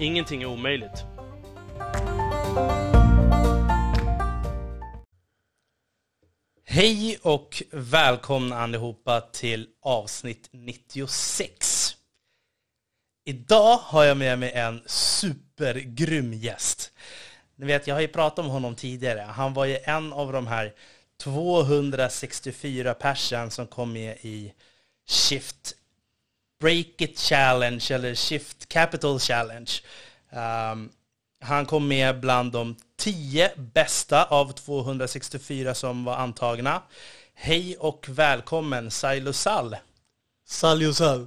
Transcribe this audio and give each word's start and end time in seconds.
Ingenting 0.00 0.42
är 0.42 0.46
omöjligt. 0.46 1.04
Hej 6.64 7.18
och 7.22 7.62
välkomna 7.72 8.58
allihopa 8.58 9.20
till 9.20 9.68
avsnitt 9.82 10.48
96. 10.52 11.96
Idag 13.24 13.76
har 13.76 14.04
jag 14.04 14.16
med 14.16 14.38
mig 14.38 14.52
en 14.52 14.82
supergrym 14.86 16.32
gäst. 16.32 16.92
Ni 17.56 17.66
vet, 17.66 17.86
jag 17.86 17.94
har 17.94 18.00
ju 18.00 18.08
pratat 18.08 18.38
om 18.38 18.50
honom 18.50 18.74
tidigare. 18.74 19.20
Han 19.20 19.54
var 19.54 19.64
ju 19.64 19.78
en 19.84 20.12
av 20.12 20.32
de 20.32 20.46
här 20.46 20.74
264 21.22 22.94
personer 22.94 23.48
som 23.48 23.66
kom 23.66 23.92
med 23.92 24.16
i 24.20 24.52
Shift 25.08 25.76
Break 26.60 27.00
It 27.00 27.18
Challenge 27.18 27.90
eller 27.90 28.14
Shift 28.14 28.68
Capital 28.68 29.20
Challenge. 29.20 29.70
Um, 30.30 30.90
han 31.40 31.66
kom 31.66 31.88
med 31.88 32.20
bland 32.20 32.52
de 32.52 32.76
10 32.98 33.50
bästa 33.56 34.24
av 34.24 34.52
264 34.52 35.74
som 35.74 36.04
var 36.04 36.16
antagna. 36.16 36.82
Hej 37.34 37.76
och 37.76 38.06
välkommen 38.08 38.90
Sailo 38.90 39.32
Sall. 39.32 39.76
Saljo 40.46 40.92
Sall. 40.92 41.26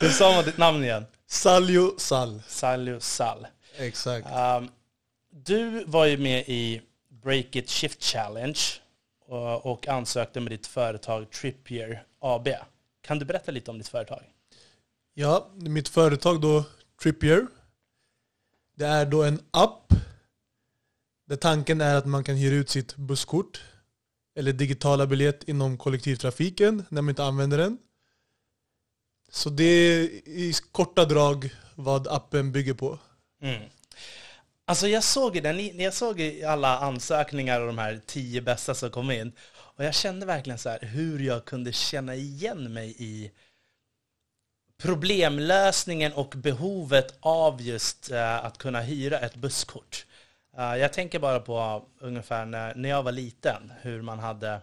Hur 0.00 0.10
sa 0.10 0.32
man 0.32 0.44
ditt 0.44 0.58
namn 0.58 0.84
igen? 0.84 1.06
Saljo 1.26 1.94
Sall. 1.98 2.42
Saljo 2.48 3.00
Sall. 3.00 3.46
Exakt. 3.78 4.26
Um, 4.26 4.70
du 5.30 5.84
var 5.84 6.04
ju 6.04 6.16
med 6.16 6.44
i 6.46 6.80
Break 7.22 7.56
It 7.56 7.70
Shift 7.70 8.02
Challenge 8.02 8.60
och, 9.26 9.66
och 9.66 9.88
ansökte 9.88 10.40
med 10.40 10.52
ditt 10.52 10.66
företag 10.66 11.30
Trippier 11.30 12.02
AB. 12.24 12.48
Kan 13.00 13.18
du 13.18 13.24
berätta 13.24 13.52
lite 13.52 13.70
om 13.70 13.78
ditt 13.78 13.88
företag? 13.88 14.22
Ja, 15.14 15.50
mitt 15.54 15.88
företag 15.88 16.40
då, 16.40 16.64
Trippier. 17.02 17.46
Det 18.74 18.86
är 18.86 19.06
då 19.06 19.22
en 19.22 19.40
app 19.50 19.92
där 21.26 21.36
tanken 21.36 21.80
är 21.80 21.94
att 21.94 22.06
man 22.06 22.24
kan 22.24 22.36
hyra 22.36 22.54
ut 22.54 22.70
sitt 22.70 22.96
busskort 22.96 23.62
eller 24.36 24.52
digitala 24.52 25.06
biljett 25.06 25.48
inom 25.48 25.78
kollektivtrafiken 25.78 26.84
när 26.88 27.02
man 27.02 27.08
inte 27.08 27.24
använder 27.24 27.58
den. 27.58 27.78
Så 29.30 29.50
det 29.50 29.64
är 29.64 30.02
i 30.28 30.54
korta 30.72 31.04
drag 31.04 31.50
vad 31.74 32.08
appen 32.08 32.52
bygger 32.52 32.74
på. 32.74 32.98
Mm. 33.42 33.62
Alltså 34.66 34.88
jag 34.88 35.04
såg 35.04 35.42
den, 35.42 35.78
jag 35.78 35.94
såg 35.94 36.42
alla 36.46 36.78
ansökningar 36.78 37.60
och 37.60 37.66
de 37.66 37.78
här 37.78 38.00
tio 38.06 38.40
bästa 38.40 38.74
som 38.74 38.90
kom 38.90 39.10
in. 39.10 39.32
Och 39.76 39.84
jag 39.84 39.94
kände 39.94 40.26
verkligen 40.26 40.58
så 40.58 40.68
här 40.68 40.78
hur 40.82 41.18
jag 41.18 41.44
kunde 41.44 41.72
känna 41.72 42.14
igen 42.14 42.72
mig 42.72 42.94
i 42.98 43.30
problemlösningen 44.76 46.12
och 46.12 46.34
behovet 46.36 47.14
av 47.20 47.62
just 47.62 48.10
uh, 48.10 48.44
att 48.44 48.58
kunna 48.58 48.80
hyra 48.80 49.18
ett 49.18 49.36
busskort. 49.36 50.06
Uh, 50.58 50.76
jag 50.76 50.92
tänker 50.92 51.18
bara 51.18 51.40
på 51.40 51.84
ungefär 52.00 52.44
när, 52.44 52.74
när 52.74 52.88
jag 52.88 53.02
var 53.02 53.12
liten, 53.12 53.72
hur 53.80 54.02
man 54.02 54.18
hade... 54.18 54.60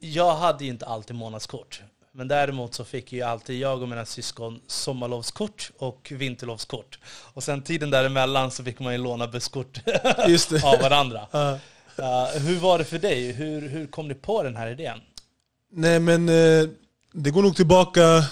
Jag 0.00 0.34
hade 0.34 0.64
ju 0.64 0.70
inte 0.70 0.86
alltid 0.86 1.16
månadskort. 1.16 1.82
Men 2.12 2.28
däremot 2.28 2.74
så 2.74 2.84
fick 2.84 3.12
ju 3.12 3.22
alltid 3.22 3.58
jag 3.58 3.82
och 3.82 3.88
mina 3.88 4.04
syskon 4.04 4.60
sommarlovskort 4.66 5.70
och 5.78 6.12
vinterlovskort. 6.14 6.98
Och 7.06 7.44
sen 7.44 7.62
tiden 7.62 7.90
däremellan 7.90 8.50
så 8.50 8.64
fick 8.64 8.78
man 8.78 8.92
ju 8.92 8.98
låna 8.98 9.26
busskort 9.26 9.80
av 10.64 10.80
varandra. 10.80 11.26
Uh. 11.34 11.56
Uh, 11.98 12.40
hur 12.42 12.58
var 12.58 12.78
det 12.78 12.84
för 12.84 12.98
dig? 12.98 13.32
Hur, 13.32 13.68
hur 13.68 13.86
kom 13.86 14.08
du 14.08 14.14
på 14.14 14.42
den 14.42 14.56
här 14.56 14.66
idén? 14.70 15.00
Nej 15.70 16.00
men 16.00 16.28
eh, 16.28 16.68
det 17.12 17.30
går 17.30 17.42
nog 17.42 17.56
tillbaka 17.56 18.24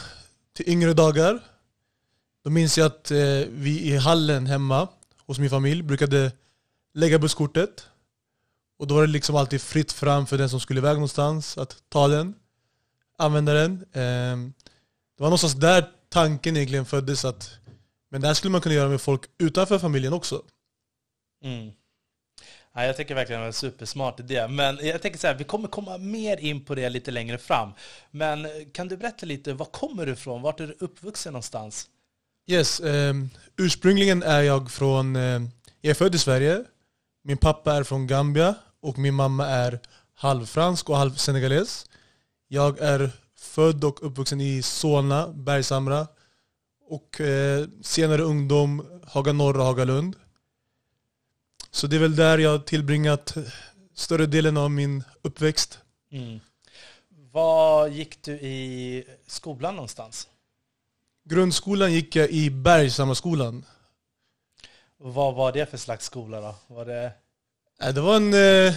till 0.52 0.68
yngre 0.68 0.92
dagar. 0.92 1.40
Då 2.44 2.50
minns 2.50 2.78
jag 2.78 2.86
att 2.86 3.10
eh, 3.10 3.18
vi 3.50 3.80
i 3.82 3.96
hallen 3.96 4.46
hemma 4.46 4.88
hos 5.26 5.38
min 5.38 5.50
familj 5.50 5.82
brukade 5.82 6.32
lägga 6.94 7.18
busskortet. 7.18 7.88
Och 8.78 8.86
då 8.86 8.94
var 8.94 9.00
det 9.06 9.12
liksom 9.12 9.36
alltid 9.36 9.60
fritt 9.60 9.92
fram 9.92 10.26
för 10.26 10.38
den 10.38 10.48
som 10.48 10.60
skulle 10.60 10.80
iväg 10.80 10.94
någonstans 10.94 11.58
att 11.58 11.76
ta 11.88 12.08
den, 12.08 12.34
använda 13.18 13.52
den. 13.52 13.72
Eh, 13.92 14.36
det 15.16 15.22
var 15.22 15.26
någonstans 15.26 15.54
där 15.54 15.90
tanken 16.08 16.56
egentligen 16.56 16.84
föddes 16.84 17.24
att 17.24 17.50
men 18.10 18.20
det 18.20 18.26
här 18.26 18.34
skulle 18.34 18.52
man 18.52 18.60
kunna 18.60 18.74
göra 18.74 18.88
med 18.88 19.00
folk 19.00 19.22
utanför 19.38 19.78
familjen 19.78 20.12
också. 20.12 20.42
Mm. 21.44 21.72
Ja, 22.74 22.84
jag 22.84 22.96
tycker 22.96 23.14
verkligen 23.14 23.40
det 23.40 23.42
var 23.42 23.46
en 23.46 23.52
supersmart 23.52 24.20
idé. 24.20 24.48
Men 24.48 24.78
jag 24.82 25.02
tänker 25.02 25.18
så 25.18 25.26
här, 25.26 25.34
vi 25.34 25.44
kommer 25.44 25.68
komma 25.68 25.98
mer 25.98 26.36
in 26.36 26.64
på 26.64 26.74
det 26.74 26.88
lite 26.88 27.10
längre 27.10 27.38
fram. 27.38 27.72
Men 28.10 28.46
kan 28.72 28.88
du 28.88 28.96
berätta 28.96 29.26
lite, 29.26 29.54
var 29.54 29.66
kommer 29.66 30.06
du 30.06 30.12
ifrån? 30.12 30.42
Vart 30.42 30.60
är 30.60 30.66
du 30.66 30.76
uppvuxen 30.80 31.32
någonstans? 31.32 31.88
Yes, 32.46 32.80
um, 32.80 33.30
ursprungligen 33.56 34.22
är 34.22 34.42
jag 34.42 34.70
från, 34.70 35.16
um, 35.16 35.50
jag 35.80 35.90
är 35.90 35.94
född 35.94 36.14
i 36.14 36.18
Sverige. 36.18 36.64
Min 37.24 37.36
pappa 37.36 37.74
är 37.74 37.82
från 37.82 38.06
Gambia 38.06 38.54
och 38.82 38.98
min 38.98 39.14
mamma 39.14 39.46
är 39.46 39.80
halvfransk 40.14 40.90
och 40.90 40.96
halv 40.96 41.14
senegales. 41.14 41.86
Jag 42.48 42.78
är 42.78 43.10
född 43.38 43.84
och 43.84 44.06
uppvuxen 44.06 44.40
i 44.40 44.62
Solna, 44.62 45.28
Bergshamra 45.28 46.06
och 46.88 47.20
eh, 47.20 47.66
senare 47.82 48.22
ungdom 48.22 49.00
Haga 49.06 49.32
Norr 49.32 49.58
och 49.58 49.64
Hagalund. 49.64 50.16
Så 51.74 51.86
det 51.86 51.96
är 51.96 52.00
väl 52.00 52.16
där 52.16 52.38
jag 52.38 52.66
tillbringat 52.66 53.34
större 53.94 54.26
delen 54.26 54.56
av 54.56 54.70
min 54.70 55.04
uppväxt. 55.22 55.78
Mm. 56.12 56.40
Var 57.32 57.88
gick 57.88 58.22
du 58.22 58.32
i 58.32 59.04
skolan 59.26 59.74
någonstans? 59.74 60.28
Grundskolan 61.24 61.92
gick 61.92 62.16
jag 62.16 62.30
i 62.30 62.50
Bergshammarskolan. 62.50 63.64
Vad 64.96 65.34
var 65.34 65.52
det 65.52 65.70
för 65.70 65.76
slags 65.76 66.04
skola 66.04 66.40
då? 66.40 66.54
Var 66.66 66.84
det... 66.84 67.12
Det 67.92 68.00
var, 68.00 68.16
en, 68.16 68.34
eh, 68.34 68.74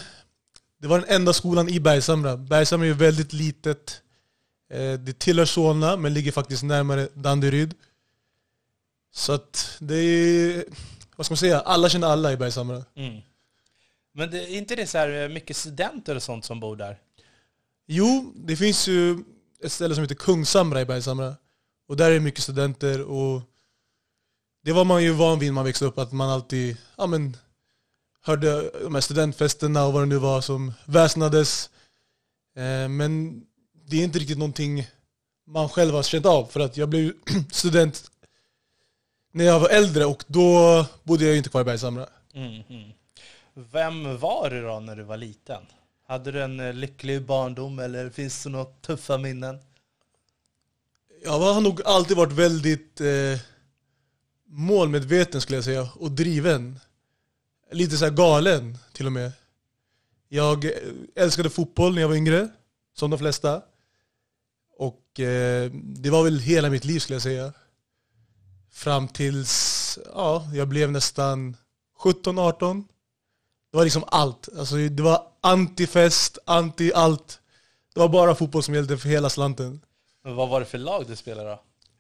det 0.78 0.88
var 0.88 1.00
den 1.00 1.10
enda 1.10 1.34
skolan 1.34 1.70
i 1.70 1.80
Bergshamra. 1.80 2.38
Bergshamra 2.38 2.88
är 2.88 2.94
väldigt 2.94 3.34
litet. 3.34 4.02
Eh, 4.70 4.94
det 4.94 5.20
tillhör 5.20 5.46
Solna 5.46 5.98
men 5.98 6.14
ligger 6.14 6.32
faktiskt 6.32 6.64
närmare 6.64 7.08
Danderyd. 7.14 7.74
Så 9.12 9.34
att 9.34 9.78
det 9.80 9.96
är 9.96 10.66
vad 11.18 11.26
ska 11.26 11.32
man 11.32 11.38
säga, 11.38 11.60
alla 11.60 11.90
känner 11.90 12.08
alla 12.08 12.34
i 12.34 12.38
Bergshamra. 12.38 12.86
Mm. 12.96 13.22
Men 14.14 14.32
det, 14.32 14.44
är 14.44 14.58
inte 14.58 14.76
det 14.76 14.88
så 14.88 14.98
här 14.98 15.30
mycket 15.30 15.58
studenter 15.58 16.16
och 16.16 16.24
sånt 16.24 16.46
som 16.46 16.60
bor 16.60 16.76
där? 16.76 17.00
Jo, 17.88 18.34
det 18.36 18.56
finns 18.56 18.88
ju 18.88 19.24
ett 19.64 19.72
ställe 19.72 19.96
som 19.96 20.02
heter 20.02 20.16
Kungshamra 20.16 20.82
i 20.82 20.86
Bergshamra. 20.86 21.36
Och 21.88 21.98
där 21.98 22.10
är 22.10 22.14
det 22.14 22.20
mycket 22.20 22.44
studenter 22.44 23.02
och 23.02 23.42
det 24.64 24.74
var 24.74 24.86
man 24.86 25.04
ju 25.04 25.12
van 25.12 25.40
vid 25.40 25.50
när 25.50 25.54
man 25.54 25.66
växte 25.66 25.86
upp, 25.86 25.98
att 25.98 26.12
man 26.12 26.30
alltid 26.30 26.78
ja, 26.98 27.08
men, 27.08 27.38
hörde 28.22 28.72
de 28.84 28.94
här 28.94 29.02
studentfesterna 29.02 29.86
och 29.86 29.94
vad 29.94 30.02
det 30.02 30.06
nu 30.06 30.18
var 30.18 30.42
som 30.42 30.74
väsnades. 30.86 31.70
Eh, 32.56 32.90
men 32.90 33.42
det 33.86 34.00
är 34.00 34.04
inte 34.04 34.20
riktigt 34.20 34.38
någonting 34.38 34.88
man 35.48 35.70
själv 35.70 35.94
har 35.94 36.04
känt 36.04 36.26
av, 36.26 36.46
för 36.46 36.60
att 36.60 36.78
jag 36.78 36.90
blev 36.90 37.14
student 37.52 38.12
när 39.38 39.46
jag 39.46 39.60
var 39.60 39.70
äldre 39.70 40.06
och 40.06 40.24
då 40.28 40.86
bodde 41.04 41.26
jag 41.26 41.38
inte 41.38 41.50
kvar 41.50 41.62
i 41.62 41.64
Bergshamra. 41.64 42.08
Mm, 42.34 42.64
mm. 42.70 42.92
Vem 43.54 44.18
var 44.18 44.50
du 44.50 44.62
då 44.62 44.80
när 44.80 44.96
du 44.96 45.04
var 45.04 45.18
liten? 45.18 45.62
Hade 46.08 46.32
du 46.32 46.44
en 46.44 46.60
eh, 46.60 46.74
lycklig 46.74 47.26
barndom 47.26 47.80
eller 47.80 48.10
finns 48.10 48.44
det 48.44 48.50
några 48.50 48.66
tuffa 48.66 49.18
minnen? 49.18 49.60
Jag 51.24 51.40
har 51.40 51.62
nog 51.62 51.82
alltid 51.86 52.18
varit 52.18 52.32
väldigt 52.32 53.02
eh, 53.02 53.40
målmedveten 54.48 55.42
skulle 55.42 55.58
jag 55.58 55.66
säga, 55.66 55.90
och 55.96 56.12
driven. 56.12 56.80
Lite 57.72 57.98
så 57.98 58.10
galen 58.10 58.78
till 58.94 59.06
och 59.06 59.12
med. 59.12 59.32
Jag 60.30 60.66
eh, 60.66 60.72
älskade 61.16 61.50
fotboll 61.50 61.94
när 61.94 62.02
jag 62.02 62.10
var 62.10 62.16
yngre, 62.16 62.50
som 62.96 63.10
de 63.10 63.20
flesta. 63.20 63.62
Och 64.78 65.20
eh, 65.20 65.72
det 65.74 66.10
var 66.10 66.24
väl 66.24 66.40
hela 66.40 66.70
mitt 66.70 66.86
liv 66.86 67.00
skulle 67.00 67.16
jag 67.16 67.24
säga. 67.24 67.54
Fram 68.78 69.08
tills 69.08 70.00
ja, 70.14 70.48
jag 70.54 70.68
blev 70.68 70.92
nästan 70.92 71.58
17-18. 72.00 72.84
Det 73.72 73.78
var 73.78 73.84
liksom 73.84 74.04
allt. 74.08 74.50
Alltså, 74.58 74.76
det 74.76 75.04
var 75.04 75.22
anti-fest, 75.42 76.38
anti-allt. 76.46 77.40
Det 77.94 78.00
var 78.00 78.10
bara 78.10 78.36
fotboll 78.36 78.64
som 78.64 78.74
gällde 78.74 78.98
för 78.98 79.10
hela 79.10 79.30
slanten. 79.30 79.82
Men 80.24 80.36
vad 80.36 80.50
var 80.50 80.60
det 80.60 80.66
för 80.66 80.78
lag 80.78 81.08
du 81.08 81.16
spelade 81.16 81.50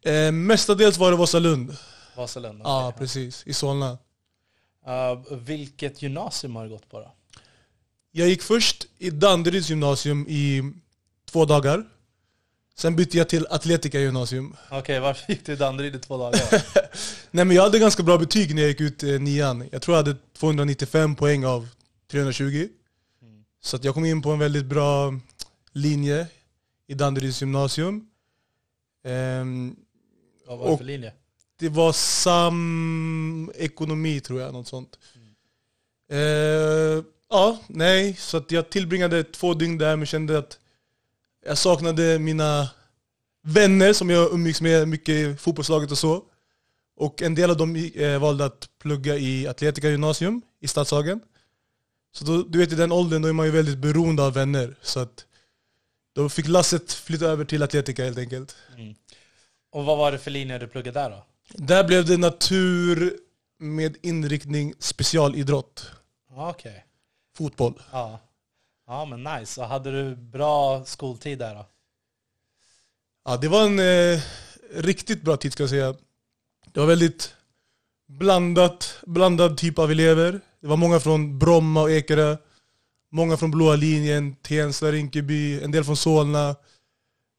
då? 0.03 0.11
Eh, 0.11 0.31
mestadels 0.31 0.97
var 0.97 1.11
det 1.11 1.17
Vasalund. 1.17 1.77
Vasalund? 2.15 2.61
Ja, 2.63 2.87
okej. 2.87 2.99
precis. 2.99 3.43
I 3.45 3.53
Solna. 3.53 3.91
Uh, 4.87 5.35
vilket 5.37 6.01
gymnasium 6.01 6.55
har 6.55 6.63
du 6.63 6.69
gått 6.69 6.89
på 6.89 6.99
då? 6.99 7.11
Jag 8.11 8.29
gick 8.29 8.41
först 8.41 8.87
i 8.97 9.09
Danderyds 9.09 9.69
gymnasium 9.69 10.25
i 10.29 10.73
två 11.31 11.45
dagar. 11.45 11.85
Sen 12.79 12.95
bytte 12.95 13.17
jag 13.17 13.29
till 13.29 13.47
Atletica 13.49 13.99
gymnasium. 13.99 14.55
Okej, 14.71 14.99
varför 14.99 15.31
gick 15.31 15.45
du 15.45 15.53
i 15.53 15.55
Danderyd 15.55 15.95
i 15.95 15.99
två 15.99 16.17
dagar? 16.17 16.41
Nej 17.31 17.45
men 17.45 17.55
jag 17.55 17.63
hade 17.63 17.79
ganska 17.79 18.03
bra 18.03 18.17
betyg 18.17 18.55
när 18.55 18.61
jag 18.61 18.69
gick 18.69 18.81
ut 18.81 19.03
eh, 19.03 19.19
nian. 19.19 19.69
Jag 19.71 19.81
tror 19.81 19.97
jag 19.97 20.03
hade 20.03 20.17
295 20.37 21.15
poäng 21.15 21.45
av 21.45 21.67
320. 22.11 22.67
Mm. 23.21 23.43
Så 23.61 23.79
jag 23.81 23.93
kom 23.93 24.05
in 24.05 24.21
på 24.21 24.31
en 24.31 24.39
väldigt 24.39 24.65
bra 24.65 25.13
linje 25.71 26.27
i 26.87 26.93
Danderyds 26.93 27.41
gymnasium. 27.41 28.07
Ehm, 29.05 29.75
Vad 30.47 30.57
var 30.57 30.71
det 30.71 30.77
för 30.77 30.85
linje? 30.85 31.13
det 31.59 31.69
var 31.69 31.93
samekonomi 31.93 34.19
tror 34.19 34.41
jag, 34.41 34.53
något 34.53 34.67
sånt. 34.67 34.99
Eh, 36.11 37.03
ja, 37.29 37.59
nej, 37.67 38.15
så 38.19 38.43
jag 38.49 38.69
tillbringade 38.69 39.23
två 39.23 39.53
dygn 39.53 39.77
där 39.77 39.95
men 39.95 40.05
kände 40.05 40.37
att 40.37 40.59
jag 41.47 41.57
saknade 41.57 42.19
mina 42.19 42.69
vänner 43.43 43.93
som 43.93 44.09
jag 44.09 44.33
umgicks 44.33 44.61
med 44.61 44.87
mycket 44.87 45.09
i 45.09 45.35
fotbollslaget 45.35 45.91
och 45.91 45.97
så. 45.97 46.23
Och 46.95 47.21
en 47.21 47.35
del 47.35 47.49
av 47.49 47.57
dem 47.57 47.91
eh, 47.95 48.19
valde 48.19 48.45
att 48.45 48.69
plugga 48.81 49.15
i 49.17 49.47
Atletica 49.47 49.89
gymnasium 49.89 50.41
i 50.59 50.67
Stadshagen. 50.67 51.21
Så 52.11 52.25
då, 52.25 52.43
du 52.43 52.59
vet 52.59 52.71
i 52.71 52.75
den 52.75 52.91
åldern 52.91 53.21
då 53.21 53.27
är 53.27 53.33
man 53.33 53.45
ju 53.45 53.51
väldigt 53.51 53.77
beroende 53.77 54.23
av 54.23 54.33
vänner. 54.33 54.75
Så 54.81 54.99
att 54.99 55.25
då 56.15 56.29
fick 56.29 56.47
lasset 56.47 56.93
flytta 56.93 57.25
över 57.25 57.45
till 57.45 57.63
Atletica 57.63 58.03
helt 58.03 58.17
enkelt. 58.17 58.55
Mm. 58.77 58.95
Och 59.71 59.85
vad 59.85 59.97
var 59.97 60.11
det 60.11 60.19
för 60.19 60.31
linje 60.31 60.57
du 60.57 60.67
pluggade 60.67 60.99
där 60.99 61.09
då? 61.09 61.25
Där 61.49 61.83
blev 61.83 62.05
det 62.05 62.17
natur 62.17 63.19
med 63.59 63.97
inriktning 64.01 64.73
specialidrott. 64.79 65.91
Ja, 66.29 66.49
Okej. 66.49 66.85
Fotboll. 67.37 67.81
Ja 67.91 68.19
ja, 68.87 69.05
men 69.05 69.23
nice. 69.23 69.61
Och 69.61 69.67
hade 69.67 69.91
du 69.91 70.15
bra 70.15 70.85
skoltid 70.85 71.39
där 71.39 71.55
då? 71.55 71.65
Ja, 73.25 73.37
det 73.37 73.47
var 73.47 73.65
en 73.65 73.79
eh, 73.79 74.21
riktigt 74.75 75.21
bra 75.21 75.37
tid 75.37 75.53
ska 75.53 75.63
jag 75.63 75.69
säga. 75.69 75.95
Det 76.73 76.79
var 76.79 76.87
väldigt 76.87 77.35
blandat, 78.07 78.99
blandad 79.05 79.57
typ 79.57 79.79
av 79.79 79.91
elever. 79.91 80.41
Det 80.61 80.67
var 80.67 80.77
många 80.77 80.99
från 80.99 81.39
Bromma 81.39 81.81
och 81.81 81.91
Ekerö. 81.91 82.37
Många 83.11 83.37
från 83.37 83.51
blåa 83.51 83.75
linjen, 83.75 84.35
Tensta, 84.35 84.91
Rinkeby, 84.91 85.63
en 85.63 85.71
del 85.71 85.83
från 85.83 85.97
Solna. 85.97 86.55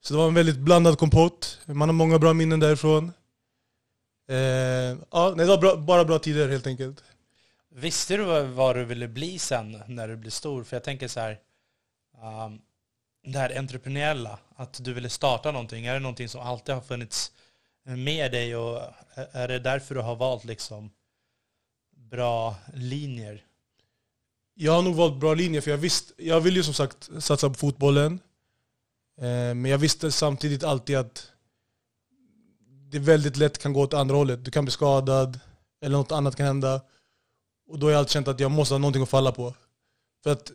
Så 0.00 0.14
det 0.14 0.18
var 0.18 0.28
en 0.28 0.34
väldigt 0.34 0.58
blandad 0.58 0.98
kompott. 0.98 1.58
Man 1.66 1.88
har 1.88 1.92
många 1.94 2.18
bra 2.18 2.32
minnen 2.32 2.60
därifrån. 2.60 3.12
Eh, 4.28 4.36
ja, 5.10 5.34
det 5.36 5.44
var 5.44 5.58
bra, 5.58 5.76
bara 5.76 6.04
bra 6.04 6.18
tider 6.18 6.48
helt 6.48 6.66
enkelt. 6.66 7.04
Visste 7.80 8.16
du 8.16 8.42
vad, 8.44 8.76
du 8.76 8.84
ville 8.84 9.08
bli 9.08 9.38
sen 9.38 9.82
när 9.86 10.08
du 10.08 10.16
blev 10.16 10.30
stor? 10.30 10.64
För 10.64 10.76
jag 10.76 10.84
tänker 10.84 11.08
så 11.08 11.20
här, 11.20 11.38
um, 12.46 12.60
det 13.32 13.38
här 13.38 13.58
entreprenöriella, 13.58 14.38
att 14.56 14.84
du 14.84 14.92
ville 14.92 15.08
starta 15.08 15.52
någonting, 15.52 15.86
är 15.86 15.94
det 15.94 16.00
någonting 16.00 16.28
som 16.28 16.40
alltid 16.40 16.74
har 16.74 16.82
funnits 16.82 17.32
eh, 17.86 17.96
med 17.96 18.32
dig 18.32 18.56
och 18.56 18.82
är- 19.32 19.48
det 19.48 19.58
därför 19.58 19.94
du 19.94 20.00
har 20.00 20.16
valt 20.16 20.44
liksom 20.44 20.90
bra 21.96 22.54
linjer? 22.74 23.44
Jag 24.54 24.72
har 24.72 24.82
nog 24.82 24.94
valt 24.94 25.20
bra 25.20 25.34
linjer, 25.34 25.60
för 25.60 25.70
jag 25.70 25.78
visste, 25.78 26.12
jag 26.16 26.40
vill 26.40 26.56
ju 26.56 26.62
som 26.62 26.74
sagt 26.74 27.08
satsa 27.18 27.48
på 27.48 27.54
fotbollen. 27.54 28.20
Eh, 29.18 29.24
men 29.54 29.64
jag 29.64 29.78
visste 29.78 30.12
samtidigt 30.12 30.64
alltid 30.64 30.96
att 30.96 31.32
det 32.90 32.98
väldigt 32.98 33.36
lätt 33.36 33.58
kan 33.58 33.72
gå 33.72 33.80
åt 33.82 33.94
andra 33.94 34.16
hållet. 34.16 34.44
Du 34.44 34.50
kan 34.50 34.64
bli 34.64 34.72
skadad, 34.72 35.40
eller 35.82 35.96
något 35.98 36.12
annat 36.12 36.36
kan 36.36 36.46
hända. 36.46 36.80
Och 37.68 37.78
då 37.78 37.86
har 37.86 37.90
jag 37.90 37.98
alltid 37.98 38.12
känt 38.12 38.28
att 38.28 38.40
jag 38.40 38.50
måste 38.50 38.74
ha 38.74 38.78
någonting 38.78 39.02
att 39.02 39.08
falla 39.08 39.32
på. 39.32 39.54
För 40.22 40.32
att 40.32 40.52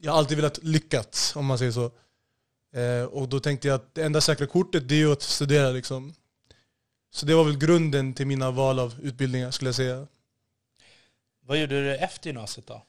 jag 0.00 0.12
har 0.12 0.18
alltid 0.18 0.36
velat 0.36 0.58
lyckas, 0.62 1.36
om 1.36 1.46
man 1.46 1.58
säger 1.58 1.72
så. 1.72 1.90
Eh, 2.78 3.04
och 3.04 3.28
då 3.28 3.40
tänkte 3.40 3.68
jag 3.68 3.74
att 3.74 3.94
det 3.94 4.02
enda 4.02 4.20
säkra 4.20 4.46
kortet 4.46 4.88
det 4.88 4.94
är 4.94 4.98
ju 4.98 5.12
att 5.12 5.22
studera 5.22 5.70
liksom. 5.70 6.14
Så 7.10 7.26
det 7.26 7.34
var 7.34 7.44
väl 7.44 7.58
grunden 7.58 8.14
till 8.14 8.26
mina 8.26 8.50
val 8.50 8.78
av 8.78 8.94
utbildningar 9.02 9.50
skulle 9.50 9.68
jag 9.68 9.74
säga. 9.74 10.06
Vad 11.40 11.60
gjorde 11.60 11.84
du 11.84 11.96
efter 11.96 12.26
gymnasiet 12.26 12.66
då? 12.66 12.82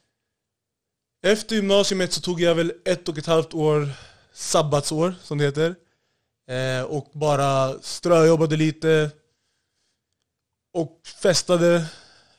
Efter 1.22 1.56
gymnasiet 1.56 2.12
så 2.12 2.20
tog 2.20 2.40
jag 2.40 2.54
väl 2.54 2.72
ett 2.84 3.08
och 3.08 3.18
ett 3.18 3.26
halvt 3.26 3.54
år 3.54 3.88
sabbatsår, 4.32 5.14
som 5.22 5.38
det 5.38 5.44
heter. 5.44 5.74
Eh, 6.48 6.82
och 6.82 7.10
bara 7.12 7.78
ströjobbade 7.82 8.56
lite. 8.56 9.10
Och 10.72 11.00
festade 11.22 11.86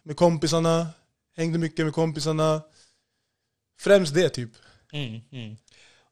med 0.03 0.17
kompisarna. 0.17 0.87
Hängde 1.41 1.59
mycket 1.59 1.85
med 1.85 1.93
kompisarna. 1.93 2.61
Främst 3.79 4.13
det 4.13 4.29
typ. 4.29 4.49
Mm, 4.93 5.21
mm. 5.31 5.57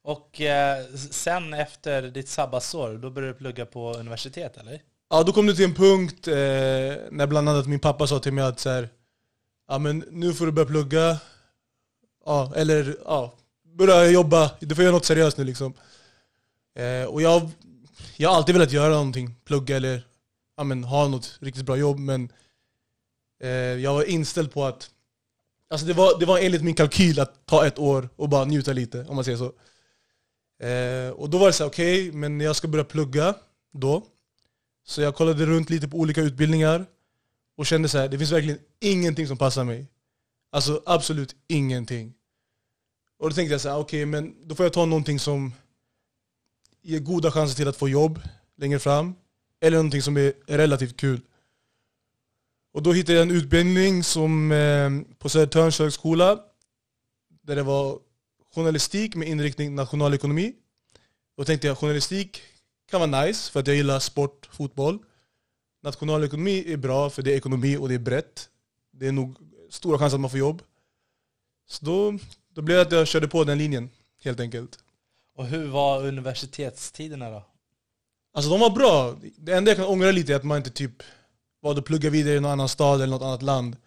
Och 0.01 0.41
eh, 0.41 0.85
sen 0.95 1.53
efter 1.53 2.01
ditt 2.01 2.29
sabbatsår, 2.29 2.97
då 2.97 3.09
började 3.09 3.33
du 3.33 3.37
plugga 3.37 3.65
på 3.65 3.93
universitet 3.93 4.57
eller? 4.57 4.81
Ja, 5.09 5.23
då 5.23 5.31
kom 5.31 5.47
det 5.47 5.55
till 5.55 5.65
en 5.65 5.75
punkt 5.75 6.27
eh, 6.27 6.33
när 7.11 7.27
bland 7.27 7.49
annat 7.49 7.67
min 7.67 7.79
pappa 7.79 8.07
sa 8.07 8.19
till 8.19 8.33
mig 8.33 8.43
att 8.43 8.59
så 8.59 8.69
här, 8.69 8.89
ja 9.67 9.79
men 9.79 10.05
nu 10.11 10.33
får 10.33 10.45
du 10.45 10.51
börja 10.51 10.67
plugga. 10.67 11.19
Ja, 12.25 12.53
eller 12.55 12.97
ja, 13.05 13.33
börja 13.63 14.09
jobba. 14.09 14.51
Du 14.59 14.75
får 14.75 14.83
göra 14.83 14.93
något 14.93 15.05
seriöst 15.05 15.37
nu 15.37 15.43
liksom. 15.43 15.73
Eh, 16.75 17.03
och 17.03 17.21
jag, 17.21 17.49
jag 18.17 18.29
har 18.29 18.37
alltid 18.37 18.55
velat 18.55 18.71
göra 18.71 18.93
någonting, 18.93 19.35
plugga 19.45 19.75
eller 19.75 20.03
ja, 20.57 20.63
men, 20.63 20.83
ha 20.83 21.07
något 21.07 21.37
riktigt 21.41 21.65
bra 21.65 21.77
jobb. 21.77 21.99
Men 21.99 22.31
eh, 23.43 23.49
jag 23.49 23.93
var 23.93 24.03
inställd 24.03 24.51
på 24.51 24.65
att, 24.65 24.91
alltså 25.69 25.85
det 25.87 25.93
var, 25.93 26.19
det 26.19 26.25
var 26.25 26.39
enligt 26.39 26.63
min 26.63 26.75
kalkyl 26.75 27.19
att 27.19 27.45
ta 27.45 27.65
ett 27.67 27.79
år 27.79 28.09
och 28.15 28.29
bara 28.29 28.45
njuta 28.45 28.73
lite, 28.73 29.05
om 29.05 29.15
man 29.15 29.25
säger 29.25 29.37
så. 29.37 29.53
Eh, 30.65 31.09
och 31.09 31.29
då 31.29 31.37
var 31.37 31.47
det 31.47 31.53
så 31.53 31.63
här, 31.63 31.69
okej, 31.69 32.11
men 32.11 32.39
jag 32.39 32.55
ska 32.55 32.67
börja 32.67 32.83
plugga 32.83 33.35
då. 33.73 34.03
Så 34.85 35.01
jag 35.01 35.15
kollade 35.15 35.45
runt 35.45 35.69
lite 35.69 35.87
på 35.87 35.97
olika 35.97 36.21
utbildningar 36.21 36.85
och 37.57 37.65
kände 37.65 37.89
så 37.89 37.97
här, 37.97 38.07
det 38.07 38.17
finns 38.17 38.31
verkligen 38.31 38.59
ingenting 38.79 39.27
som 39.27 39.37
passar 39.37 39.63
mig. 39.63 39.87
Alltså 40.51 40.81
absolut 40.85 41.35
ingenting. 41.47 42.13
Och 43.19 43.29
då 43.29 43.35
tänkte 43.35 43.53
jag 43.53 43.61
så 43.61 43.69
här, 43.69 43.77
okej 43.77 44.05
men 44.05 44.47
då 44.47 44.55
får 44.55 44.65
jag 44.65 44.73
ta 44.73 44.85
någonting 44.85 45.19
som 45.19 45.53
ger 46.81 46.99
goda 46.99 47.31
chanser 47.31 47.55
till 47.55 47.67
att 47.67 47.77
få 47.77 47.89
jobb 47.89 48.21
längre 48.57 48.79
fram. 48.79 49.15
Eller 49.61 49.77
någonting 49.77 50.01
som 50.01 50.17
är 50.17 50.33
relativt 50.47 50.97
kul. 50.97 51.21
Och 52.71 52.83
då 52.83 52.93
hittade 52.93 53.17
jag 53.17 53.21
en 53.21 53.35
utbildning 53.35 54.03
som 54.03 54.51
eh, 54.51 54.89
på 55.17 55.29
Södertörns 55.29 55.79
högskola. 55.79 56.39
Där 57.41 57.55
det 57.55 57.63
var 57.63 57.99
journalistik 58.55 59.15
med 59.15 59.27
inriktning 59.27 59.75
nationalekonomi. 59.75 60.53
Då 61.37 61.45
tänkte 61.45 61.67
jag 61.67 61.77
journalistik 61.77 62.41
kan 62.89 63.11
vara 63.11 63.25
nice 63.25 63.51
för 63.51 63.59
att 63.59 63.67
jag 63.67 63.75
gillar 63.75 63.99
sport, 63.99 64.49
fotboll. 64.51 64.99
Nationalekonomi 65.83 66.73
är 66.73 66.77
bra 66.77 67.09
för 67.09 67.21
det 67.21 67.33
är 67.33 67.37
ekonomi 67.37 67.77
och 67.77 67.89
det 67.89 67.95
är 67.95 67.99
brett. 67.99 68.49
Det 68.91 69.07
är 69.07 69.11
nog 69.11 69.37
stora 69.69 69.99
chanser 69.99 70.17
att 70.17 70.21
man 70.21 70.29
får 70.29 70.39
jobb. 70.39 70.61
Så 71.67 71.85
då, 71.85 72.17
då 72.53 72.61
blev 72.61 72.77
det 72.77 72.81
att 72.81 72.91
jag 72.91 73.07
körde 73.07 73.27
på 73.27 73.43
den 73.43 73.57
linjen, 73.57 73.89
helt 74.23 74.39
enkelt. 74.39 74.79
Och 75.35 75.45
hur 75.45 75.67
var 75.67 76.07
universitetstiderna 76.07 77.29
då? 77.29 77.45
Alltså 78.33 78.51
de 78.51 78.59
var 78.59 78.69
bra. 78.69 79.15
Det 79.37 79.53
enda 79.53 79.71
jag 79.71 79.77
kan 79.77 79.85
ångra 79.85 80.11
lite 80.11 80.33
är 80.33 80.35
att 80.35 80.43
man 80.43 80.57
inte 80.57 80.69
typ 80.69 81.03
var 81.59 81.77
att 81.77 81.85
plugga 81.85 82.09
vidare 82.09 82.35
i 82.35 82.39
någon 82.39 82.51
annan 82.51 82.69
stad 82.69 83.01
eller 83.01 83.13
något 83.13 83.21
annat 83.21 83.41
land. 83.41 83.77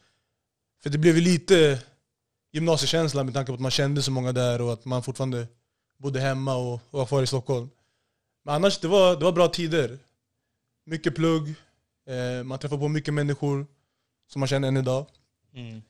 För 0.82 0.90
det 0.90 0.98
blev 0.98 1.16
ju 1.16 1.20
lite 1.20 1.82
gymnasiekänsla 2.52 3.24
med 3.24 3.34
tanke 3.34 3.52
på 3.52 3.54
att 3.54 3.60
man 3.60 3.70
kände 3.70 4.02
så 4.02 4.10
många 4.10 4.32
där 4.32 4.60
och 4.60 4.72
att 4.72 4.84
man 4.84 5.02
fortfarande 5.02 5.46
bodde 5.98 6.20
hemma 6.20 6.56
och, 6.56 6.74
och 6.74 6.98
var 6.98 7.06
kvar 7.06 7.22
i 7.22 7.26
Stockholm. 7.26 7.70
Men 8.44 8.54
annars, 8.54 8.78
det 8.78 8.88
var, 8.88 9.16
det 9.16 9.24
var 9.24 9.32
bra 9.32 9.48
tider. 9.48 9.98
Mycket 10.86 11.14
plugg, 11.14 11.48
eh, 12.06 12.44
man 12.44 12.58
träffade 12.58 12.80
på 12.80 12.88
mycket 12.88 13.14
människor 13.14 13.66
som 14.28 14.40
man 14.40 14.48
känner 14.48 14.68
än 14.68 14.76
idag. 14.76 15.06
Mm. 15.54 15.82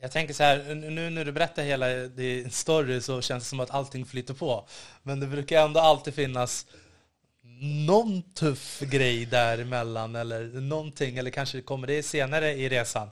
Jag 0.00 0.12
tänker 0.12 0.34
så 0.34 0.42
här, 0.42 0.74
nu 0.74 1.10
när 1.10 1.24
du 1.24 1.32
berättar 1.32 1.62
hela 1.62 1.88
din 1.88 2.50
story 2.50 3.00
så 3.00 3.20
känns 3.20 3.44
det 3.44 3.48
som 3.48 3.60
att 3.60 3.70
allting 3.70 4.06
flyter 4.06 4.34
på. 4.34 4.66
Men 5.02 5.20
det 5.20 5.26
brukar 5.26 5.64
ändå 5.64 5.80
alltid 5.80 6.14
finnas 6.14 6.66
någon 7.60 8.22
tuff 8.22 8.80
grej 8.80 9.26
däremellan 9.26 10.16
eller 10.16 10.60
någonting, 10.60 11.16
eller 11.16 11.30
kanske 11.30 11.60
kommer 11.60 11.86
det 11.86 12.02
senare 12.02 12.52
i 12.52 12.68
resan? 12.68 13.08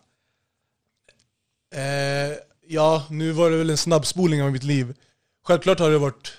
Eh, 1.74 2.36
ja, 2.66 3.06
nu 3.10 3.32
var 3.32 3.50
det 3.50 3.56
väl 3.56 3.70
en 3.70 3.76
snabbspolning 3.76 4.42
av 4.42 4.52
mitt 4.52 4.62
liv. 4.62 4.94
Självklart 5.44 5.78
har 5.78 5.90
det 5.90 5.98
varit 5.98 6.32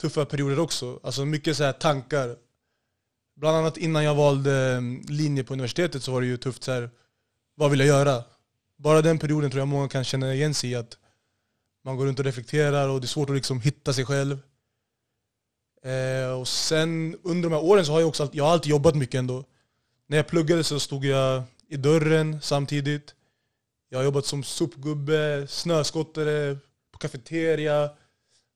tuffa 0.00 0.24
perioder 0.24 0.58
också. 0.58 1.00
Alltså 1.02 1.24
mycket 1.24 1.56
så 1.56 1.64
här 1.64 1.72
tankar. 1.72 2.36
Bland 3.36 3.56
annat 3.56 3.76
innan 3.76 4.04
jag 4.04 4.14
valde 4.14 4.52
mm, 4.52 5.02
linje 5.08 5.44
på 5.44 5.52
universitetet 5.52 6.02
så 6.02 6.12
var 6.12 6.20
det 6.20 6.26
ju 6.26 6.36
tufft 6.36 6.64
så 6.64 6.72
här. 6.72 6.90
Vad 7.54 7.70
vill 7.70 7.80
jag 7.80 7.88
göra? 7.88 8.24
Bara 8.76 9.02
den 9.02 9.18
perioden 9.18 9.50
tror 9.50 9.60
jag 9.60 9.68
många 9.68 9.88
kan 9.88 10.04
känna 10.04 10.34
igen 10.34 10.54
sig 10.54 10.70
i 10.70 10.74
att 10.74 10.98
man 11.84 11.96
går 11.96 12.06
runt 12.06 12.18
och 12.18 12.24
reflekterar 12.24 12.88
och 12.88 13.00
det 13.00 13.04
är 13.04 13.08
svårt 13.08 13.30
att 13.30 13.36
liksom 13.36 13.60
hitta 13.60 13.92
sig 13.92 14.04
själv. 14.04 14.38
Eh, 15.84 16.40
och 16.40 16.48
sen 16.48 17.16
under 17.22 17.50
de 17.50 17.54
här 17.54 17.64
åren 17.64 17.86
så 17.86 17.92
har 17.92 18.00
jag 18.00 18.08
också 18.08 18.22
alltid, 18.22 18.38
jag 18.38 18.44
har 18.44 18.52
alltid 18.52 18.70
jobbat 18.70 18.94
mycket 18.94 19.18
ändå. 19.18 19.44
När 20.06 20.16
jag 20.16 20.26
pluggade 20.26 20.64
så 20.64 20.80
stod 20.80 21.04
jag 21.04 21.42
i 21.68 21.76
dörren 21.76 22.40
samtidigt. 22.42 23.14
Jag 23.88 23.98
har 23.98 24.04
jobbat 24.04 24.26
som 24.26 24.42
sopgubbe, 24.42 25.46
snöskottare, 25.48 26.58
på 26.92 26.98
kafeteria. 26.98 27.90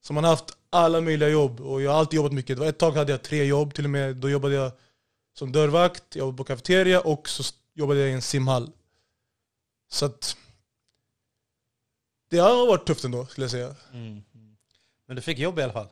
Så 0.00 0.12
man 0.12 0.25
har 0.25 0.30
haft 0.30 0.56
alla 0.71 1.00
möjliga 1.00 1.28
jobb 1.28 1.61
och 1.61 1.83
jag 1.83 1.90
har 1.90 1.99
alltid 1.99 2.16
jobbat 2.16 2.33
mycket. 2.33 2.61
Ett 2.61 2.78
tag 2.78 2.92
hade 2.92 3.12
jag 3.12 3.23
tre 3.23 3.45
jobb 3.45 3.75
till 3.75 3.85
och 3.85 3.90
med. 3.90 4.16
Då 4.16 4.30
jobbade 4.30 4.54
jag 4.54 4.73
som 5.35 5.52
dörrvakt, 5.52 6.04
jag 6.09 6.18
jobbade 6.18 6.37
på 6.37 6.45
kafeteria 6.45 7.00
och 7.00 7.28
så 7.28 7.42
jobbade 7.75 8.00
jag 8.00 8.09
i 8.09 8.12
en 8.12 8.23
simhall. 8.23 8.71
Så 9.88 10.06
att 10.06 10.37
det 12.30 12.38
har 12.38 12.66
varit 12.66 12.87
tufft 12.87 13.04
ändå 13.04 13.26
skulle 13.26 13.45
jag 13.45 13.50
säga. 13.50 13.75
Mm. 13.92 14.23
Men 15.06 15.16
du 15.16 15.23
fick 15.23 15.38
jobb 15.38 15.59
i 15.59 15.62
alla 15.62 15.73
fall? 15.73 15.88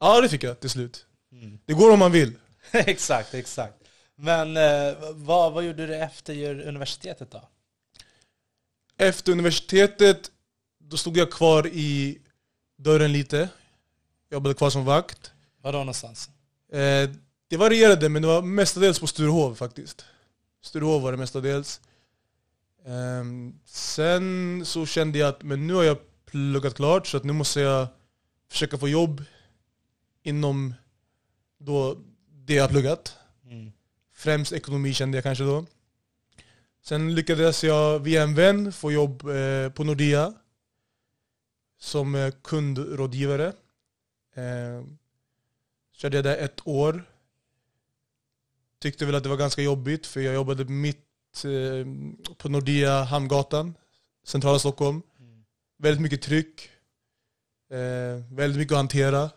Ja 0.00 0.20
det 0.20 0.28
fick 0.28 0.42
jag 0.42 0.60
till 0.60 0.70
slut. 0.70 1.06
Mm. 1.32 1.58
Det 1.64 1.72
går 1.72 1.92
om 1.92 1.98
man 1.98 2.12
vill. 2.12 2.38
exakt, 2.70 3.34
exakt. 3.34 3.74
Men 4.16 4.56
eh, 4.56 4.94
vad, 5.12 5.52
vad 5.52 5.64
gjorde 5.64 5.86
du 5.86 5.96
efter 5.96 6.66
universitetet 6.66 7.30
då? 7.30 7.48
Efter 8.96 9.32
universitetet, 9.32 10.30
då 10.78 10.96
stod 10.96 11.16
jag 11.16 11.32
kvar 11.32 11.66
i 11.66 12.18
dörren 12.78 13.12
lite. 13.12 13.48
Jobbade 14.30 14.54
kvar 14.54 14.70
som 14.70 14.84
vakt. 14.84 15.32
Var 15.62 15.72
då 15.72 15.78
någonstans? 15.78 16.30
Eh, 16.72 17.10
det 17.48 17.56
varierade, 17.56 18.08
men 18.08 18.22
det 18.22 18.28
var 18.28 18.42
mestadels 18.42 19.00
på 19.00 19.06
Sturehov 19.06 19.54
faktiskt. 19.54 20.04
Sturehov 20.62 21.02
var 21.02 21.12
det 21.12 21.18
mestadels. 21.18 21.80
Eh, 22.86 23.24
sen 23.64 24.62
så 24.66 24.86
kände 24.86 25.18
jag 25.18 25.28
att 25.28 25.42
men 25.42 25.66
nu 25.66 25.74
har 25.74 25.82
jag 25.82 25.98
pluggat 26.26 26.74
klart, 26.74 27.06
så 27.06 27.16
att 27.16 27.24
nu 27.24 27.32
måste 27.32 27.60
jag 27.60 27.86
försöka 28.50 28.78
få 28.78 28.88
jobb 28.88 29.24
inom 30.22 30.74
då 31.58 31.96
det 32.28 32.54
jag 32.54 32.70
pluggat. 32.70 33.16
Mm. 33.44 33.72
Främst 34.12 34.52
ekonomi 34.52 34.94
kände 34.94 35.16
jag 35.16 35.22
kanske 35.22 35.44
då. 35.44 35.66
Sen 36.82 37.14
lyckades 37.14 37.64
jag 37.64 37.98
via 37.98 38.22
en 38.22 38.34
vän 38.34 38.72
få 38.72 38.92
jobb 38.92 39.28
eh, 39.28 39.70
på 39.70 39.84
Nordea 39.84 40.34
som 41.78 42.14
eh, 42.14 42.30
kundrådgivare. 42.42 43.46
Eh, 44.34 44.84
körde 45.92 46.16
jag 46.16 46.24
där 46.24 46.36
ett 46.36 46.66
år. 46.66 47.04
Tyckte 48.78 49.06
väl 49.06 49.14
att 49.14 49.22
det 49.22 49.28
var 49.28 49.36
ganska 49.36 49.62
jobbigt 49.62 50.06
för 50.06 50.20
jag 50.20 50.34
jobbade 50.34 50.64
mitt 50.64 51.44
eh, 51.44 51.86
på 52.36 52.48
Nordea 52.48 53.02
Hamngatan, 53.02 53.74
centrala 54.24 54.58
Stockholm. 54.58 55.02
Mm. 55.18 55.44
Väldigt 55.78 56.02
mycket 56.02 56.22
tryck. 56.22 56.70
Eh, 57.70 58.34
väldigt 58.34 58.58
mycket 58.58 58.72
att 58.72 58.78
hantera. 58.78 59.30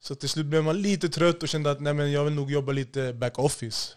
Så 0.00 0.14
till 0.14 0.28
slut 0.28 0.46
blev 0.46 0.64
man 0.64 0.82
lite 0.82 1.08
trött 1.08 1.42
och 1.42 1.48
kände 1.48 1.70
att 1.70 1.80
nej, 1.80 1.94
men 1.94 2.12
jag 2.12 2.24
vill 2.24 2.34
nog 2.34 2.50
jobba 2.50 2.72
lite 2.72 3.12
back 3.12 3.38
office. 3.38 3.94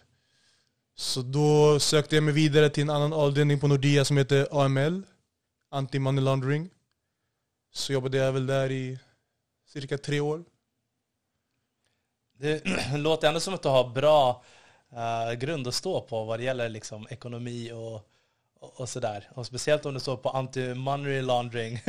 Så 0.94 1.22
då 1.22 1.80
sökte 1.80 2.16
jag 2.16 2.24
mig 2.24 2.34
vidare 2.34 2.70
till 2.70 2.82
en 2.82 2.90
annan 2.90 3.12
avdelning 3.12 3.60
på 3.60 3.68
Nordea 3.68 4.04
som 4.04 4.16
heter 4.16 4.48
AML, 4.64 5.02
Anti-Money 5.70 6.20
Laundering. 6.20 6.70
Så 7.72 7.92
jobbade 7.92 8.16
jag 8.16 8.32
väl 8.32 8.46
där 8.46 8.70
i 8.70 8.98
cirka 9.68 9.98
tre 9.98 10.20
år. 10.20 10.44
Det 12.38 12.62
låter 12.96 13.28
ändå 13.28 13.40
som 13.40 13.54
att 13.54 13.62
du 13.62 13.68
har 13.68 13.88
bra 13.88 14.44
uh, 14.92 15.32
grund 15.32 15.68
att 15.68 15.74
stå 15.74 16.00
på 16.00 16.24
vad 16.24 16.38
det 16.38 16.44
gäller 16.44 16.68
liksom, 16.68 17.06
ekonomi 17.10 17.72
och, 17.72 17.94
och, 18.60 18.80
och 18.80 18.88
sådär. 18.88 19.28
Och 19.34 19.46
speciellt 19.46 19.86
om 19.86 19.94
du 19.94 20.00
står 20.00 20.16
på 20.16 20.30
anti-money 20.30 21.22
laundering 21.22 21.80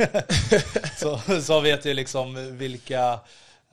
så, 0.96 1.40
så 1.42 1.60
vet 1.60 1.82
du 1.82 1.94
liksom 1.94 2.58
vilka 2.58 3.20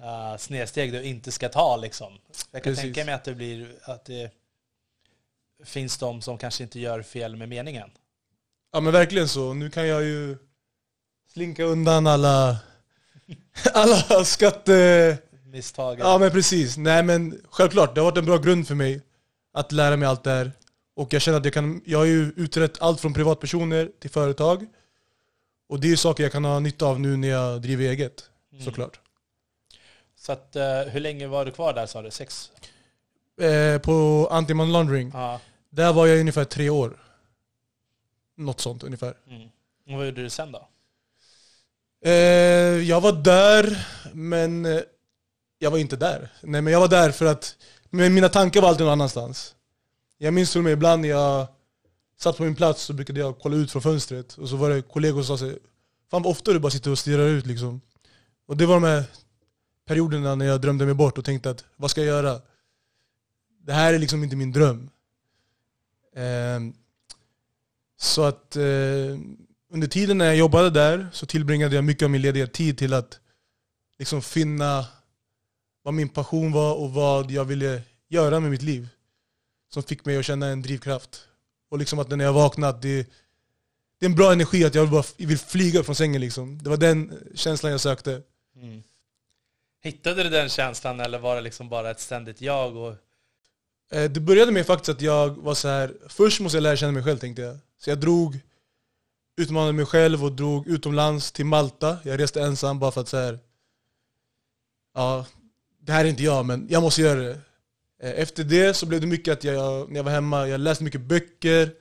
uh, 0.02 0.38
snedsteg 0.38 0.92
du 0.92 1.04
inte 1.04 1.32
ska 1.32 1.50
ta. 1.50 1.78
Liksom. 1.78 2.14
Jag 2.52 2.64
kan 2.64 2.72
Precis. 2.72 2.84
tänka 2.84 3.06
mig 3.06 3.14
att 3.14 3.24
det, 3.24 3.36
blir, 3.36 3.76
att 3.84 4.06
det 4.06 4.32
finns 5.64 5.98
de 5.98 6.22
som 6.22 6.38
kanske 6.38 6.64
inte 6.64 6.80
gör 6.80 7.02
fel 7.02 7.36
med 7.36 7.50
meningen. 7.50 7.90
Ja 8.74 8.80
men 8.80 8.94
verkligen 8.94 9.28
så. 9.28 9.54
Nu 9.54 9.70
kan 9.70 9.88
jag 9.88 10.04
ju 10.04 10.38
slinka 11.34 11.64
undan 11.64 12.08
alla, 12.08 12.58
alla 13.74 14.26
skatte... 14.26 15.18
Misstag. 15.46 16.00
Ja 16.00 16.18
men 16.18 16.32
precis. 16.32 16.78
Nej 16.78 17.04
men 17.04 17.42
självklart, 17.50 17.96
det 17.96 18.02
har 18.02 18.06
varit 18.06 18.18
en 18.18 18.26
bra 18.26 18.38
grund 18.38 18.68
för 18.68 18.76
mig 18.76 19.02
att 19.54 19.72
lära 19.72 19.98
mig 19.98 20.08
allt 20.08 20.24
det 20.24 20.30
här. 20.32 20.52
Och 20.96 21.14
jag 21.14 21.22
känner 21.22 21.38
att 21.38 21.46
jag 21.46 21.54
kan, 21.54 21.82
jag 21.86 22.00
har 22.00 22.06
ju 22.06 22.32
utrett 22.36 22.82
allt 22.82 23.02
från 23.02 23.14
privatpersoner 23.14 23.92
till 24.00 24.10
företag. 24.10 24.66
Och 25.70 25.80
det 25.80 25.92
är 25.92 25.96
saker 25.96 26.24
jag 26.24 26.32
kan 26.32 26.46
ha 26.46 26.60
nytta 26.60 26.86
av 26.86 27.00
nu 27.00 27.18
när 27.18 27.28
jag 27.28 27.62
driver 27.62 27.86
eget, 27.86 28.24
Mm. 28.54 28.66
såklart. 28.66 29.00
Så 30.22 30.32
att, 30.32 30.56
eh, 30.56 30.80
hur 30.82 31.00
länge 31.00 31.28
var 31.28 31.46
du 31.46 31.52
kvar 31.52 31.74
där 31.74 31.86
sa 31.86 32.02
du? 32.02 32.12
Sex? 32.12 32.52
Eh, 33.42 33.82
på 33.82 34.28
anti-money 34.32 34.72
laundering, 34.72 35.12
Ja. 35.14 35.40
där 35.70 35.94
var 35.94 36.08
jag 36.08 36.20
ungefär 36.20 36.46
tre 36.46 36.70
år. 36.70 37.00
Något 38.38 38.60
sånt 38.62 38.84
ungefär. 38.84 39.14
Mm. 39.28 39.50
Och 39.88 39.94
vad 39.98 40.06
gjorde 40.06 40.22
du 40.24 40.30
sen 40.30 40.52
då? 40.52 40.68
Eh, 42.06 42.12
jag 42.90 43.02
var 43.02 43.12
där, 43.12 43.88
men 44.14 44.66
eh, 44.66 44.80
jag 45.60 45.72
var 45.72 45.78
inte 45.78 45.96
där. 45.96 46.30
Nej 46.42 46.62
men 46.62 46.74
jag 46.74 46.80
var 46.80 46.88
där 46.88 47.12
för 47.12 47.26
att 47.26 47.56
men 47.90 48.14
mina 48.14 48.30
tankar 48.30 48.62
var 48.62 48.70
alltid 48.70 48.86
någon 48.86 48.94
annanstans. 48.94 49.56
Jag 50.18 50.34
minns 50.34 50.52
till 50.52 50.60
och 50.60 50.64
med 50.64 50.74
ibland 50.74 51.02
när 51.02 51.10
jag 51.10 51.48
satt 52.20 52.38
på 52.38 52.44
min 52.44 52.56
plats 52.56 52.82
så 52.82 52.94
brukade 52.94 53.20
jag 53.20 53.40
kolla 53.40 53.56
ut 53.56 53.72
från 53.72 53.82
fönstret 53.82 54.38
och 54.38 54.50
så 54.50 54.56
var 54.56 54.70
det 54.70 54.82
kollegor 54.82 55.24
som 55.24 55.38
sa 55.38 55.46
sig 55.46 55.58
Fan 56.12 56.22
vad 56.24 56.32
ofta 56.32 56.54
du 56.54 56.60
bara 56.60 56.72
sitter 56.72 56.92
och 56.92 57.00
stirrar 57.00 57.28
ut 57.28 57.46
liksom. 57.46 57.82
Och 58.48 58.58
det 58.58 58.66
var 58.66 58.74
de 58.74 58.84
här 58.84 59.04
perioderna 59.86 60.36
när 60.36 60.46
jag 60.46 60.62
drömde 60.62 60.86
mig 60.86 60.94
bort 60.94 61.18
och 61.18 61.26
tänkte 61.26 61.50
att 61.50 61.66
vad 61.76 61.92
ska 61.92 62.02
jag 62.02 62.08
göra? 62.08 62.42
Det 63.62 63.74
här 63.74 63.94
är 63.94 64.00
liksom 64.00 64.24
inte 64.24 64.36
min 64.36 64.52
dröm. 64.52 64.90
Ehm, 66.16 66.74
så 67.98 68.24
att 68.24 68.56
eh, 68.56 69.18
under 69.72 69.88
tiden 69.88 70.18
när 70.18 70.26
jag 70.26 70.36
jobbade 70.36 70.70
där 70.70 71.10
så 71.14 71.26
tillbringade 71.26 71.76
jag 71.76 71.84
mycket 71.84 72.04
av 72.04 72.10
min 72.10 72.22
lediga 72.22 72.48
tid 72.48 72.78
till 72.78 72.94
att 72.94 73.20
liksom 74.00 74.22
finna 74.22 74.86
vad 75.84 75.94
min 75.94 76.10
passion 76.10 76.52
var 76.52 76.76
och 76.76 76.94
vad 76.94 77.32
jag 77.32 77.46
ville 77.46 77.82
göra 78.10 78.40
med 78.40 78.52
mitt 78.52 78.62
liv. 78.62 78.88
Som 79.74 79.84
fick 79.84 80.06
mig 80.06 80.18
att 80.18 80.26
känna 80.26 80.48
en 80.48 80.62
drivkraft. 80.62 81.28
Och 81.70 81.78
liksom 81.78 82.00
att 82.00 82.10
när 82.10 82.26
jag 82.26 82.34
vaknade, 82.34 82.80
det, 82.82 83.10
det 84.00 84.06
är 84.06 84.10
en 84.10 84.16
bra 84.16 84.32
energi 84.32 84.66
att 84.66 84.76
jag 84.76 84.82
vill, 84.82 84.92
bara, 84.92 85.04
vill 85.18 85.38
flyga 85.38 85.84
från 85.84 85.96
sängen. 85.96 86.22
Liksom. 86.22 86.64
Det 86.64 86.70
var 86.70 86.78
den 86.78 87.10
eh, 87.10 87.18
känslan 87.36 87.72
jag 87.72 87.82
sökte. 87.82 88.22
Mm. 88.56 88.84
Hittade 89.84 90.24
du 90.24 90.30
den 90.30 90.50
känslan 90.50 91.00
eller 91.00 91.20
var 91.20 91.36
det 91.36 91.42
liksom 91.42 91.70
bara 91.70 91.92
ett 91.92 92.00
ständigt 92.00 92.42
jag? 92.42 92.76
Och... 92.76 92.96
Eh, 93.92 94.12
det 94.12 94.20
började 94.20 94.52
med 94.52 94.66
faktiskt 94.66 94.90
att 94.90 95.02
jag 95.02 95.30
var 95.30 95.54
så 95.54 95.68
här. 95.68 95.94
först 96.08 96.40
måste 96.40 96.58
jag 96.58 96.64
lära 96.64 96.76
känna 96.76 96.92
mig 96.92 97.04
själv 97.04 97.18
tänkte 97.18 97.42
jag. 97.42 97.58
Så 97.78 97.90
jag 97.90 98.00
drog, 98.00 98.40
utmanade 99.38 99.74
mig 99.74 99.86
själv 99.86 100.24
och 100.24 100.32
drog 100.32 100.68
utomlands 100.68 101.32
till 101.32 101.46
Malta. 101.46 101.98
Jag 102.04 102.20
reste 102.20 102.42
ensam 102.42 102.80
bara 102.80 102.92
för 102.92 103.02
att 103.02 103.08
så 103.08 103.18
här. 103.18 103.40
ja, 104.94 105.26
det 105.80 105.92
här 105.92 106.06
är 106.06 106.10
inte 106.10 106.24
jag 106.24 106.46
men 106.46 106.68
jag 106.70 106.84
måste 106.84 107.02
göra 107.02 107.20
det. 107.20 107.40
Eh, 108.04 108.22
efter 108.22 108.44
det 108.44 108.74
så 108.74 108.86
blev 108.86 109.02
det 109.02 109.08
mycket 109.08 109.32
att 109.34 109.44
jag, 109.44 109.90
när 109.90 109.96
jag 109.96 110.04
var 110.04 110.12
hemma, 110.12 110.48
jag 110.48 110.60
läste 110.60 110.84
mycket 110.84 111.02
böcker. 111.02 111.72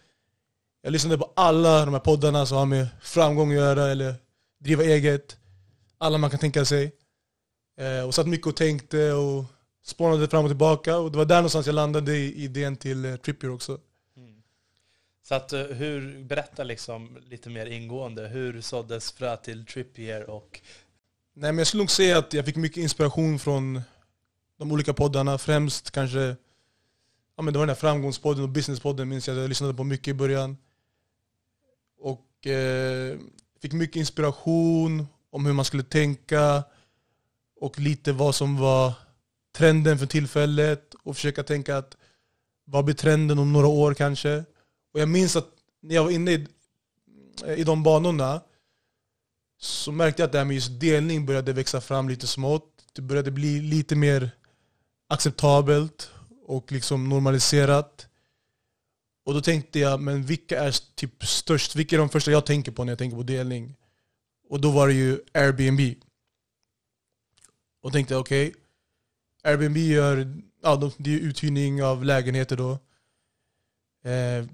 Jag 0.82 0.92
lyssnade 0.92 1.18
på 1.18 1.32
alla 1.36 1.84
de 1.84 1.94
här 1.94 2.00
poddarna 2.00 2.46
som 2.46 2.56
har 2.56 2.66
med 2.66 2.88
framgång 3.02 3.50
att 3.50 3.56
göra 3.56 3.88
eller 3.88 4.14
driva 4.58 4.84
eget. 4.84 5.36
Alla 5.98 6.18
man 6.18 6.30
kan 6.30 6.40
tänka 6.40 6.64
sig. 6.64 6.92
Eh, 7.80 8.06
Och 8.06 8.14
satt 8.14 8.26
mycket 8.26 8.46
och 8.46 8.56
tänkte 8.56 9.12
och 9.12 9.44
spånade 9.82 10.28
fram 10.28 10.44
och 10.44 10.50
tillbaka. 10.50 10.98
Och 10.98 11.12
det 11.12 11.18
var 11.18 11.24
där 11.24 11.36
någonstans 11.36 11.66
jag 11.66 11.74
landade 11.74 12.16
i 12.16 12.44
idén 12.44 12.76
till 12.76 13.04
eh, 13.04 13.16
Trippier 13.16 13.50
också. 13.50 13.78
Så 15.22 15.34
att, 15.34 15.52
eh, 15.52 15.60
hur, 15.60 16.24
berätta 16.24 16.64
liksom 16.64 17.18
lite 17.30 17.50
mer 17.50 17.66
ingående. 17.66 18.28
Hur 18.28 18.60
såddes 18.60 19.12
frö 19.12 19.36
till 19.36 19.66
Trippier 19.66 20.30
och 20.30 20.60
Nej 21.34 21.52
men 21.52 21.58
jag 21.58 21.66
skulle 21.66 21.82
nog 21.82 21.90
säga 21.90 22.18
att 22.18 22.32
jag 22.32 22.44
fick 22.44 22.56
mycket 22.56 22.76
inspiration 22.76 23.38
från 23.38 23.80
de 24.58 24.72
olika 24.72 24.94
poddarna. 24.94 25.38
Främst 25.38 25.90
kanske, 25.90 26.36
ja 27.36 27.42
men 27.42 27.52
det 27.52 27.58
var 27.58 27.66
den 27.66 27.74
här 27.74 27.80
framgångspodden 27.80 28.42
och 28.42 28.48
businesspodden 28.48 29.08
minns 29.08 29.28
jag 29.28 29.36
jag 29.36 29.48
lyssnade 29.48 29.74
på 29.74 29.84
mycket 29.84 30.08
i 30.08 30.14
början. 30.14 30.56
Och 31.98 32.46
eh, 32.46 33.18
fick 33.62 33.72
mycket 33.72 33.96
inspiration 33.96 35.06
om 35.30 35.46
hur 35.46 35.52
man 35.52 35.64
skulle 35.64 35.82
tänka 35.82 36.64
och 37.60 37.78
lite 37.78 38.12
vad 38.12 38.34
som 38.34 38.56
var 38.56 38.92
trenden 39.56 39.98
för 39.98 40.06
tillfället 40.06 40.94
och 41.02 41.16
försöka 41.16 41.42
tänka 41.42 41.76
att 41.76 41.96
vad 42.64 42.84
blir 42.84 42.94
trenden 42.94 43.38
om 43.38 43.52
några 43.52 43.66
år 43.66 43.94
kanske? 43.94 44.44
Och 44.92 45.00
jag 45.00 45.08
minns 45.08 45.36
att 45.36 45.48
när 45.82 45.94
jag 45.94 46.04
var 46.04 46.10
inne 46.10 46.32
i, 46.32 46.46
i 47.56 47.64
de 47.64 47.82
banorna 47.82 48.40
så 49.58 49.92
märkte 49.92 50.22
jag 50.22 50.26
att 50.26 50.32
det 50.32 50.38
här 50.38 50.44
med 50.44 50.54
just 50.54 50.80
delning 50.80 51.26
började 51.26 51.52
växa 51.52 51.80
fram 51.80 52.08
lite 52.08 52.26
smått. 52.26 52.84
Det 52.92 53.02
började 53.02 53.30
bli 53.30 53.60
lite 53.60 53.96
mer 53.96 54.30
acceptabelt 55.08 56.10
och 56.46 56.72
liksom 56.72 57.08
normaliserat. 57.08 58.06
Och 59.24 59.34
då 59.34 59.40
tänkte 59.40 59.78
jag, 59.78 60.00
men 60.00 60.22
vilka 60.22 60.60
är 60.60 60.94
typ 60.94 61.24
störst? 61.24 61.76
Vilka 61.76 61.96
är 61.96 61.98
de 61.98 62.08
första 62.08 62.30
jag 62.30 62.46
tänker 62.46 62.72
på 62.72 62.84
när 62.84 62.92
jag 62.92 62.98
tänker 62.98 63.16
på 63.16 63.22
delning? 63.22 63.76
Och 64.48 64.60
då 64.60 64.70
var 64.70 64.88
det 64.88 64.94
ju 64.94 65.20
Airbnb. 65.34 65.80
Och 67.82 67.92
tänkte 67.92 68.16
okej, 68.16 68.54
Airbnb 69.42 69.76
gör, 69.76 70.42
ja, 70.62 70.76
de, 70.76 70.92
det 70.96 71.14
är 71.14 71.18
uthyrning 71.18 71.82
av 71.82 72.04
lägenheter 72.04 72.56
då. 72.56 72.70
Eh, 74.10 74.46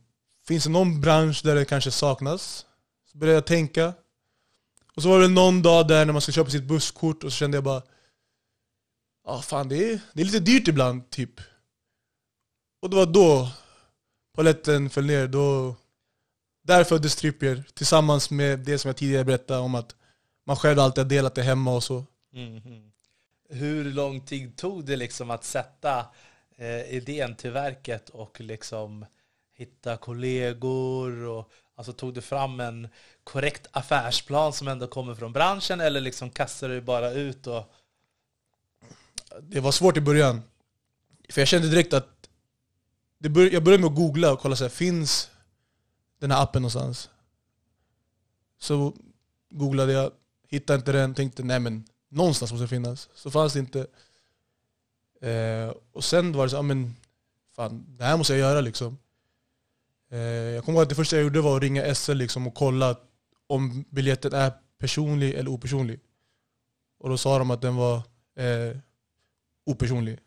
finns 0.48 0.64
det 0.64 0.70
någon 0.70 1.00
bransch 1.00 1.40
där 1.44 1.54
det 1.54 1.64
kanske 1.64 1.90
saknas? 1.90 2.66
Så 3.12 3.18
började 3.18 3.36
jag 3.36 3.46
tänka. 3.46 3.94
Och 4.94 5.02
så 5.02 5.08
var 5.08 5.20
det 5.20 5.28
någon 5.28 5.62
dag 5.62 5.88
där 5.88 6.04
när 6.04 6.12
man 6.12 6.22
ska 6.22 6.32
köpa 6.32 6.50
sitt 6.50 6.64
busskort 6.64 7.24
och 7.24 7.32
så 7.32 7.36
kände 7.36 7.56
jag 7.56 7.64
bara 7.64 7.82
Ja 9.26 9.32
ah, 9.32 9.42
fan 9.42 9.68
det 9.68 9.92
är, 9.92 10.00
det 10.12 10.20
är 10.20 10.24
lite 10.24 10.40
dyrt 10.40 10.68
ibland 10.68 11.10
typ. 11.10 11.40
Och 12.82 12.90
det 12.90 12.96
var 12.96 13.06
då 13.06 13.48
paletten 14.34 14.90
föll 14.90 15.06
ner. 15.06 15.26
Då, 15.28 15.76
där 16.62 16.84
föddes 16.84 17.16
Trippier 17.16 17.64
tillsammans 17.74 18.30
med 18.30 18.58
det 18.58 18.78
som 18.78 18.88
jag 18.88 18.96
tidigare 18.96 19.24
berättade 19.24 19.60
om 19.60 19.74
att 19.74 19.96
man 20.46 20.56
själv 20.56 20.78
alltid 20.78 21.04
har 21.04 21.08
delat 21.08 21.34
det 21.34 21.42
hemma 21.42 21.74
och 21.74 21.84
så. 21.84 22.04
Mm. 22.32 22.92
Hur 23.48 23.84
lång 23.84 24.20
tid 24.20 24.56
tog 24.56 24.84
det 24.84 24.96
liksom 24.96 25.30
att 25.30 25.44
sätta 25.44 26.06
eh, 26.56 26.94
idén 26.94 27.36
till 27.36 27.50
verket 27.50 28.08
och 28.08 28.40
liksom 28.40 29.06
hitta 29.54 29.96
kollegor? 29.96 31.24
Och, 31.24 31.52
alltså 31.74 31.92
tog 31.92 32.14
du 32.14 32.20
fram 32.20 32.60
en 32.60 32.88
korrekt 33.24 33.66
affärsplan 33.72 34.52
som 34.52 34.68
ändå 34.68 34.86
kommer 34.86 35.14
från 35.14 35.32
branschen 35.32 35.80
eller 35.80 36.00
liksom 36.00 36.30
kastade 36.30 36.74
du 36.74 36.80
bara 36.80 37.10
ut? 37.10 37.46
Och... 37.46 37.72
Det 39.40 39.60
var 39.60 39.72
svårt 39.72 39.96
i 39.96 40.00
början. 40.00 40.42
För 41.28 41.40
jag 41.40 41.48
kände 41.48 41.68
direkt 41.68 41.92
att 41.92 42.28
det 43.18 43.28
bör, 43.28 43.52
jag 43.52 43.64
började 43.64 43.82
med 43.82 43.90
att 43.90 43.96
googla 43.96 44.32
och 44.32 44.40
kolla 44.40 44.56
så 44.56 44.64
här, 44.64 44.68
finns 44.68 45.30
den 46.18 46.30
här 46.30 46.42
appen 46.42 46.62
någonstans? 46.62 47.10
Så 48.58 48.96
googlade 49.50 49.92
jag, 49.92 50.12
hittade 50.48 50.78
inte 50.78 50.92
den, 50.92 51.14
tänkte 51.14 51.42
nej 51.42 51.60
men 51.60 51.84
någonstans 52.08 52.52
måste 52.52 52.64
det 52.64 52.68
finnas. 52.68 53.08
Så 53.14 53.30
fanns 53.30 53.52
det 53.52 53.58
inte. 53.58 53.86
Eh, 55.20 55.74
och 55.92 56.04
sen 56.04 56.32
var 56.32 56.44
det 56.44 56.50
så, 56.50 56.56
ja 56.56 56.62
men 56.62 56.96
fan, 57.54 57.84
det 57.88 58.04
här 58.04 58.16
måste 58.16 58.32
jag 58.32 58.40
göra 58.40 58.60
liksom. 58.60 58.98
Eh, 60.10 60.18
jag 60.18 60.64
kommer 60.64 60.78
ihåg 60.78 60.82
att 60.82 60.88
det 60.88 60.94
första 60.94 61.16
jag 61.16 61.22
gjorde 61.22 61.40
var 61.40 61.56
att 61.56 61.62
ringa 61.62 61.94
SL 61.94 62.12
liksom 62.12 62.46
och 62.46 62.54
kolla 62.54 62.96
om 63.46 63.84
biljetten 63.90 64.32
är 64.32 64.52
personlig 64.78 65.34
eller 65.34 65.50
opersonlig. 65.50 66.00
Och 66.98 67.08
då 67.08 67.18
sa 67.18 67.38
de 67.38 67.50
att 67.50 67.62
den 67.62 67.76
var 67.76 67.96
eh, 68.36 68.76
opersonlig. 69.66 70.18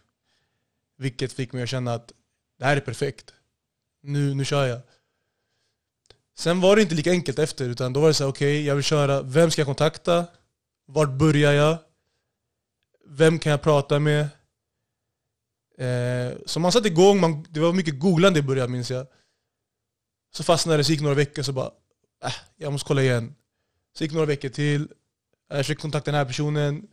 Vilket 0.97 1.33
fick 1.33 1.53
mig 1.53 1.63
att 1.63 1.69
känna 1.69 1.93
att 1.93 2.11
det 2.57 2.65
här 2.65 2.77
är 2.77 2.81
perfekt. 2.81 3.33
Nu, 4.01 4.33
nu 4.33 4.45
kör 4.45 4.67
jag. 4.67 4.81
Sen 6.37 6.61
var 6.61 6.75
det 6.75 6.81
inte 6.81 6.95
lika 6.95 7.11
enkelt 7.11 7.39
efter, 7.39 7.69
utan 7.69 7.93
då 7.93 7.99
var 7.99 8.07
det 8.07 8.13
så 8.13 8.27
okej, 8.27 8.55
okay, 8.55 8.65
jag 8.65 8.75
vill 8.75 8.83
köra, 8.83 9.21
vem 9.21 9.51
ska 9.51 9.61
jag 9.61 9.67
kontakta? 9.67 10.27
Vart 10.91 11.09
börjar 11.09 11.53
jag? 11.53 11.77
Vem 13.05 13.39
kan 13.39 13.51
jag 13.51 13.61
prata 13.61 13.99
med? 13.99 14.21
Eh, 15.77 16.37
så 16.45 16.59
man 16.59 16.71
satte 16.71 16.87
igång, 16.87 17.19
man, 17.19 17.45
det 17.49 17.59
var 17.59 17.73
mycket 17.73 17.99
googlande 17.99 18.39
i 18.39 18.43
början 18.43 18.71
minns 18.71 18.91
jag. 18.91 19.07
Så 20.33 20.43
fastnade 20.43 20.77
det, 20.77 20.83
så 20.83 20.91
gick 20.91 21.01
några 21.01 21.15
veckor, 21.15 21.43
så 21.43 21.53
bara, 21.53 21.71
äh, 22.23 22.33
jag 22.57 22.71
måste 22.71 22.87
kolla 22.87 23.01
igen. 23.01 23.35
Så 23.97 24.03
gick 24.03 24.13
några 24.13 24.25
veckor 24.25 24.49
till, 24.49 24.87
jag 25.49 25.57
försökte 25.57 25.81
kontakta 25.81 26.11
den 26.11 26.17
här 26.17 26.25
personen, 26.25 26.87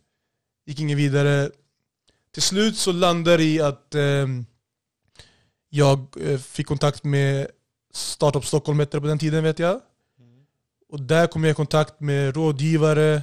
gick 0.65 0.79
inget 0.79 0.97
vidare. 0.97 1.51
Till 2.31 2.41
slut 2.41 2.77
så 2.77 2.91
landade 2.91 3.37
det 3.37 3.43
i 3.43 3.61
att 3.61 3.95
eh, 3.95 4.27
jag 5.69 6.15
fick 6.39 6.67
kontakt 6.67 7.03
med 7.03 7.47
Startup 7.93 8.45
Stockholm 8.45 8.79
hette 8.79 9.01
på 9.01 9.07
den 9.07 9.19
tiden 9.19 9.43
vet 9.43 9.59
jag. 9.59 9.81
Och 10.89 11.01
där 11.01 11.27
kom 11.27 11.43
jag 11.43 11.51
i 11.51 11.55
kontakt 11.55 11.99
med 11.99 12.35
rådgivare 12.35 13.21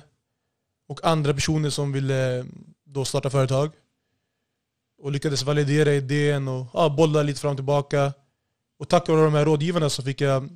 och 0.89 1.05
andra 1.05 1.35
personer 1.35 1.71
som 1.71 1.93
ville 1.93 2.39
eh, 2.39 2.45
då 2.85 3.05
starta 3.05 3.31
företag. 3.31 3.71
Och 4.99 5.13
lyckades 5.13 5.43
validera 5.43 5.93
idén 5.93 6.49
och 6.49 6.67
ja, 6.73 6.89
bolla 6.89 7.23
lite 7.23 7.41
fram 7.41 7.51
och 7.51 7.57
tillbaka. 7.57 8.13
Och 8.79 8.89
tack 8.89 9.09
vare 9.09 9.25
de 9.25 9.35
här 9.35 9.45
rådgivarna 9.45 9.91
så 9.91 10.03
fick 10.03 10.21
jag 10.21 10.49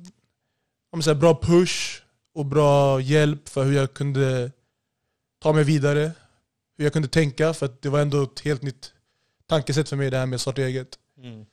jag 0.91 1.03
säga, 1.03 1.15
bra 1.15 1.39
push 1.41 2.01
och 2.33 2.45
bra 2.45 3.01
hjälp 3.01 3.49
för 3.49 3.63
hur 3.63 3.73
jag 3.73 3.93
kunde 3.93 4.51
ta 5.39 5.53
mig 5.53 5.63
vidare. 5.63 6.11
Hur 6.77 6.85
jag 6.85 6.93
kunde 6.93 7.07
tänka, 7.07 7.53
för 7.53 7.69
det 7.81 7.89
var 7.89 7.99
ändå 7.99 8.23
ett 8.23 8.39
helt 8.39 8.61
nytt 8.61 8.93
tankesätt 9.45 9.89
för 9.89 9.95
mig 9.95 10.09
det 10.09 10.17
här 10.17 10.25
med 10.25 10.35
att 10.35 10.41
starta 10.41 10.61
eget. 10.61 10.99
Mm. 11.17 11.45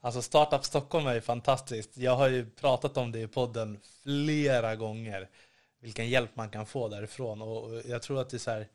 Alltså 0.00 0.22
Startup 0.22 0.64
Stockholm 0.64 1.06
är 1.06 1.14
ju 1.14 1.20
fantastiskt. 1.20 1.96
Jag 1.96 2.16
har 2.16 2.28
ju 2.28 2.46
pratat 2.46 2.96
om 2.96 3.12
det 3.12 3.20
i 3.20 3.28
podden 3.28 3.78
flera 4.02 4.76
gånger. 4.76 5.28
Vilken 5.84 6.08
hjälp 6.08 6.36
man 6.36 6.50
kan 6.50 6.66
få 6.66 6.88
därifrån. 6.88 7.42
Och 7.42 7.82
jag 7.88 8.02
tror 8.02 8.20
att 8.20 8.30
det 8.30 8.36
är 8.36 8.38
så 8.38 8.50
här, 8.50 8.68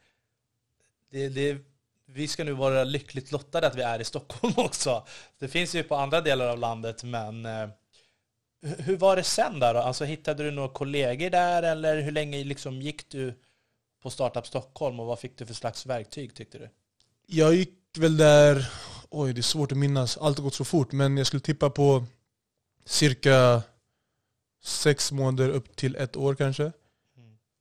det, 1.12 1.30
det, 1.30 1.58
vi 2.06 2.28
ska 2.28 2.44
nu 2.44 2.52
vara 2.52 2.84
lyckligt 2.84 3.32
lottade 3.32 3.68
att 3.68 3.76
vi 3.76 3.82
är 3.82 4.02
i 4.02 4.04
Stockholm 4.04 4.54
också. 4.58 5.08
Det 5.40 5.48
finns 5.48 5.76
ju 5.76 5.84
på 5.84 5.96
andra 5.96 6.22
delar 6.22 6.48
av 6.48 6.58
landet, 6.58 7.04
men 7.04 7.46
eh, 7.46 7.70
hur 8.62 8.98
var 8.98 9.16
det 9.16 9.24
sen 9.24 9.60
där 9.60 9.74
då? 9.74 9.80
Alltså 9.80 10.06
hittade 10.06 10.44
du 10.44 10.52
några 10.52 10.70
kollegor 10.70 11.30
där 11.30 11.64
eller 11.64 12.02
hur 12.02 12.12
länge 12.12 12.44
liksom 12.44 12.82
gick 12.82 13.10
du 13.10 13.34
på 14.02 14.10
Startup 14.10 14.48
Stockholm 14.48 15.00
och 15.00 15.06
vad 15.06 15.20
fick 15.20 15.38
du 15.38 15.46
för 15.46 15.54
slags 15.54 15.86
verktyg 15.86 16.34
tyckte 16.34 16.58
du? 16.58 16.70
Jag 17.26 17.56
gick 17.56 17.78
väl 17.98 18.18
där 18.18 18.72
oj 19.10 19.34
det 19.34 19.40
är 19.40 19.44
svårt 19.44 19.72
att 19.72 19.78
minnas, 19.78 20.18
allt 20.18 20.38
har 20.38 20.44
gått 20.44 20.54
så 20.54 20.66
fort. 20.66 20.92
Men 20.92 21.18
jag 21.18 21.28
skulle 21.28 21.42
tippa 21.42 21.70
på 21.70 22.06
cirka 22.86 23.64
sex 24.64 25.12
månader 25.12 25.50
upp 25.50 25.76
till 25.76 25.96
ett 25.96 26.18
år 26.18 26.36
kanske. 26.36 26.72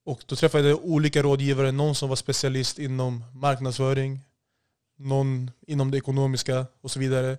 Och 0.09 0.23
då 0.25 0.35
träffade 0.35 0.69
jag 0.69 0.85
olika 0.85 1.23
rådgivare, 1.23 1.71
någon 1.71 1.95
som 1.95 2.09
var 2.09 2.15
specialist 2.15 2.79
inom 2.79 3.23
marknadsföring, 3.33 4.19
någon 4.97 5.51
inom 5.67 5.91
det 5.91 5.97
ekonomiska 5.97 6.65
och 6.81 6.91
så 6.91 6.99
vidare. 6.99 7.37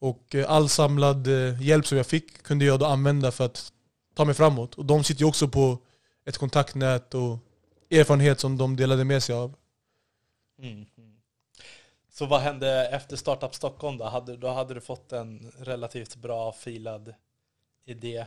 Och 0.00 0.34
eh, 0.34 0.50
all 0.50 0.68
samlad 0.68 1.26
eh, 1.26 1.62
hjälp 1.62 1.86
som 1.86 1.96
jag 1.96 2.06
fick 2.06 2.42
kunde 2.42 2.64
jag 2.64 2.80
då 2.80 2.86
använda 2.86 3.32
för 3.32 3.44
att 3.44 3.72
ta 4.14 4.24
mig 4.24 4.34
framåt. 4.34 4.74
Och 4.74 4.84
de 4.84 5.04
sitter 5.04 5.20
ju 5.20 5.28
också 5.28 5.48
på 5.48 5.78
ett 6.24 6.38
kontaktnät 6.38 7.14
och 7.14 7.38
erfarenhet 7.90 8.40
som 8.40 8.58
de 8.58 8.76
delade 8.76 9.04
med 9.04 9.22
sig 9.22 9.34
av. 9.34 9.54
Mm. 10.58 10.86
Så 12.10 12.26
vad 12.26 12.40
hände 12.40 12.88
efter 12.88 13.16
Startup 13.16 13.54
Stockholm 13.54 13.98
då? 13.98 14.04
Hade, 14.04 14.36
då 14.36 14.48
hade 14.48 14.74
du 14.74 14.80
fått 14.80 15.12
en 15.12 15.52
relativt 15.58 16.16
bra 16.16 16.52
filad 16.52 17.14
idé? 17.84 18.26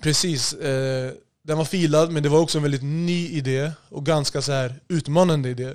Precis. 0.00 0.54
Den 1.46 1.58
var 1.58 1.64
filad, 1.64 2.12
men 2.12 2.22
det 2.22 2.28
var 2.28 2.40
också 2.40 2.58
en 2.58 2.62
väldigt 2.62 2.82
ny 2.82 3.28
idé 3.28 3.72
och 3.88 4.06
ganska 4.06 4.42
så 4.42 4.52
här 4.52 4.80
utmanande 4.88 5.48
idé. 5.48 5.74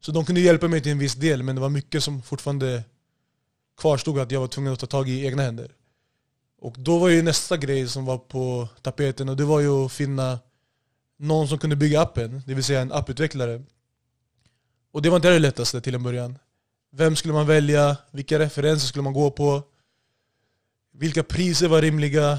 Så 0.00 0.12
de 0.12 0.24
kunde 0.24 0.40
hjälpa 0.40 0.68
mig 0.68 0.80
till 0.80 0.92
en 0.92 0.98
viss 0.98 1.14
del, 1.14 1.42
men 1.42 1.54
det 1.54 1.60
var 1.60 1.68
mycket 1.68 2.02
som 2.02 2.22
fortfarande 2.22 2.82
kvarstod 3.80 4.18
att 4.18 4.30
jag 4.30 4.40
var 4.40 4.48
tvungen 4.48 4.72
att 4.72 4.78
ta 4.78 4.86
tag 4.86 5.08
i 5.08 5.26
egna 5.26 5.42
händer. 5.42 5.72
Och 6.58 6.74
då 6.78 6.98
var 6.98 7.08
ju 7.08 7.22
nästa 7.22 7.56
grej 7.56 7.88
som 7.88 8.04
var 8.04 8.18
på 8.18 8.68
tapeten 8.82 9.28
och 9.28 9.36
det 9.36 9.44
var 9.44 9.60
ju 9.60 9.84
att 9.84 9.92
finna 9.92 10.38
någon 11.18 11.48
som 11.48 11.58
kunde 11.58 11.76
bygga 11.76 12.00
appen, 12.00 12.42
det 12.46 12.54
vill 12.54 12.64
säga 12.64 12.80
en 12.80 12.92
apputvecklare. 12.92 13.62
Och 14.92 15.02
det 15.02 15.10
var 15.10 15.16
inte 15.16 15.30
det 15.30 15.38
lättaste 15.38 15.80
till 15.80 15.94
en 15.94 16.02
början. 16.02 16.38
Vem 16.92 17.16
skulle 17.16 17.34
man 17.34 17.46
välja? 17.46 17.96
Vilka 18.10 18.38
referenser 18.38 18.86
skulle 18.86 19.02
man 19.02 19.12
gå 19.12 19.30
på? 19.30 19.62
Vilka 20.92 21.22
priser 21.22 21.68
var 21.68 21.82
rimliga? 21.82 22.38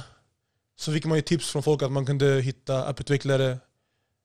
Så 0.78 0.94
fick 0.94 1.06
man 1.06 1.18
ju 1.18 1.22
tips 1.22 1.52
från 1.52 1.64
folk 1.64 1.82
att 1.82 1.92
man 1.92 2.06
kunde 2.06 2.42
hitta 2.42 2.88
apputvecklare 2.88 3.58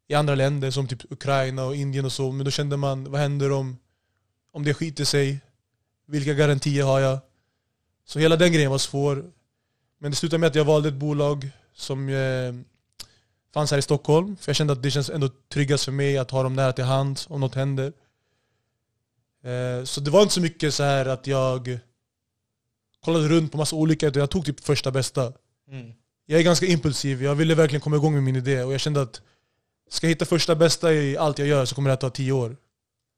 i 0.08 0.14
andra 0.14 0.34
länder 0.34 0.70
som 0.70 0.88
typ 0.88 1.12
Ukraina 1.12 1.64
och 1.64 1.76
Indien 1.76 2.04
och 2.04 2.12
så. 2.12 2.32
Men 2.32 2.44
då 2.44 2.50
kände 2.50 2.76
man, 2.76 3.10
vad 3.10 3.20
händer 3.20 3.52
om, 3.52 3.78
om 4.52 4.64
det 4.64 4.74
skiter 4.74 5.04
sig? 5.04 5.40
Vilka 6.06 6.34
garantier 6.34 6.84
har 6.84 7.00
jag? 7.00 7.18
Så 8.04 8.18
hela 8.18 8.36
den 8.36 8.52
grejen 8.52 8.70
var 8.70 8.78
svår. 8.78 9.32
Men 9.98 10.10
det 10.10 10.16
slutade 10.16 10.38
med 10.38 10.46
att 10.46 10.54
jag 10.54 10.64
valde 10.64 10.88
ett 10.88 10.94
bolag 10.94 11.50
som 11.74 12.08
eh, 12.08 12.54
fanns 13.54 13.70
här 13.70 13.78
i 13.78 13.82
Stockholm. 13.82 14.36
För 14.36 14.48
jag 14.48 14.56
kände 14.56 14.72
att 14.72 14.82
det 14.82 14.90
känns 14.90 15.10
ändå 15.10 15.28
tryggast 15.52 15.84
för 15.84 15.92
mig 15.92 16.18
att 16.18 16.30
ha 16.30 16.42
dem 16.42 16.54
nära 16.54 16.72
till 16.72 16.84
hands 16.84 17.26
om 17.30 17.40
något 17.40 17.54
händer. 17.54 17.92
Eh, 19.44 19.84
så 19.84 20.00
det 20.00 20.10
var 20.10 20.22
inte 20.22 20.34
så 20.34 20.40
mycket 20.40 20.74
så 20.74 20.82
här 20.82 21.06
att 21.06 21.26
jag 21.26 21.78
kollade 23.04 23.28
runt 23.28 23.52
på 23.52 23.58
massa 23.58 23.76
olika, 23.76 24.06
utan 24.06 24.20
jag 24.20 24.30
tog 24.30 24.44
typ 24.44 24.60
första 24.60 24.90
bästa. 24.90 25.32
Mm. 25.68 25.92
Jag 26.26 26.40
är 26.40 26.44
ganska 26.44 26.66
impulsiv, 26.66 27.22
jag 27.22 27.34
ville 27.34 27.54
verkligen 27.54 27.80
komma 27.80 27.96
igång 27.96 28.14
med 28.14 28.22
min 28.22 28.36
idé 28.36 28.62
och 28.62 28.72
jag 28.72 28.80
kände 28.80 29.02
att 29.02 29.20
ska 29.90 30.06
jag 30.06 30.10
hitta 30.10 30.24
första 30.24 30.54
bästa 30.54 30.92
i 30.92 31.16
allt 31.16 31.38
jag 31.38 31.48
gör 31.48 31.64
så 31.64 31.74
kommer 31.74 31.90
det 31.90 31.94
att 31.94 32.00
ta 32.00 32.10
tio 32.10 32.32
år. 32.32 32.56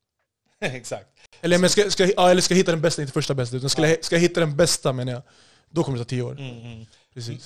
Exakt. 0.61 1.09
Eller, 1.41 1.59
men 1.59 1.71
ska, 1.71 1.91
ska, 1.91 2.07
ja, 2.17 2.31
eller 2.31 2.43
ska 2.43 2.55
jag 2.55 2.59
hitta 2.59 2.73
den 2.73 2.81
bästa, 2.81 3.03
inte 3.03 3.13
första 3.13 3.35
bästa, 3.35 3.57
utan 3.57 3.71
ska, 3.71 3.83
ja. 3.83 3.89
jag, 3.89 4.05
ska 4.05 4.15
jag 4.15 4.21
hitta 4.21 4.41
den 4.41 4.57
bästa 4.57 4.93
menar 4.93 5.13
jag, 5.13 5.23
då 5.71 5.85
kommer 5.85 5.99
det 5.99 6.05
ta 6.05 6.09
tio 6.09 6.23
år. 6.23 6.33
Mm, 6.33 6.73
mm. 6.73 6.87
Precis. 7.15 7.45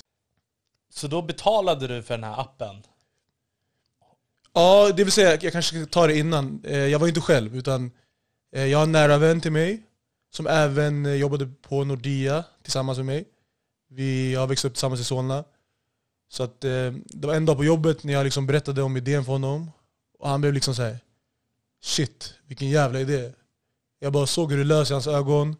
Så 0.93 1.07
då 1.07 1.21
betalade 1.21 1.87
du 1.87 2.03
för 2.03 2.13
den 2.13 2.23
här 2.23 2.41
appen? 2.41 2.83
Ja, 4.53 4.91
det 4.97 5.03
vill 5.03 5.13
säga, 5.13 5.37
jag 5.41 5.51
kanske 5.51 5.75
ska 5.75 5.85
ta 5.85 6.07
det 6.07 6.17
innan. 6.17 6.61
Eh, 6.65 6.77
jag 6.77 6.99
var 6.99 7.07
inte 7.07 7.21
själv, 7.21 7.55
utan 7.55 7.91
Eh, 8.51 8.65
jag 8.65 8.77
har 8.77 8.83
en 8.83 8.91
nära 8.91 9.17
vän 9.17 9.41
till 9.41 9.51
mig 9.51 9.83
som 10.31 10.47
även 10.47 11.05
eh, 11.05 11.13
jobbade 11.13 11.45
på 11.61 11.83
Nordea 11.83 12.43
tillsammans 12.63 12.97
med 12.97 13.05
mig. 13.05 13.25
Vi 13.91 14.35
har 14.35 14.47
växt 14.47 14.65
upp 14.65 14.73
tillsammans 14.73 15.01
i 15.01 15.03
Solna. 15.03 15.43
Så 16.29 16.43
att, 16.43 16.63
eh, 16.63 16.91
det 17.05 17.27
var 17.27 17.35
en 17.35 17.45
dag 17.45 17.57
på 17.57 17.65
jobbet 17.65 18.03
när 18.03 18.13
jag 18.13 18.23
liksom 18.23 18.47
berättade 18.47 18.83
om 18.83 18.97
idén 18.97 19.25
för 19.25 19.31
honom. 19.31 19.71
Och 20.19 20.29
han 20.29 20.41
blev 20.41 20.53
liksom 20.53 20.75
så 20.75 20.81
här, 20.81 20.99
shit, 21.81 22.33
vilken 22.47 22.69
jävla 22.69 22.99
idé. 22.99 23.31
Jag 23.99 24.13
bara 24.13 24.27
såg 24.27 24.51
hur 24.51 24.57
det 24.57 24.63
lös 24.63 24.89
i 24.89 24.93
hans 24.93 25.07
ögon. 25.07 25.55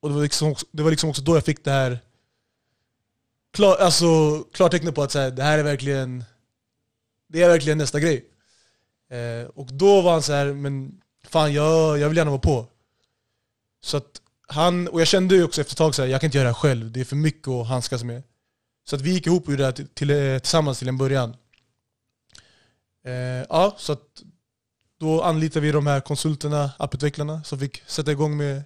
Och 0.00 0.08
det 0.08 0.14
var 0.14 0.22
liksom 0.22 0.52
också, 0.52 0.66
det 0.70 0.82
var 0.82 0.90
liksom 0.90 1.10
också 1.10 1.22
då 1.22 1.36
jag 1.36 1.44
fick 1.44 1.64
det 1.64 1.70
här 1.70 1.98
klar, 3.52 3.76
alltså, 3.76 4.42
klartecknet 4.52 4.94
på 4.94 5.02
att 5.02 5.10
så 5.12 5.18
här, 5.18 5.30
det 5.30 5.42
här 5.42 5.58
är 5.58 5.62
verkligen 5.62 6.24
Det 7.28 7.42
är 7.42 7.48
verkligen 7.48 7.78
nästa 7.78 8.00
grej. 8.00 8.24
Eh, 9.10 9.48
och 9.54 9.66
då 9.72 10.02
var 10.02 10.12
han 10.12 10.22
så 10.22 10.32
här, 10.32 10.52
men 10.52 11.00
fan 11.24 11.52
jag, 11.52 11.98
jag 11.98 12.08
vill 12.08 12.16
gärna 12.16 12.30
vara 12.30 12.40
på. 12.40 12.66
Så 13.80 13.96
att 13.96 14.21
han, 14.48 14.88
och 14.88 15.00
jag 15.00 15.08
kände 15.08 15.34
ju 15.34 15.44
också 15.44 15.60
efter 15.60 15.74
ett 15.74 15.78
tag 15.78 15.94
här, 16.04 16.06
jag 16.10 16.20
kan 16.20 16.28
inte 16.28 16.38
göra 16.38 16.48
det 16.48 16.54
här 16.54 16.60
själv, 16.60 16.92
det 16.92 17.00
är 17.00 17.04
för 17.04 17.16
mycket 17.16 17.48
att 17.48 17.66
handskas 17.66 18.04
med. 18.04 18.22
Så 18.84 18.96
att 18.96 19.02
vi 19.02 19.12
gick 19.12 19.26
ihop 19.26 19.44
och 19.44 19.50
gjorde 19.50 19.62
det 19.62 19.66
här 19.66 19.72
till, 19.72 19.88
till, 19.88 20.10
eh, 20.10 20.38
tillsammans 20.38 20.78
till 20.78 20.88
en 20.88 20.98
början. 20.98 21.36
Eh, 23.04 23.12
ja, 23.48 23.74
så 23.78 23.92
att 23.92 24.22
då 25.00 25.22
anlitade 25.22 25.66
vi 25.66 25.72
de 25.72 25.86
här 25.86 26.00
konsulterna, 26.00 26.70
apputvecklarna, 26.78 27.44
som 27.44 27.58
fick 27.58 27.82
sätta 27.86 28.12
igång 28.12 28.36
med 28.36 28.62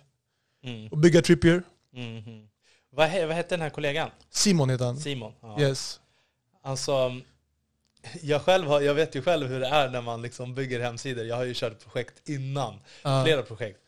Mm. 0.64 0.88
att 0.92 0.98
bygga 0.98 1.22
Trippier. 1.22 1.62
Mhm. 1.92 2.48
Vad, 2.90 3.08
he, 3.08 3.26
vad 3.26 3.36
hette 3.36 3.48
den 3.54 3.60
här 3.62 3.70
kollegan? 3.70 4.10
Simon 4.30 4.70
heter 4.70 4.84
han. 4.84 4.96
Simon? 5.00 5.32
Ja. 5.40 5.60
Yes. 5.60 6.00
Alltså, 6.62 7.20
jag, 8.22 8.42
själv 8.42 8.66
har, 8.68 8.80
jag 8.80 8.94
vet 8.94 9.14
ju 9.14 9.22
själv 9.22 9.46
hur 9.48 9.60
det 9.60 9.66
är 9.66 9.90
när 9.90 10.00
man 10.00 10.22
liksom 10.22 10.54
bygger 10.54 10.80
hemsidor. 10.80 11.24
Jag 11.24 11.36
har 11.36 11.44
ju 11.44 11.54
kört 11.54 11.84
projekt 11.84 12.28
innan, 12.28 12.74
Ja. 13.02 13.24
flera 13.24 13.42
projekt. 13.42 13.78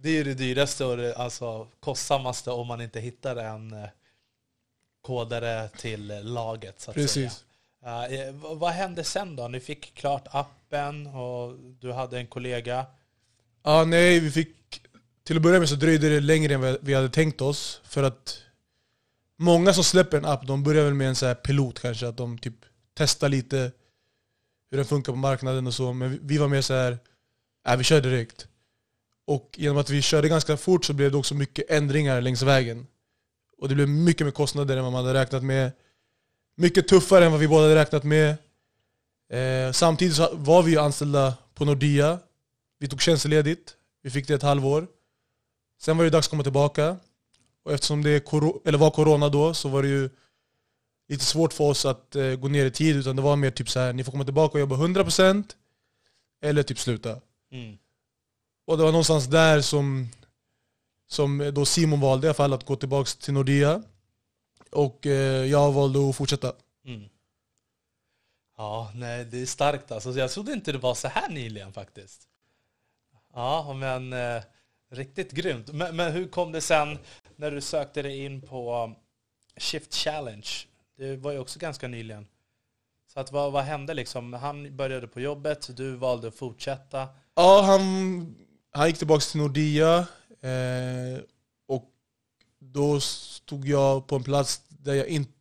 Det 0.00 0.08
är 0.08 0.12
ju 0.14 0.24
det 0.24 0.34
dyraste 0.34 0.84
och 0.84 0.96
det 0.96 1.14
alltså, 1.16 1.68
kostsammaste 1.80 2.50
om 2.50 2.66
man 2.66 2.80
inte 2.80 3.00
hittar 3.00 3.36
en 3.36 3.72
eh, 3.72 3.88
kodare 5.02 5.68
till 5.68 6.10
eh, 6.10 6.24
laget. 6.24 6.80
Så 6.80 6.90
att 6.90 6.94
Precis. 6.94 7.44
säga. 7.82 8.26
Eh, 8.26 8.32
v- 8.34 8.54
vad 8.54 8.72
hände 8.72 9.04
sen 9.04 9.36
då? 9.36 9.48
Ni 9.48 9.60
fick 9.60 9.94
klart 9.94 10.26
appen 10.30 11.06
och 11.06 11.54
du 11.80 11.92
hade 11.92 12.18
en 12.18 12.26
kollega. 12.26 12.86
Ja, 13.62 13.84
nej, 13.84 14.20
vi 14.20 14.30
fick... 14.30 14.54
Till 15.24 15.36
att 15.36 15.42
börja 15.42 15.58
med 15.58 15.68
så 15.68 15.74
dröjde 15.74 16.08
det 16.08 16.20
längre 16.20 16.54
än 16.54 16.78
vi 16.80 16.94
hade 16.94 17.08
tänkt 17.08 17.40
oss. 17.40 17.80
För 17.84 18.02
att 18.02 18.42
många 19.38 19.72
som 19.72 19.84
släpper 19.84 20.18
en 20.18 20.24
app, 20.24 20.46
de 20.46 20.62
börjar 20.62 20.84
väl 20.84 20.94
med 20.94 21.08
en 21.08 21.16
så 21.16 21.26
här 21.26 21.34
pilot 21.34 21.80
kanske. 21.80 22.08
Att 22.08 22.16
de 22.16 22.38
typ 22.38 22.54
testar 22.94 23.28
lite 23.28 23.72
hur 24.70 24.76
den 24.78 24.86
funkar 24.86 25.12
på 25.12 25.16
marknaden 25.18 25.66
och 25.66 25.74
så. 25.74 25.92
Men 25.92 26.18
vi- 26.22 26.38
var 26.38 26.48
mer 26.48 26.60
så 26.62 26.74
här, 26.74 26.98
äh, 27.68 27.76
vi 27.76 27.84
kör 27.84 28.00
direkt. 28.00 28.48
Och 29.28 29.54
genom 29.56 29.78
att 29.78 29.90
vi 29.90 30.02
körde 30.02 30.28
ganska 30.28 30.56
fort 30.56 30.84
så 30.84 30.92
blev 30.92 31.10
det 31.10 31.16
också 31.16 31.34
mycket 31.34 31.70
ändringar 31.70 32.20
längs 32.20 32.42
vägen. 32.42 32.86
Och 33.58 33.68
det 33.68 33.74
blev 33.74 33.88
mycket 33.88 34.26
mer 34.26 34.30
kostnader 34.30 34.76
än 34.76 34.82
vad 34.82 34.92
man 34.92 35.04
hade 35.04 35.20
räknat 35.20 35.42
med. 35.42 35.72
Mycket 36.56 36.88
tuffare 36.88 37.24
än 37.24 37.30
vad 37.30 37.40
vi 37.40 37.48
båda 37.48 37.62
hade 37.62 37.74
räknat 37.74 38.04
med. 38.04 38.36
Eh, 39.32 39.72
samtidigt 39.72 40.16
så 40.16 40.28
var 40.34 40.62
vi 40.62 40.70
ju 40.70 40.78
anställda 40.78 41.34
på 41.54 41.64
Nordea. 41.64 42.18
Vi 42.78 42.88
tog 42.88 43.02
tjänstledigt. 43.02 43.74
Vi 44.02 44.10
fick 44.10 44.28
det 44.28 44.34
ett 44.34 44.42
halvår. 44.42 44.86
Sen 45.80 45.96
var 45.96 46.04
det 46.04 46.10
dags 46.10 46.26
att 46.26 46.30
komma 46.30 46.42
tillbaka. 46.42 46.96
Och 47.64 47.72
eftersom 47.72 48.02
det 48.02 48.32
eller 48.64 48.78
var 48.78 48.90
corona 48.90 49.28
då 49.28 49.54
så 49.54 49.68
var 49.68 49.82
det 49.82 49.88
ju 49.88 50.10
lite 51.08 51.24
svårt 51.24 51.52
för 51.52 51.64
oss 51.64 51.84
att 51.84 52.16
eh, 52.16 52.34
gå 52.34 52.48
ner 52.48 52.66
i 52.66 52.70
tid. 52.70 52.96
Utan 52.96 53.16
det 53.16 53.22
var 53.22 53.36
mer 53.36 53.50
typ 53.50 53.70
så 53.70 53.80
här: 53.80 53.92
ni 53.92 54.04
får 54.04 54.12
komma 54.12 54.24
tillbaka 54.24 54.52
och 54.52 54.60
jobba 54.60 54.76
100% 54.76 55.44
eller 56.42 56.62
typ 56.62 56.78
sluta. 56.78 57.20
Mm. 57.52 57.78
Och 58.68 58.76
det 58.76 58.84
var 58.84 58.92
någonstans 58.92 59.26
där 59.26 59.60
som, 59.60 60.08
som 61.06 61.50
då 61.54 61.64
Simon 61.64 62.00
valde 62.00 62.26
i 62.26 62.28
alla 62.28 62.34
fall 62.34 62.52
att 62.52 62.66
gå 62.66 62.76
tillbaka 62.76 63.10
till 63.20 63.34
Nordea. 63.34 63.82
Och 64.70 65.06
eh, 65.06 65.44
jag 65.44 65.72
valde 65.72 66.10
att 66.10 66.16
fortsätta. 66.16 66.52
Mm. 66.84 67.08
Ja, 68.56 68.92
nej, 68.94 69.24
det 69.24 69.42
är 69.42 69.46
starkt 69.46 69.92
alltså. 69.92 70.10
Jag 70.10 70.30
trodde 70.30 70.52
inte 70.52 70.72
det 70.72 70.78
var 70.78 70.94
så 70.94 71.08
här 71.08 71.28
nyligen 71.28 71.72
faktiskt. 71.72 72.28
Ja, 73.34 73.72
men 73.72 74.12
eh, 74.12 74.42
riktigt 74.90 75.32
grymt. 75.32 75.72
Men, 75.72 75.96
men 75.96 76.12
hur 76.12 76.28
kom 76.28 76.52
det 76.52 76.60
sen 76.60 76.98
när 77.36 77.50
du 77.50 77.60
sökte 77.60 78.02
dig 78.02 78.24
in 78.24 78.40
på 78.40 78.84
um, 78.84 78.94
Shift 79.56 79.94
Challenge? 79.94 80.48
Det 80.96 81.16
var 81.16 81.32
ju 81.32 81.38
också 81.38 81.58
ganska 81.58 81.88
nyligen. 81.88 82.26
Så 83.12 83.20
att 83.20 83.32
vad, 83.32 83.52
vad 83.52 83.64
hände 83.64 83.94
liksom? 83.94 84.32
Han 84.32 84.76
började 84.76 85.08
på 85.08 85.20
jobbet, 85.20 85.76
du 85.76 85.96
valde 85.96 86.28
att 86.28 86.34
fortsätta. 86.34 87.08
Ja, 87.34 87.62
han, 87.62 88.47
han 88.70 88.86
gick 88.86 88.98
tillbaka 88.98 89.20
till 89.20 89.40
Nordea. 89.40 90.06
Eh, 90.40 91.20
och 91.68 91.84
då 92.58 93.00
stod 93.00 93.68
jag 93.68 94.06
på 94.06 94.16
en 94.16 94.22
plats 94.22 94.62
där 94.68 94.94
jag 94.94 95.06
inte... 95.06 95.32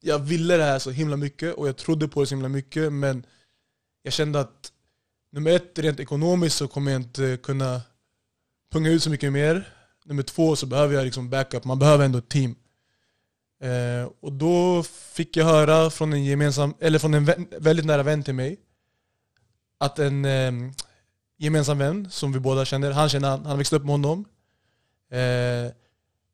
Jag 0.00 0.18
ville 0.18 0.56
det 0.56 0.64
här 0.64 0.78
så 0.78 0.90
himla 0.90 1.16
mycket 1.16 1.54
och 1.54 1.68
jag 1.68 1.76
trodde 1.76 2.08
på 2.08 2.20
det 2.20 2.26
så 2.26 2.34
himla 2.34 2.48
mycket 2.48 2.92
men 2.92 3.26
jag 4.02 4.12
kände 4.12 4.40
att 4.40 4.72
nummer 5.32 5.50
ett, 5.50 5.78
rent 5.78 6.00
ekonomiskt 6.00 6.56
så 6.56 6.68
kommer 6.68 6.92
jag 6.92 7.00
inte 7.00 7.38
kunna 7.42 7.82
punga 8.72 8.90
ut 8.90 9.02
så 9.02 9.10
mycket 9.10 9.32
mer. 9.32 9.68
Nummer 10.04 10.22
två 10.22 10.56
så 10.56 10.66
behöver 10.66 10.94
jag 10.94 11.04
liksom 11.04 11.30
backup, 11.30 11.64
man 11.64 11.78
behöver 11.78 12.04
ändå 12.04 12.18
ett 12.18 12.28
team. 12.28 12.54
Eh, 13.60 14.10
och 14.20 14.32
då 14.32 14.82
fick 14.82 15.36
jag 15.36 15.44
höra 15.44 15.90
från 15.90 16.12
en 16.12 16.24
gemensam, 16.24 16.74
eller 16.80 16.98
från 16.98 17.14
en 17.14 17.24
vän, 17.24 17.48
väldigt 17.58 17.86
nära 17.86 18.02
vän 18.02 18.22
till 18.22 18.34
mig 18.34 18.58
att 19.78 19.98
en 19.98 20.24
eh, 20.24 20.52
gemensam 21.36 21.78
vän 21.78 22.10
som 22.10 22.32
vi 22.32 22.40
båda 22.40 22.64
känner, 22.64 22.90
han 22.90 23.08
känner 23.08 23.28
han, 23.28 23.46
han 23.46 23.58
växte 23.58 23.76
upp 23.76 23.82
med 23.82 23.90
honom. 23.90 24.24
Eh, 25.10 25.72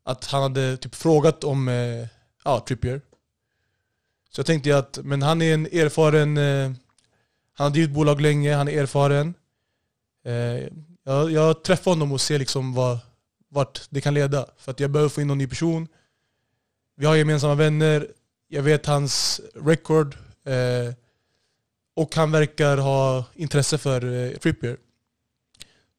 att 0.04 0.24
han 0.24 0.42
hade 0.42 0.76
typ 0.76 0.94
frågat 0.94 1.44
om 1.44 1.68
eh, 1.68 2.06
ja, 2.44 2.64
Trippier. 2.68 3.00
Så 4.30 4.38
jag 4.38 4.46
tänkte 4.46 4.78
att 4.78 4.98
men 5.02 5.22
han 5.22 5.42
är 5.42 5.54
en 5.54 5.66
erfaren, 5.66 6.36
eh, 6.36 6.70
han 7.54 7.64
har 7.64 7.70
drivit 7.70 7.90
bolag 7.90 8.20
länge, 8.20 8.54
han 8.54 8.68
är 8.68 8.82
erfaren. 8.82 9.34
Eh, 10.24 10.68
jag, 11.04 11.30
jag 11.30 11.64
träffar 11.64 11.90
honom 11.90 12.12
och 12.12 12.20
ser 12.20 12.38
liksom 12.38 12.74
vad, 12.74 12.98
vart 13.48 13.82
det 13.90 14.00
kan 14.00 14.14
leda. 14.14 14.46
För 14.56 14.70
att 14.70 14.80
jag 14.80 14.90
behöver 14.90 15.08
få 15.08 15.20
in 15.20 15.26
någon 15.26 15.38
ny 15.38 15.46
person. 15.46 15.88
Vi 16.96 17.06
har 17.06 17.16
gemensamma 17.16 17.54
vänner, 17.54 18.08
jag 18.48 18.62
vet 18.62 18.86
hans 18.86 19.40
record. 19.54 20.16
Eh, 20.44 20.94
och 21.96 22.14
han 22.14 22.32
verkar 22.32 22.76
ha 22.76 23.24
intresse 23.34 23.78
för 23.78 24.12
eh, 24.12 24.36
Trippier. 24.36 24.76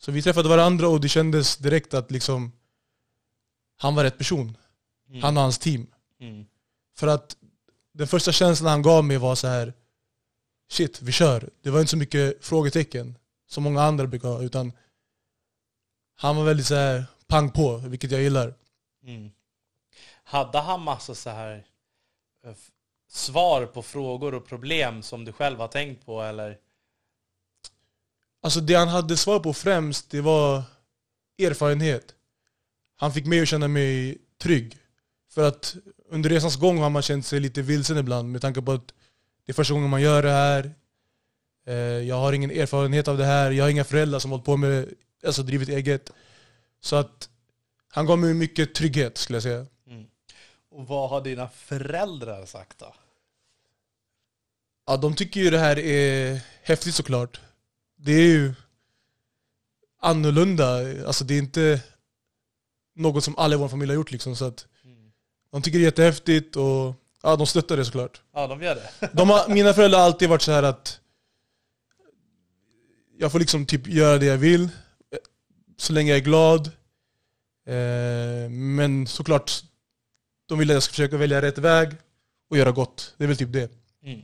Så 0.04 0.12
vi 0.12 0.22
träffade 0.22 0.50
varandra 0.50 0.88
och 0.88 1.02
det 1.02 1.10
kändes 1.10 1.58
direkt 1.58 1.94
att 1.94 2.12
liksom 2.12 2.52
han 3.78 3.96
var 3.96 4.04
rätt 4.04 4.18
person. 4.18 4.58
Mm. 5.10 5.22
Han 5.22 5.38
och 5.38 5.44
hans 5.44 5.60
team. 5.60 5.88
Mm. 6.20 6.46
För 6.96 7.08
att 7.08 7.38
den 7.94 8.08
första 8.08 8.32
känslan 8.32 8.72
han 8.72 8.82
gav 8.82 9.04
mig 9.04 9.18
var 9.18 9.36
så 9.36 9.48
här 9.48 9.74
Shit, 10.72 11.02
vi 11.02 11.12
kör. 11.12 11.50
Det 11.62 11.70
var 11.70 11.80
inte 11.80 11.90
så 11.90 11.98
mycket 11.98 12.46
frågetecken 12.46 13.18
som 13.48 13.64
många 13.64 13.82
andra 13.82 14.08
brukar 14.08 14.30
ha. 14.30 14.42
Utan 14.42 14.74
han 16.16 16.36
var 16.36 16.44
väldigt 16.44 16.66
så 16.66 16.76
här 16.76 17.06
pang 17.28 17.52
på, 17.52 17.78
vilket 17.78 18.12
jag 18.12 18.22
gillar. 18.22 18.54
Mm. 19.04 19.32
Hade 20.24 20.60
han 20.60 20.82
massa 20.82 21.16
så 21.16 21.30
här 21.30 21.66
eh, 22.46 22.54
svar 23.08 23.66
på 23.66 23.82
frågor 23.82 24.34
och 24.34 24.48
problem 24.48 25.04
som 25.04 25.26
du 25.26 25.32
själv 25.32 25.60
har 25.60 25.68
tänkt 25.68 26.06
på 26.06 26.22
eller? 26.22 26.58
Alltså 28.42 28.62
det 28.62 28.74
han 28.74 28.88
hade 28.88 29.18
svar 29.18 29.40
på 29.40 29.54
främst, 29.54 30.10
det 30.10 30.22
var 30.22 30.64
erfarenhet. 31.40 32.16
Han 32.96 33.14
fick 33.14 33.26
mig 33.26 33.42
att 33.42 33.48
känna 33.48 33.68
mig 33.68 34.18
trygg. 34.42 34.78
För 35.30 35.48
att 35.48 35.76
under 36.10 36.30
resans 36.30 36.56
gång 36.56 36.78
har 36.78 36.90
man 36.90 37.02
känt 37.02 37.26
sig 37.26 37.40
lite 37.40 37.62
vilsen 37.62 37.98
ibland 37.98 38.32
med 38.32 38.42
tanke 38.42 38.62
på 38.62 38.72
att 38.72 38.88
det 39.46 39.52
är 39.52 39.54
första 39.54 39.74
gången 39.74 39.90
man 39.90 40.02
gör 40.02 40.24
det 40.24 40.32
här. 40.32 40.74
Eh, 41.68 41.74
Jag 41.76 42.16
har 42.16 42.34
ingen 42.34 42.52
erfarenhet 42.52 43.08
av 43.08 43.18
det 43.18 43.26
här, 43.26 43.52
jag 43.52 43.64
har 43.64 43.70
inga 43.70 43.84
föräldrar 43.84 44.20
som 44.20 44.32
hållit 44.32 44.46
på 44.46 44.58
med 44.58 44.70
det, 44.72 45.28
alltså 45.28 45.44
drivit 45.44 45.70
eget. 45.70 46.12
Så 46.82 46.96
att 46.96 47.30
han 47.88 48.06
gav 48.06 48.20
mig 48.20 48.34
mycket 48.34 48.76
trygghet 48.76 49.18
skulle 49.18 49.36
jag 49.36 49.44
säga. 49.44 49.66
Och 50.72 50.88
vad 50.88 51.10
har 51.10 51.22
dina 51.22 51.50
föräldrar 51.50 52.46
sagt 52.46 52.80
då? 52.80 52.96
Ja, 54.88 54.98
de 54.98 55.16
tycker 55.16 55.40
ju 55.40 55.50
det 55.50 55.60
här 55.60 55.80
är 55.80 56.40
häftigt 56.64 56.96
såklart. 56.96 57.42
Det 58.04 58.12
är 58.12 58.28
ju 58.28 58.54
annorlunda. 60.02 60.78
Alltså 61.08 61.24
det 61.24 61.34
är 61.34 61.38
inte 61.38 61.82
något 62.96 63.24
som 63.24 63.38
alla 63.38 63.56
i 63.56 63.58
vår 63.58 63.68
familj 63.68 63.92
har 63.92 63.96
gjort 63.96 64.12
liksom. 64.12 64.36
Så 64.36 64.46
att 64.46 64.68
de 65.52 65.62
tycker 65.62 65.80
det 65.80 65.84
är 65.84 65.86
jättehäftigt 65.86 66.56
och 66.56 66.96
ja, 67.24 67.36
de 67.36 67.48
stöttar 67.48 67.78
det 67.78 67.86
såklart. 67.86 68.22
Ja, 68.34 68.48
de 68.48 68.62
gör 68.62 68.76
det. 68.76 69.10
De 69.14 69.30
har, 69.30 69.50
mina 69.54 69.74
föräldrar 69.74 70.00
har 70.00 70.06
alltid 70.06 70.30
varit 70.30 70.42
så 70.42 70.52
här 70.52 70.64
att 70.64 71.00
jag 73.18 73.32
får 73.32 73.40
liksom 73.40 73.66
typ 73.66 73.88
göra 73.88 74.18
det 74.18 74.26
jag 74.26 74.38
vill. 74.38 74.64
eh, 74.64 74.70
Så 75.78 75.94
länge 75.94 76.10
jag 76.12 76.18
är 76.18 76.24
glad. 76.24 76.68
Eh, 77.66 78.50
men 78.50 79.08
såklart, 79.08 79.52
de 80.46 80.60
vill 80.60 80.70
att 80.72 80.74
jag 80.74 80.84
ska 80.84 80.92
försöka 80.92 81.18
välja 81.18 81.42
rätt 81.42 81.58
väg 81.58 81.90
och 82.50 82.58
göra 82.58 82.72
gott. 82.72 83.14
Det 83.18 83.24
är 83.24 83.28
väl 83.28 83.38
typ 83.38 83.54
det. 83.54 83.72
Mm. 84.04 84.22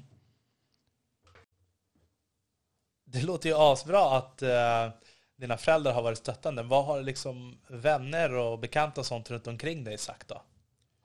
Det 3.12 3.22
låter 3.22 3.50
ju 3.50 3.56
asbra 3.58 4.18
att 4.18 4.42
eh, 4.42 4.90
dina 5.38 5.58
föräldrar 5.58 5.94
har 5.94 6.02
varit 6.02 6.18
stöttande. 6.18 6.64
Vad 6.64 6.86
har 6.86 7.02
liksom 7.02 7.58
vänner 7.68 8.34
och 8.34 8.60
bekanta 8.60 9.02
och 9.02 9.08
sånt 9.08 9.32
runt 9.32 9.48
omkring 9.48 9.84
dig 9.84 9.98
sagt 9.98 10.28
då? 10.28 10.42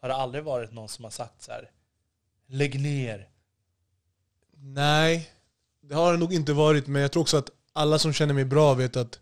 Har 0.01 0.09
det 0.09 0.15
aldrig 0.15 0.45
varit 0.45 0.73
någon 0.73 0.89
som 0.89 1.05
har 1.05 1.11
sagt 1.11 1.43
så 1.43 1.53
här, 1.53 1.71
lägg 2.47 2.81
ner? 2.81 3.29
Nej, 4.57 5.31
det 5.81 5.95
har 5.95 6.13
det 6.13 6.19
nog 6.19 6.35
inte 6.35 6.53
varit. 6.53 6.87
Men 6.87 7.03
jag 7.03 7.13
tror 7.13 7.21
också 7.21 7.37
att 7.37 7.51
alla 7.73 7.99
som 7.99 8.13
känner 8.13 8.35
mig 8.35 8.45
bra 8.45 8.75
vet 8.75 8.97
att 8.97 9.21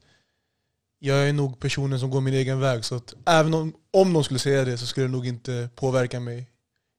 jag 0.98 1.28
är 1.28 1.32
nog 1.32 1.60
personen 1.60 2.00
som 2.00 2.10
går 2.10 2.20
min 2.20 2.34
egen 2.34 2.60
väg. 2.60 2.84
Så 2.84 2.94
att 2.94 3.14
även 3.26 3.54
om, 3.54 3.74
om 3.90 4.12
någon 4.12 4.24
skulle 4.24 4.40
säga 4.40 4.64
det 4.64 4.78
så 4.78 4.86
skulle 4.86 5.06
det 5.06 5.12
nog 5.12 5.26
inte 5.26 5.68
påverka 5.74 6.20
mig 6.20 6.50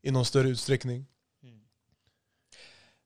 i 0.02 0.12
någon 0.12 0.26
större 0.26 0.50
utsträckning. 0.50 1.06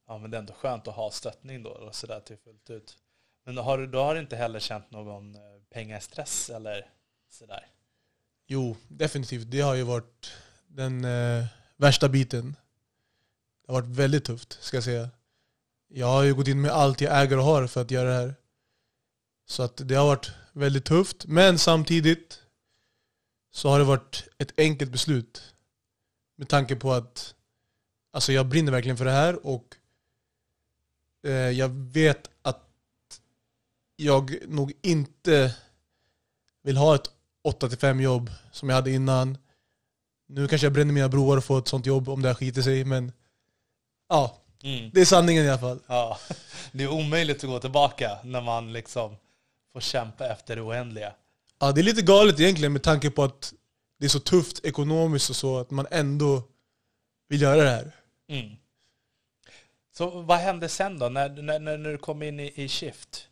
Ja 0.08 0.18
men 0.18 0.32
det 0.32 0.38
är 0.38 0.40
ändå 0.40 0.54
skönt 0.54 0.88
att 0.88 0.96
ha 0.96 1.12
stöttning 1.12 1.64
då 1.64 1.70
och 1.70 1.96
sådär 1.96 2.20
till 2.20 2.38
fullt 2.38 2.70
ut. 2.70 2.98
Men 3.46 3.56
då 3.56 3.62
har, 3.62 3.78
du- 3.78 3.88
då 3.88 4.04
har 4.04 4.14
du 4.16 4.20
inte 4.22 4.36
heller 4.36 4.60
känt 4.60 4.92
någon 4.92 5.36
eh, 5.36 5.42
pengastress 5.70 6.50
eller 6.50 6.90
sådär? 7.30 7.68
Jo, 8.48 8.78
definitivt. 8.88 9.52
Det 9.52 9.62
har 9.62 9.74
ju 9.76 9.84
varit 9.84 10.32
den 10.68 11.06
eh, 11.06 11.46
värsta 11.78 12.10
biten. 12.10 12.56
Det 13.66 13.72
har 13.74 13.82
varit 13.82 13.98
väldigt 13.98 14.26
tufft, 14.26 14.58
ska 14.64 14.78
jag 14.78 14.84
säga. 14.84 15.10
Jag 15.88 16.08
har 16.08 16.24
ju 16.24 16.34
gått 16.36 16.48
in 16.48 16.62
med 16.62 16.72
allt 16.72 17.02
jag 17.02 17.22
äger 17.22 17.38
och 17.38 17.44
har 17.44 17.68
för 17.68 17.82
att 17.82 17.92
göra 17.92 18.10
det 18.10 18.16
här. 18.16 18.36
Så 19.46 19.64
att 19.64 19.82
det 19.88 19.96
har 19.96 20.06
varit 20.06 20.32
väldigt 20.54 20.86
tufft. 20.86 21.26
Men 21.26 21.60
samtidigt 21.60 22.42
så 23.52 23.70
har 23.70 23.80
det 23.80 23.86
varit 23.86 24.28
ett 24.38 24.60
enkelt 24.60 24.92
beslut. 24.92 25.54
Med 26.38 26.50
tanke 26.50 26.76
på 26.76 26.92
att 26.94 27.36
alltså 28.12 28.32
jag 28.34 28.46
brinner 28.48 28.72
verkligen 28.72 28.98
för 28.98 29.06
det 29.06 29.12
här 29.12 29.46
och 29.48 29.76
jag 31.32 31.70
vet 31.70 32.30
att 32.42 32.62
jag 33.96 34.36
nog 34.48 34.74
inte 34.82 35.56
vill 36.64 36.78
ha 36.78 36.96
ett 36.96 37.12
8-5 37.48 38.02
jobb 38.02 38.32
som 38.52 38.70
jag 38.70 38.76
hade 38.76 38.92
innan. 38.92 39.38
Nu 40.28 40.48
kanske 40.48 40.66
jag 40.66 40.74
bränner 40.74 40.94
mina 40.94 41.10
broar 41.10 41.38
och 41.38 41.44
får 41.44 41.60
ett 41.60 41.68
sånt 41.68 41.86
jobb 41.86 42.10
om 42.10 42.22
det 42.22 42.28
här 42.28 42.36
skiter 42.36 42.62
sig, 42.62 42.86
men 42.86 43.12
ja, 44.10 44.38
det 44.92 45.02
är 45.02 45.06
sanningen 45.06 45.46
i 45.46 45.50
alla 45.50 45.60
fall. 45.60 45.80
Ja, 45.88 46.20
det 46.72 46.84
är 46.84 46.92
omöjligt 46.92 47.44
att 47.44 47.50
gå 47.50 47.60
tillbaka 47.60 48.18
när 48.24 48.42
man 48.42 48.74
liksom 48.74 49.16
får 49.74 49.80
kämpa 49.80 50.28
efter 50.28 50.56
det 50.56 50.62
oändliga. 50.62 51.14
Ja, 51.60 51.72
det 51.72 51.82
är 51.82 51.84
lite 51.84 52.02
galet 52.02 52.40
egentligen 52.40 52.74
med 52.74 52.84
tanke 52.84 53.12
på 53.12 53.24
att 53.24 53.54
det 54.00 54.06
är 54.06 54.10
så 54.10 54.20
tufft 54.20 54.66
ekonomiskt 54.66 55.30
och 55.30 55.36
så, 55.36 55.58
att 55.58 55.72
man 55.72 55.88
ändå 55.92 56.44
vill 57.30 57.42
göra 57.42 57.64
det 57.64 57.70
här. 57.70 57.92
Mm. 58.30 58.56
Så 59.98 60.22
vad 60.22 60.38
hände 60.38 60.70
sen 60.70 61.00
då, 61.00 61.10
när, 61.10 61.30
när, 61.30 61.60
när 61.60 61.92
du 61.92 61.98
kom 61.98 62.24
in 62.24 62.40
i, 62.40 62.52
i 62.56 62.68
Shift? 62.70 63.28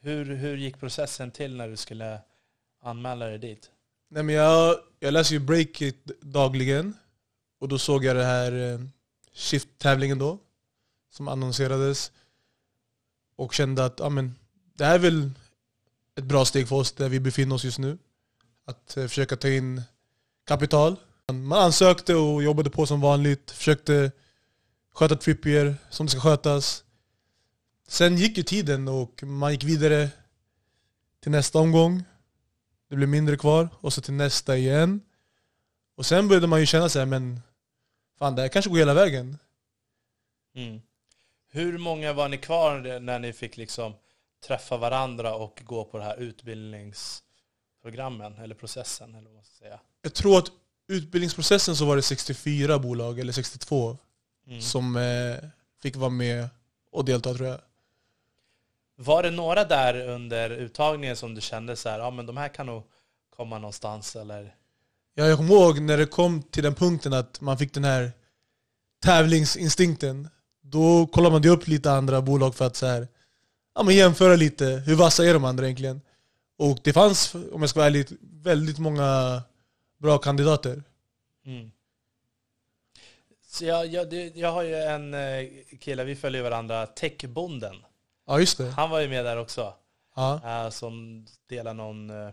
Hur, 0.00 0.24
hur 0.24 0.56
gick 0.56 0.80
processen 0.80 1.30
till 1.30 1.56
när 1.56 1.68
du 1.68 1.76
skulle 1.76 2.20
anmäla 2.82 3.26
dig 3.26 3.38
dit? 3.38 3.70
Nej, 4.08 4.22
men 4.22 4.34
jag, 4.34 4.76
jag 5.00 5.12
läser 5.12 5.34
ju 5.34 5.38
Breakit 5.38 6.10
dagligen, 6.20 6.94
och 7.60 7.68
då 7.68 7.78
såg 7.78 8.04
jag 8.04 8.16
den 8.16 8.24
här 8.24 8.52
eh, 8.52 8.80
Shift-tävlingen 9.32 10.18
då, 10.18 10.38
som 11.10 11.28
annonserades. 11.28 12.12
Och 13.36 13.54
kände 13.54 13.84
att 13.84 13.98
ja, 13.98 14.08
men, 14.08 14.34
det 14.74 14.84
här 14.84 14.94
är 14.94 14.98
väl 14.98 15.30
ett 16.18 16.24
bra 16.24 16.44
steg 16.44 16.68
för 16.68 16.76
oss 16.76 16.92
där 16.92 17.08
vi 17.08 17.20
befinner 17.20 17.54
oss 17.54 17.64
just 17.64 17.78
nu. 17.78 17.98
Att 18.64 18.96
eh, 18.96 19.06
försöka 19.06 19.36
ta 19.36 19.48
in 19.48 19.82
kapital. 20.44 20.96
Man 21.26 21.58
ansökte 21.58 22.14
och 22.14 22.42
jobbade 22.42 22.70
på 22.70 22.86
som 22.86 23.00
vanligt, 23.00 23.50
försökte 23.50 24.12
sköta 24.96 25.16
Trippier 25.16 25.76
som 25.90 26.06
det 26.06 26.10
ska 26.10 26.20
skötas. 26.20 26.84
Sen 27.88 28.16
gick 28.16 28.36
ju 28.36 28.42
tiden 28.42 28.88
och 28.88 29.22
man 29.22 29.52
gick 29.52 29.64
vidare 29.64 30.08
till 31.22 31.30
nästa 31.30 31.58
omgång. 31.58 32.04
Det 32.88 32.96
blev 32.96 33.08
mindre 33.08 33.36
kvar, 33.36 33.68
och 33.80 33.92
så 33.92 34.00
till 34.00 34.14
nästa 34.14 34.56
igen. 34.56 35.00
Och 35.96 36.06
sen 36.06 36.28
började 36.28 36.46
man 36.46 36.60
ju 36.60 36.66
känna 36.66 36.88
sig 36.88 37.06
men 37.06 37.40
fan 38.18 38.34
det 38.34 38.42
här 38.42 38.48
kanske 38.48 38.70
går 38.70 38.78
hela 38.78 38.94
vägen. 38.94 39.38
Mm. 40.54 40.80
Hur 41.50 41.78
många 41.78 42.12
var 42.12 42.28
ni 42.28 42.38
kvar 42.38 43.00
när 43.00 43.18
ni 43.18 43.32
fick 43.32 43.56
liksom 43.56 43.94
träffa 44.46 44.76
varandra 44.76 45.34
och 45.34 45.62
gå 45.64 45.84
på 45.84 45.98
det 45.98 46.04
här 46.04 46.16
utbildningsprogrammen, 46.16 48.38
eller 48.38 48.54
processen, 48.54 49.14
eller 49.14 49.24
vad 49.24 49.34
man 49.34 49.44
ska 49.44 49.54
säga? 49.54 49.80
Jag 50.02 50.14
tror 50.14 50.38
att 50.38 50.52
utbildningsprocessen 50.88 51.76
så 51.76 51.84
var 51.84 51.96
det 51.96 52.02
64 52.02 52.78
bolag, 52.78 53.18
eller 53.18 53.32
62, 53.32 53.98
Mm. 54.46 54.60
som 54.60 54.96
eh, 54.96 55.48
fick 55.82 55.96
vara 55.96 56.10
med 56.10 56.48
och 56.92 57.04
delta 57.04 57.34
tror 57.34 57.48
jag. 57.48 57.60
Var 58.96 59.22
det 59.22 59.30
några 59.30 59.64
där 59.64 60.08
under 60.08 60.50
uttagningen 60.50 61.16
som 61.16 61.34
du 61.34 61.40
kände 61.40 61.76
så 61.76 61.88
här, 61.88 61.98
ja 61.98 62.10
men 62.10 62.26
de 62.26 62.36
här 62.36 62.48
kan 62.48 62.66
nog 62.66 62.82
komma 63.36 63.58
någonstans 63.58 64.16
eller? 64.16 64.54
Ja, 65.14 65.26
jag 65.26 65.36
kommer 65.36 65.54
ihåg 65.54 65.80
när 65.80 65.96
det 65.96 66.06
kom 66.06 66.42
till 66.42 66.62
den 66.62 66.74
punkten 66.74 67.12
att 67.12 67.40
man 67.40 67.58
fick 67.58 67.74
den 67.74 67.84
här 67.84 68.12
tävlingsinstinkten. 69.02 70.28
Då 70.62 71.06
kollade 71.06 71.32
man 71.32 71.50
upp 71.50 71.66
lite 71.68 71.92
andra 71.92 72.22
bolag 72.22 72.54
för 72.54 72.66
att 72.66 72.76
så 72.76 72.86
här, 72.86 73.08
ja, 73.74 73.82
men 73.82 73.94
jämföra 73.94 74.36
lite. 74.36 74.82
Hur 74.86 74.94
vassa 74.94 75.24
är 75.26 75.34
de 75.34 75.44
andra 75.44 75.64
egentligen? 75.64 76.00
Och 76.58 76.78
det 76.82 76.92
fanns, 76.92 77.34
om 77.34 77.60
jag 77.60 77.70
ska 77.70 77.80
vara 77.80 77.86
ärlig, 77.86 78.06
väldigt 78.20 78.78
många 78.78 79.42
bra 79.98 80.18
kandidater. 80.18 80.82
Mm. 81.46 81.70
Så 83.56 83.64
jag, 83.64 83.86
jag, 83.86 84.12
jag 84.36 84.52
har 84.52 84.62
ju 84.62 84.74
en 84.74 85.14
eh, 85.14 85.48
kille, 85.80 86.04
vi 86.04 86.16
följer 86.16 86.42
varandra, 86.42 86.86
Techbonden. 86.86 87.76
Ja, 88.26 88.40
just 88.40 88.58
det. 88.58 88.70
Han 88.70 88.90
var 88.90 89.00
ju 89.00 89.08
med 89.08 89.24
där 89.24 89.36
också. 89.36 89.74
Ja. 90.16 90.40
eh, 90.44 90.70
som 90.70 91.26
delar 91.48 91.74
någon 91.74 92.10
eh, 92.10 92.30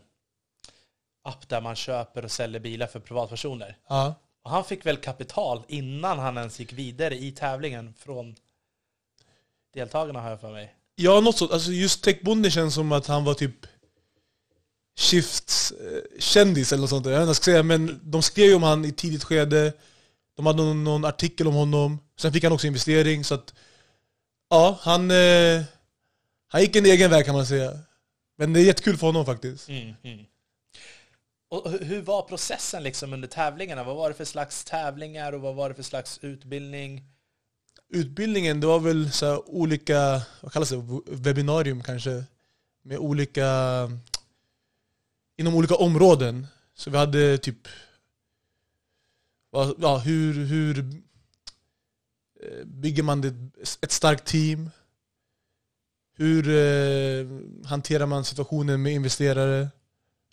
app 1.23 1.49
där 1.49 1.61
man 1.61 1.75
köper 1.75 2.25
och 2.25 2.31
säljer 2.31 2.59
bilar 2.59 2.87
för 2.87 2.99
privatpersoner. 2.99 3.77
Ja. 3.87 4.15
Och 4.43 4.51
han 4.51 4.63
fick 4.63 4.85
väl 4.85 4.97
kapital 4.97 5.63
innan 5.67 6.19
han 6.19 6.37
ens 6.37 6.59
gick 6.59 6.73
vidare 6.73 7.15
i 7.15 7.31
tävlingen 7.31 7.93
från 7.97 8.35
deltagarna 9.73 10.21
har 10.21 10.29
jag 10.29 10.41
för 10.41 10.51
mig. 10.51 10.75
Ja, 10.95 11.19
något 11.19 11.37
sånt. 11.37 11.51
Alltså 11.51 11.71
just 11.71 12.03
Techbonden 12.03 12.51
känns 12.51 12.75
som 12.75 12.91
att 12.91 13.07
han 13.07 13.23
var 13.23 13.33
typ 13.33 13.65
Shifts 14.95 15.73
kändis 16.19 16.73
eller 16.73 16.81
något 16.81 16.89
sånt. 16.89 17.05
Jag 17.05 17.11
vet 17.11 17.17
inte 17.17 17.25
vad 17.25 17.29
jag 17.29 17.35
ska 17.35 17.43
säga, 17.43 17.63
men 17.63 17.99
de 18.03 18.21
skrev 18.21 18.47
ju 18.47 18.55
om 18.55 18.63
han 18.63 18.85
i 18.85 18.91
tidigt 18.91 19.23
skede. 19.23 19.73
De 20.35 20.45
hade 20.45 20.63
någon, 20.63 20.83
någon 20.83 21.05
artikel 21.05 21.47
om 21.47 21.53
honom. 21.53 21.99
Sen 22.17 22.33
fick 22.33 22.43
han 22.43 22.53
också 22.53 22.67
investering. 22.67 23.23
Så 23.23 23.33
att, 23.35 23.53
ja, 24.49 24.77
han, 24.81 25.11
eh, 25.11 25.61
han 26.47 26.61
gick 26.61 26.75
en 26.75 26.85
egen 26.85 27.11
väg 27.11 27.25
kan 27.25 27.35
man 27.35 27.45
säga. 27.45 27.79
Men 28.37 28.53
det 28.53 28.59
är 28.61 28.63
jättekul 28.65 28.97
för 28.97 29.07
honom 29.07 29.25
faktiskt. 29.25 29.69
Mm, 29.69 29.93
Och 31.49 31.65
hu- 31.65 31.83
hur 31.83 32.01
var 32.01 32.21
processen 32.21 32.83
liksom 32.83 33.13
under 33.13 33.27
tävlingarna? 33.27 33.83
Vad 33.83 33.95
var 33.95 34.09
det 34.09 34.15
för 34.15 34.25
slags 34.25 34.63
tävlingar 34.63 35.33
och 35.33 35.41
vad 35.41 35.55
var 35.55 35.69
det 35.69 35.75
för 35.75 35.83
slags 35.83 36.19
utbildning? 36.21 37.03
Utbildningen, 37.89 38.59
det 38.59 38.67
var 38.67 38.79
väl 38.79 39.11
så 39.11 39.43
olika, 39.45 40.21
vad 40.41 40.53
kallas 40.53 40.69
det, 40.69 40.83
webbinarium 41.07 41.83
kanske. 41.83 42.23
Med 42.83 42.97
olika, 42.97 43.47
inom 45.37 45.55
olika 45.55 45.75
områden. 45.75 46.47
Så 46.75 46.89
vi 46.89 46.97
hade 46.97 47.37
typ, 47.37 47.67
ja, 49.77 49.97
hur, 49.97 50.45
hur 50.45 50.79
eh, 50.79 52.65
bygger 52.65 53.03
man 53.03 53.51
ett 53.81 53.91
starkt 53.91 54.27
team? 54.27 54.69
Hur 56.15 56.49
eh, 56.49 57.27
hanterar 57.65 58.05
man 58.05 58.25
situationen 58.25 58.81
med 58.81 58.93
investerare? 58.93 59.69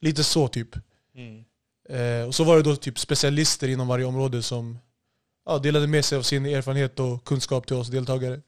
Lite 0.00 0.24
så 0.24 0.48
typ. 0.48 0.76
Mm. 1.14 1.44
Eh, 1.88 2.26
och 2.26 2.34
så 2.34 2.44
var 2.44 2.56
det 2.56 2.62
då 2.62 2.76
typ 2.76 2.98
specialister 2.98 3.68
inom 3.68 3.88
varje 3.88 4.04
område 4.04 4.42
som 4.42 4.78
ja, 5.46 5.58
delade 5.58 5.86
med 5.86 6.04
sig 6.04 6.18
av 6.18 6.22
sin 6.22 6.46
erfarenhet 6.46 7.00
och 7.00 7.24
kunskap 7.24 7.66
till 7.66 7.76
oss 7.76 7.88
deltagare. 7.88 8.40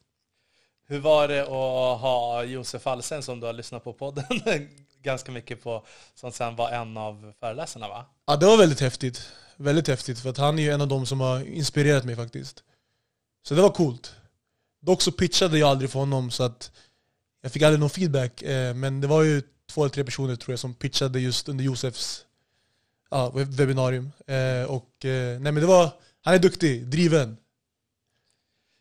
Hur 0.87 0.99
var 0.99 1.29
det 1.29 1.43
att 1.43 2.01
ha 2.01 2.45
Josef 2.45 2.87
Alsen 2.87 3.23
som 3.23 3.41
du 3.41 3.47
har 3.47 3.53
lyssnat 3.53 3.85
på 3.85 3.93
podden 3.93 4.25
ganska 5.03 5.33
mycket 5.33 5.63
på, 5.63 5.87
som 6.15 6.33
sen 6.33 6.57
var 6.57 6.71
en 6.71 6.97
av 6.97 7.33
föreläsarna 7.41 7.89
va? 7.89 8.07
Ja, 8.27 8.37
det 8.37 8.47
var 8.47 8.57
väldigt 8.57 8.81
häftigt. 8.81 9.29
Väldigt 9.57 9.89
häftigt, 9.89 10.21
för 10.21 10.31
att 10.31 10.37
han 10.39 10.59
är 10.59 10.63
ju 10.63 10.71
en 10.71 10.81
av 10.81 10.89
de 10.89 11.07
som 11.07 11.21
har 11.21 11.45
inspirerat 11.45 12.05
mig 12.05 12.17
faktiskt. 12.17 12.63
Så 13.43 13.55
det 13.55 13.63
var 13.63 13.71
coolt. 13.71 14.15
Dock 14.81 15.03
så 15.03 15.13
pitchade 15.13 15.59
jag 15.59 15.69
aldrig 15.69 15.91
för 15.91 15.99
honom, 15.99 16.31
så 16.31 16.43
att 16.43 16.73
jag 17.43 17.53
fick 17.53 17.63
aldrig 17.63 17.81
någon 17.81 17.91
feedback. 17.91 18.43
Eh, 18.43 18.75
men 18.75 19.01
det 19.01 19.07
var 19.07 19.23
ju 19.23 19.43
två 19.71 19.83
eller 19.83 19.91
tre 19.95 20.05
personer 20.05 20.37
tror 20.37 20.53
jag 20.53 20.59
som 20.59 20.75
pitchade 20.75 21.21
just 21.21 21.49
under 21.49 21.65
Josefs 21.65 22.27
ja, 23.11 23.31
web- 23.31 23.55
webbinarium. 23.55 24.13
Eh, 24.27 24.65
och, 24.71 25.05
eh, 25.05 25.41
nej, 25.41 25.53
men 25.53 25.55
det 25.55 25.67
var, 25.67 25.91
han 26.23 26.35
är 26.35 26.39
duktig, 26.39 26.87
driven. 26.87 27.37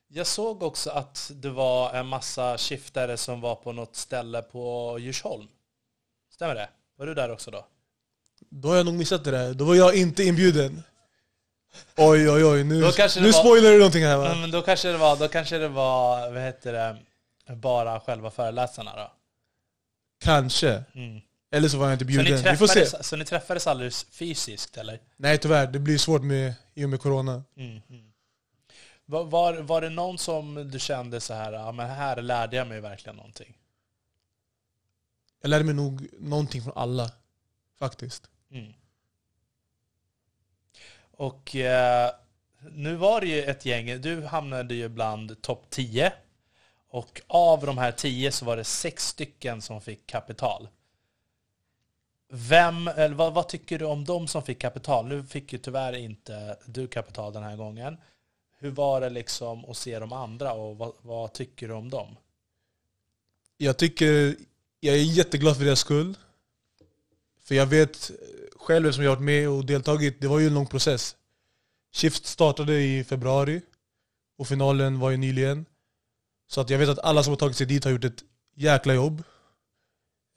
Jag 0.08 0.28
såg 0.28 0.64
också 0.64 0.90
att 0.90 1.32
det 1.36 1.50
var 1.50 1.94
en 1.94 2.08
massa 2.08 2.58
skiftare 2.58 3.18
som 3.18 3.42
var 3.42 3.56
på 3.56 3.72
något 3.72 3.96
ställe 3.96 4.42
på 4.42 4.98
Djursholm. 5.00 5.48
Stämmer 6.42 6.56
det? 6.56 6.70
Var 6.96 7.06
du 7.06 7.14
där 7.14 7.32
också 7.32 7.52
då? 7.52 7.66
Då 8.50 8.68
har 8.70 8.76
jag 8.76 8.86
nog 8.86 8.96
missat 8.96 9.24
det 9.24 9.32
där. 9.32 9.54
Då 9.54 9.66
var 9.66 9.76
jag 9.76 9.96
inte 9.96 10.24
inbjuden. 10.24 10.84
Oj 11.98 12.30
oj 12.30 12.46
oj, 12.46 12.64
nu, 12.64 12.76
nu 12.76 12.82
var- 12.82 13.32
spoilar 13.32 13.72
du 13.72 13.78
någonting 13.78 14.04
här 14.04 14.18
va? 14.18 14.28
Ja, 14.28 14.36
men 14.36 14.52
då 14.52 14.62
kanske 14.62 14.88
det 14.88 14.98
var, 14.98 15.16
då 15.16 15.28
kanske 15.28 15.58
det 15.58 15.68
var 15.68 16.32
vad 16.32 16.42
heter 16.42 16.74
det, 16.74 16.98
bara 17.56 18.00
själva 18.00 18.32
föreläsarna 18.32 18.96
då? 18.96 19.12
Kanske. 20.24 20.84
Mm. 20.96 21.22
Eller 21.52 21.70
så 21.70 21.78
var 21.78 21.86
jag 21.86 21.94
inte 21.94 22.06
Så, 22.06 22.10
ni 22.10 22.24
bjuden. 22.24 22.44
Vi 22.52 22.58
får 22.58 22.68
se. 22.68 23.04
så 23.04 23.16
ni 23.16 23.26
träffades 23.26 23.68
aldrig 23.68 23.94
fysiskt 23.94 24.78
eller? 24.78 25.00
Nej 25.18 25.38
tyvärr, 25.38 25.68
det 25.68 25.80
blir 25.80 25.98
svårt 25.98 26.22
med, 26.22 26.54
i 26.74 26.86
och 26.86 26.90
med 26.90 27.02
corona. 27.02 27.44
Mm. 27.58 27.82
Mm. 27.90 28.12
Var, 29.06 29.24
var, 29.24 29.54
var 29.54 29.82
det 29.82 29.90
någon 29.90 30.18
som 30.18 30.72
du 30.72 30.80
kände 30.80 31.22
så 31.22 31.34
här, 31.34 31.54
ja 31.54 31.72
men 31.72 31.90
här 31.90 32.22
lärde 32.22 32.56
jag 32.58 32.68
mig 32.68 32.82
verkligen 32.82 33.16
någonting? 33.16 33.58
Jag 35.42 35.50
lärde 35.50 35.64
mig 35.66 35.76
nog 35.76 36.08
någonting 36.20 36.62
från 36.62 36.74
alla. 36.76 37.12
Faktiskt. 37.80 38.30
Mm. 38.52 38.74
Och 41.12 41.56
eh, 41.56 42.12
nu 42.72 42.96
var 42.96 43.22
det 43.22 43.28
ju 43.28 43.44
ett 43.44 43.66
gäng, 43.66 44.02
du 44.02 44.26
hamnade 44.26 44.76
ju 44.76 44.90
bland 44.90 45.42
topp 45.42 45.66
10. 45.70 46.14
Och 46.88 47.22
av 47.28 47.66
de 47.66 47.78
här 47.78 47.92
10 47.92 48.32
så 48.32 48.46
var 48.46 48.58
det 48.58 48.64
sex 48.64 49.08
stycken 49.08 49.62
som 49.62 49.82
fick 49.82 50.08
kapital. 50.08 50.70
Vem, 52.34 52.88
eller 52.88 53.16
vad, 53.16 53.34
vad 53.34 53.50
tycker 53.50 53.80
du 53.80 53.86
om 53.86 54.06
de 54.06 54.28
som 54.28 54.44
fick 54.44 54.60
kapital? 54.62 55.08
Nu 55.08 55.24
fick 55.24 55.54
ju 55.54 55.60
tyvärr 55.60 55.94
inte 55.94 56.58
du 56.66 56.88
kapital 56.88 57.34
den 57.34 57.44
här 57.44 57.56
gången. 57.56 57.98
Hur 58.60 58.72
var 58.72 59.02
det 59.02 59.10
liksom 59.10 59.66
att 59.66 59.78
se 59.78 60.00
de 60.00 60.14
andra 60.14 60.54
och 60.54 60.78
vad, 60.78 60.94
vad 61.02 61.34
tycker 61.34 61.68
du 61.68 61.74
om 61.74 61.90
dem? 61.90 62.18
Jag 63.58 63.78
tycker, 63.78 64.36
jag 64.84 64.96
är 64.96 65.00
jätteglad 65.00 65.58
för 65.58 65.66
deras 65.66 65.80
skull. 65.80 66.18
För 67.44 67.56
jag 67.56 67.66
vet 67.66 68.12
själv 68.56 68.86
eftersom 68.86 69.04
jag 69.04 69.12
har 69.12 69.16
varit 69.16 69.26
med 69.26 69.50
och 69.50 69.66
deltagit, 69.66 70.22
det 70.22 70.28
var 70.28 70.40
ju 70.40 70.48
en 70.48 70.54
lång 70.54 70.68
process. 70.68 71.16
Shift 71.94 72.26
startade 72.26 72.82
i 72.82 73.04
februari 73.04 73.62
och 74.38 74.48
finalen 74.48 75.00
var 75.00 75.10
ju 75.10 75.18
nyligen. 75.18 75.66
Så 76.48 76.62
att 76.62 76.70
jag 76.70 76.80
vet 76.80 76.90
att 76.90 77.00
alla 77.00 77.24
som 77.24 77.32
har 77.32 77.38
tagit 77.38 77.58
sig 77.58 77.68
dit 77.68 77.84
har 77.84 77.92
gjort 77.92 78.04
ett 78.04 78.24
jäkla 78.56 78.94
jobb. 78.94 79.24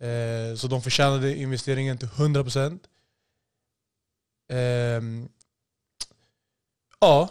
Eh, 0.01 0.57
så 0.57 0.67
de 0.69 0.83
förtjänade 0.83 1.37
investeringen 1.37 1.99
till 1.99 2.09
100%. 2.09 2.81
Eh, 4.49 5.29
ja, 7.01 7.31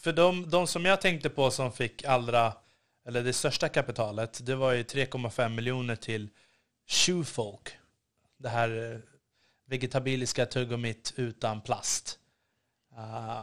För 0.00 0.12
de, 0.12 0.50
de 0.50 0.66
som 0.66 0.84
jag 0.84 1.00
tänkte 1.00 1.30
på 1.30 1.50
som 1.50 1.72
fick 1.72 2.04
allra, 2.04 2.52
eller 3.06 3.22
det 3.22 3.32
största 3.32 3.68
kapitalet, 3.68 4.46
det 4.46 4.54
var 4.54 4.72
ju 4.72 4.82
3,5 4.82 5.48
miljoner 5.48 5.96
till 5.96 6.28
Shoefolk. 6.86 7.68
Det 8.38 8.48
här 8.48 8.92
eh, 8.92 9.00
vegetabiliska 9.66 10.46
tuggummit 10.46 11.14
utan 11.16 11.60
plast. 11.60 12.18
Uh, 12.92 13.42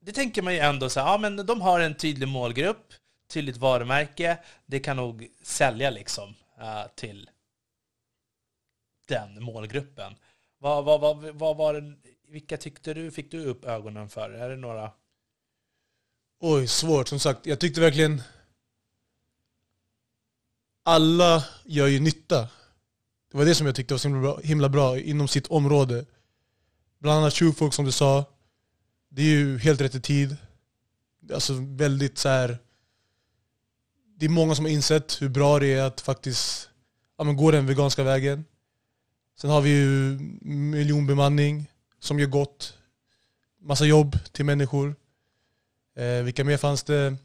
det 0.00 0.12
tänker 0.12 0.42
man 0.42 0.54
ju 0.54 0.58
ändå 0.58 0.90
så 0.90 1.00
här, 1.00 1.06
ja 1.06 1.18
men 1.18 1.46
de 1.46 1.60
har 1.60 1.80
en 1.80 1.94
tydlig 1.94 2.28
målgrupp, 2.28 2.92
tydligt 3.28 3.56
varumärke, 3.56 4.38
det 4.66 4.80
kan 4.80 4.96
nog 4.96 5.28
sälja 5.42 5.90
liksom 5.90 6.28
uh, 6.60 6.86
till 6.94 7.30
den 9.08 9.42
målgruppen. 9.42 10.16
Vad, 10.58 10.84
vad, 10.84 11.00
vad, 11.00 11.24
vad 11.24 11.56
var 11.56 11.74
det, 11.74 11.94
vilka 12.28 12.56
tyckte 12.56 12.94
du, 12.94 13.10
fick 13.10 13.30
du 13.30 13.44
upp 13.44 13.64
ögonen 13.64 14.08
för? 14.08 14.30
Är 14.30 14.48
det 14.50 14.56
några? 14.56 14.90
Oj, 16.40 16.66
svårt. 16.66 17.08
Som 17.08 17.18
sagt, 17.18 17.46
jag 17.46 17.58
tyckte 17.58 17.80
verkligen... 17.80 18.22
Alla 20.82 21.44
gör 21.64 21.86
ju 21.86 22.00
nytta. 22.00 22.48
Det 23.30 23.38
var 23.38 23.44
det 23.44 23.54
som 23.54 23.66
jag 23.66 23.76
tyckte 23.76 23.94
var 23.94 23.98
så 23.98 24.08
himla 24.08 24.20
bra, 24.20 24.38
himla 24.38 24.68
bra 24.68 24.98
inom 24.98 25.28
sitt 25.28 25.46
område. 25.46 26.06
Bland 26.98 27.18
annat 27.18 27.34
Tjuvfolk 27.34 27.74
som 27.74 27.84
du 27.84 27.92
sa. 27.92 28.24
Det 29.08 29.22
är 29.22 29.26
ju 29.26 29.58
helt 29.58 29.80
rätt 29.80 29.94
i 29.94 30.00
tid. 30.00 30.36
Alltså 31.34 31.52
väldigt 31.58 32.18
så 32.18 32.28
här. 32.28 32.58
Det 34.16 34.26
är 34.26 34.30
många 34.30 34.54
som 34.54 34.64
har 34.64 34.72
insett 34.72 35.22
hur 35.22 35.28
bra 35.28 35.58
det 35.58 35.74
är 35.74 35.82
att 35.82 36.00
faktiskt 36.00 36.68
ja, 37.18 37.24
men 37.24 37.36
gå 37.36 37.50
den 37.50 37.66
veganska 37.66 38.02
vägen. 38.02 38.44
Sen 39.40 39.50
har 39.50 39.60
vi 39.60 39.70
ju 39.70 40.18
miljonbemanning 40.42 41.70
som 42.00 42.18
gör 42.18 42.26
gott. 42.26 42.78
Massa 43.60 43.84
jobb 43.84 44.18
till 44.32 44.44
människor. 44.44 44.94
Eh, 45.98 46.22
vilka 46.22 46.44
mer 46.44 46.56
fanns 46.56 46.82
det? 46.82 47.16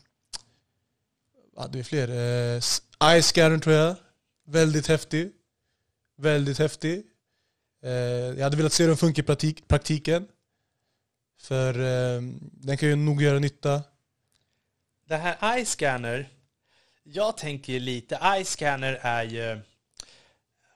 Ja, 1.56 1.68
det 1.68 1.80
är 1.80 1.84
fler. 1.84 2.08
Eh, 2.10 2.60
Ice 3.22 3.28
Scanner 3.28 3.58
tror 3.58 3.76
jag. 3.76 3.96
Väldigt 4.46 4.88
häftig. 4.88 5.32
Väldigt 6.18 6.60
häftig. 6.60 7.04
Eh, 7.84 7.92
jag 7.92 8.44
hade 8.44 8.58
velat 8.58 8.74
se 8.74 8.84
hur 8.84 8.88
den 8.88 8.98
funkar 8.98 9.24
i 9.24 9.26
praktik, 9.26 9.68
praktiken. 9.68 10.28
För 11.42 11.80
eh, 11.80 12.22
den 12.52 12.78
kan 12.78 12.90
ju 12.90 12.96
nog 12.96 13.22
göra 13.22 13.40
nytta. 13.40 13.84
Det 15.06 15.18
här 15.18 15.60
iScanner, 15.60 16.30
jag 17.04 17.38
tänker 17.38 17.74
ju 17.74 17.80
lite, 17.80 18.20
iScanner 18.40 19.00
är 19.02 19.24
ju 19.24 19.52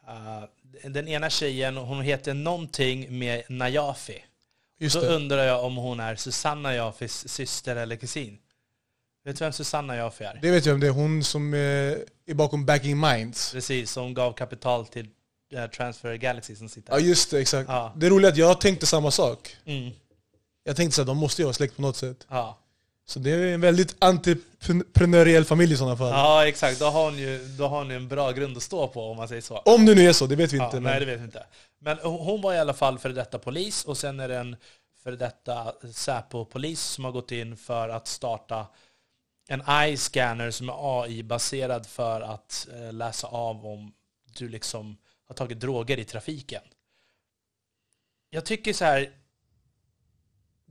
uh, 0.08 0.44
den 0.84 1.08
ena 1.08 1.30
tjejen, 1.30 1.78
hon 1.78 2.02
heter 2.02 2.34
någonting 2.34 3.20
med 3.20 3.44
Najafi. 3.50 4.24
Just 4.80 4.96
Då 4.96 5.02
det. 5.02 5.08
undrar 5.16 5.44
jag 5.44 5.64
om 5.66 5.76
hon 5.76 6.00
är 6.00 6.16
Susanna 6.16 6.76
Jafis 6.76 7.28
syster 7.28 7.76
eller 7.76 7.96
kusin. 7.96 8.38
Vet 9.26 9.38
du 9.38 9.46
vem 9.46 9.54
Susanna 9.54 9.96
Jafi 9.96 10.24
är? 10.24 10.40
Det 10.42 10.52
vet 10.52 10.66
jag 10.66 10.74
om 10.74 10.80
det 10.80 10.88
är 10.88 10.92
hon 10.92 11.24
som 11.24 11.54
eh, 11.54 11.60
är 11.60 12.34
bakom 12.34 12.66
Backing 12.66 13.00
Minds. 13.00 13.52
Precis, 13.52 13.92
som 13.92 14.14
gav 14.14 14.34
kapital 14.34 14.88
till 14.88 15.08
eh, 15.54 15.66
Transfer 15.68 16.16
Galaxy 16.16 16.56
som 16.56 16.70
sitter 16.70 16.94
Ja 16.94 17.00
här. 17.00 17.06
just 17.06 17.32
det, 17.32 17.40
exakt. 17.40 17.70
Ja. 17.70 17.94
Det 17.96 18.06
är 18.06 18.10
roligt 18.10 18.30
att 18.30 18.38
jag 18.38 18.62
tänkte 18.62 18.86
samma 18.86 19.12
sak. 19.12 19.56
Mm. 19.66 19.92
Jag 20.64 20.76
tänkte 20.76 20.96
så 20.96 21.02
här, 21.02 21.08
de 21.08 21.18
måste 21.18 21.42
ju 21.42 21.46
vara 21.46 21.54
släkt 21.54 21.76
på 21.76 21.82
något 21.82 21.96
sätt. 21.98 22.26
Ja. 22.30 22.58
Så 23.10 23.20
det 23.20 23.32
är 23.32 23.54
en 23.54 23.62
väldigt 23.62 23.96
entreprenöriell 24.04 25.46
familj 25.46 25.74
i 25.74 25.78
sådana 25.78 25.98
fall. 25.98 26.08
ja, 26.10 26.48
exakt. 26.48 26.80
Då 26.80 26.86
har, 26.86 27.04
hon 27.04 27.18
ju, 27.18 27.38
då 27.58 27.68
har 27.68 27.78
hon 27.78 27.92
en 27.92 28.08
bra 28.08 28.32
grund 28.32 28.58
att 28.58 28.64
stå 28.64 28.88
på 28.88 29.12
om 29.12 29.18
man 29.18 29.28
säger 29.28 29.42
så. 29.42 29.58
Om 29.58 29.86
det 29.86 29.96
nu 29.96 30.02
är 30.10 30.14
så, 30.14 30.26
det 30.28 30.36
vet 30.36 30.54
vi 30.54 30.58
Ja, 30.58 30.66
inte. 30.66 30.80
nej, 30.80 30.92
men 30.92 31.00
det 31.00 31.06
vet 31.06 31.20
vi 31.20 31.24
inte. 31.24 31.46
Men 31.80 31.98
hon 31.98 32.42
var 32.42 32.54
i 32.54 32.60
alla 32.60 32.74
fall 32.74 33.00
för 33.00 33.10
detta 33.10 33.40
polis 33.40 33.86
och 33.86 33.98
sen 33.98 34.20
är 34.20 34.28
det 34.28 34.38
en 34.38 34.56
för 35.04 35.12
detta 35.12 35.74
Säpo-polis 35.94 36.82
som 36.82 37.06
har 37.06 37.12
gått 37.12 37.32
in 37.32 37.58
för 37.58 37.90
att 37.90 38.08
starta 38.08 38.68
en 39.48 39.62
eye-scanner 39.62 40.52
som 40.52 40.70
är 40.70 41.04
AI-baserad 41.04 41.86
för 41.86 42.22
att 42.22 42.68
eh, 42.74 42.94
läsa 42.94 43.28
av 43.28 43.66
om 43.66 43.94
du 44.38 44.50
liksom 44.50 44.98
har 45.28 45.36
tagit 45.36 45.60
droger 45.60 46.00
i 46.00 46.04
trafiken. 46.06 46.62
Jag 48.30 48.46
tycker 48.46 48.74
så 48.74 48.86
här. 48.86 49.10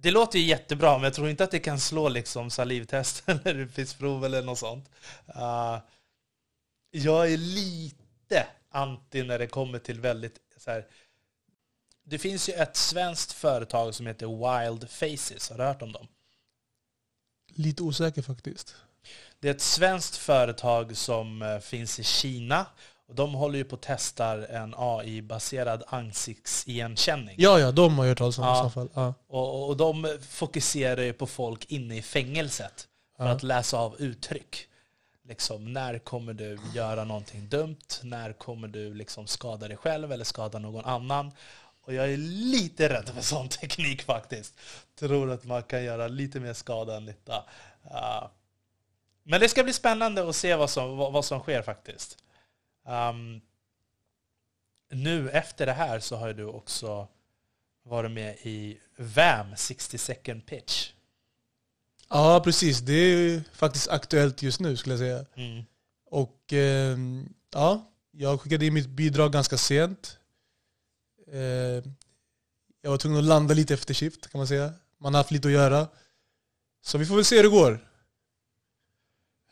Det 0.07 0.13
låter 0.13 0.39
ju 0.39 0.45
jättebra, 0.45 0.93
men 0.93 1.05
jag 1.05 1.15
tror 1.15 1.29
inte 1.29 1.45
att 1.45 1.51
det 1.51 1.59
kan 1.59 1.81
slå 1.81 2.09
liksom 2.09 2.51
salivtest 2.51 3.23
eller 3.45 3.67
pissprov 3.67 4.25
eller 4.25 4.43
något 4.43 4.59
sånt. 4.59 4.91
Uh, 5.37 5.79
jag 6.91 7.33
är 7.33 7.37
lite 7.37 8.47
anti 8.71 9.23
när 9.23 9.39
det 9.39 9.47
kommer 9.47 9.79
till 9.79 10.01
väldigt 10.01 10.41
så 10.57 10.71
här. 10.71 10.87
Det 12.05 12.19
finns 12.19 12.49
ju 12.49 12.53
ett 12.53 12.77
svenskt 12.77 13.33
företag 13.33 13.95
som 13.95 14.07
heter 14.07 14.27
Wild 14.27 14.91
Faces. 14.91 15.51
Har 15.51 15.59
du 15.59 15.65
hört 15.65 15.83
om 15.83 15.93
dem? 15.93 16.09
Lite 17.55 17.83
osäker 17.83 18.23
faktiskt. 18.23 18.75
Det 19.41 19.49
är 19.49 19.55
ett 19.55 19.61
svenskt 19.61 20.17
företag 20.17 20.97
som 20.97 21.43
eh, 21.43 21.59
finns 21.59 21.99
i 21.99 22.05
Kina. 22.05 22.67
Och 23.09 23.15
de 23.15 23.35
håller 23.35 23.59
ju 23.59 23.65
på 23.65 23.75
att 23.75 23.83
testa 23.83 24.47
en 24.47 24.75
AI-baserad 24.77 25.83
ansiktsigenkänning. 25.89 27.35
Ja, 27.39 27.59
ja, 27.61 27.73
de 27.73 27.99
har 27.99 28.05
jag 28.05 28.11
hört 28.11 28.19
talas 28.19 28.39
om 28.39 28.45
Ja. 28.45 28.61
i 28.61 28.65
så 28.65 28.71
fall. 28.71 28.89
Ja. 28.95 29.15
Och, 29.29 29.69
och 29.69 29.77
de 29.77 30.19
fokuserar 30.29 31.03
ju 31.03 31.13
på 31.13 31.27
folk 31.27 31.65
inne 31.71 31.97
i 31.97 32.03
fängelset 32.03 32.89
för 33.17 33.25
Ja. 33.27 33.31
att 33.31 33.43
läsa 33.43 33.79
av 33.79 33.97
uttryck. 34.01 34.69
Liksom, 35.29 35.73
när 35.73 35.99
kommer 35.99 36.33
du 36.35 36.59
göra 36.75 37.05
någonting 37.05 37.49
dumt? 37.49 37.77
När 38.03 38.33
kommer 38.33 38.69
du 38.69 38.95
liksom 38.95 39.27
skada 39.27 39.69
dig 39.69 39.77
själv 39.77 40.13
eller 40.13 40.25
skada 40.25 40.59
någon 40.59 40.85
annan? 40.85 41.33
Och 41.85 41.95
jag 41.95 42.13
är 42.13 42.17
lite 42.17 42.89
rädd 42.89 43.09
för 43.09 43.23
sån 43.23 43.49
teknik 43.61 44.03
faktiskt. 44.03 44.55
Tror 44.99 45.31
att 45.31 45.45
man 45.45 45.63
kan 45.63 45.85
göra 45.85 46.09
lite 46.09 46.41
mer 46.41 46.53
skada 46.53 46.97
än 46.97 47.05
nytta. 47.05 47.45
Uh, 47.85 48.27
men 49.23 49.41
det 49.41 49.49
ska 49.49 49.65
bli 49.65 49.73
spännande 49.73 50.29
att 50.29 50.37
se 50.37 50.55
vad 50.55 50.71
som, 50.71 50.97
vad, 50.97 51.13
vad 51.13 51.25
som 51.25 51.41
sker 51.41 51.63
faktiskt. 51.63 52.19
Um, 52.87 53.41
nu 54.91 55.31
efter 55.31 55.67
det 55.67 55.73
här 55.73 56.01
så 56.01 56.17
har 56.17 56.33
du 56.33 56.45
också 56.45 57.09
varit 57.85 58.11
med 58.11 58.37
i 58.43 58.79
VAM, 58.99 59.57
60 59.57 59.99
second 59.99 60.47
pitch. 60.47 60.93
ja, 62.09 62.41
precis. 62.45 62.81
Det 62.81 62.93
är 62.93 63.19
ju 63.19 63.43
faktiskt 63.53 63.89
aktuellt 63.89 64.43
just 64.43 64.61
nu 64.61 64.77
skulle 64.77 64.93
jag 64.93 64.99
säga. 65.01 65.27
Mm. 65.35 65.65
Och 66.11 66.53
eh, 66.53 66.99
ja, 67.53 67.93
jag 68.11 68.41
skickade 68.41 68.67
in 68.67 68.75
mitt 68.75 68.89
bidrag 68.89 69.33
ganska 69.33 69.59
sent. 69.59 70.19
Eh, 71.33 71.83
jag 72.83 72.91
var 72.91 72.97
tvungen 72.97 73.19
att 73.19 73.25
landa 73.25 73.55
lite 73.55 73.75
efter 73.75 73.95
shift 73.95 74.31
kan 74.31 74.39
man 74.39 74.47
säga. 74.47 74.73
Man 74.99 75.15
har 75.15 75.21
haft 75.21 75.31
lite 75.31 75.49
att 75.49 75.55
göra. 75.55 75.89
Så 76.83 76.99
vi 76.99 77.07
får 77.07 77.15
väl 77.15 77.25
se 77.25 77.37
hur 77.37 77.43
det 77.43 77.49
går. 77.49 77.86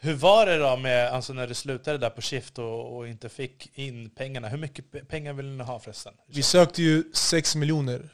Hur 0.05 0.15
var 0.15 0.47
det 0.47 0.59
då 0.59 0.77
med, 0.77 1.09
alltså 1.09 1.33
när 1.33 1.47
du 1.47 1.55
slutade 1.55 1.99
där 1.99 2.11
på 2.11 2.21
shift 2.23 2.59
och, 2.59 2.97
och 2.97 3.09
inte 3.09 3.29
fick 3.29 3.79
in 3.79 4.11
pengarna? 4.11 4.49
Hur 4.49 4.59
mycket 4.59 4.85
pe- 4.91 5.05
pengar 5.05 5.33
vill 5.33 5.47
ni 5.47 5.65
ha 5.65 5.81
förresten? 5.81 6.15
Vi 6.27 6.43
sökte 6.43 6.83
ju 6.83 7.05
6 7.15 7.57
miljoner 7.57 8.09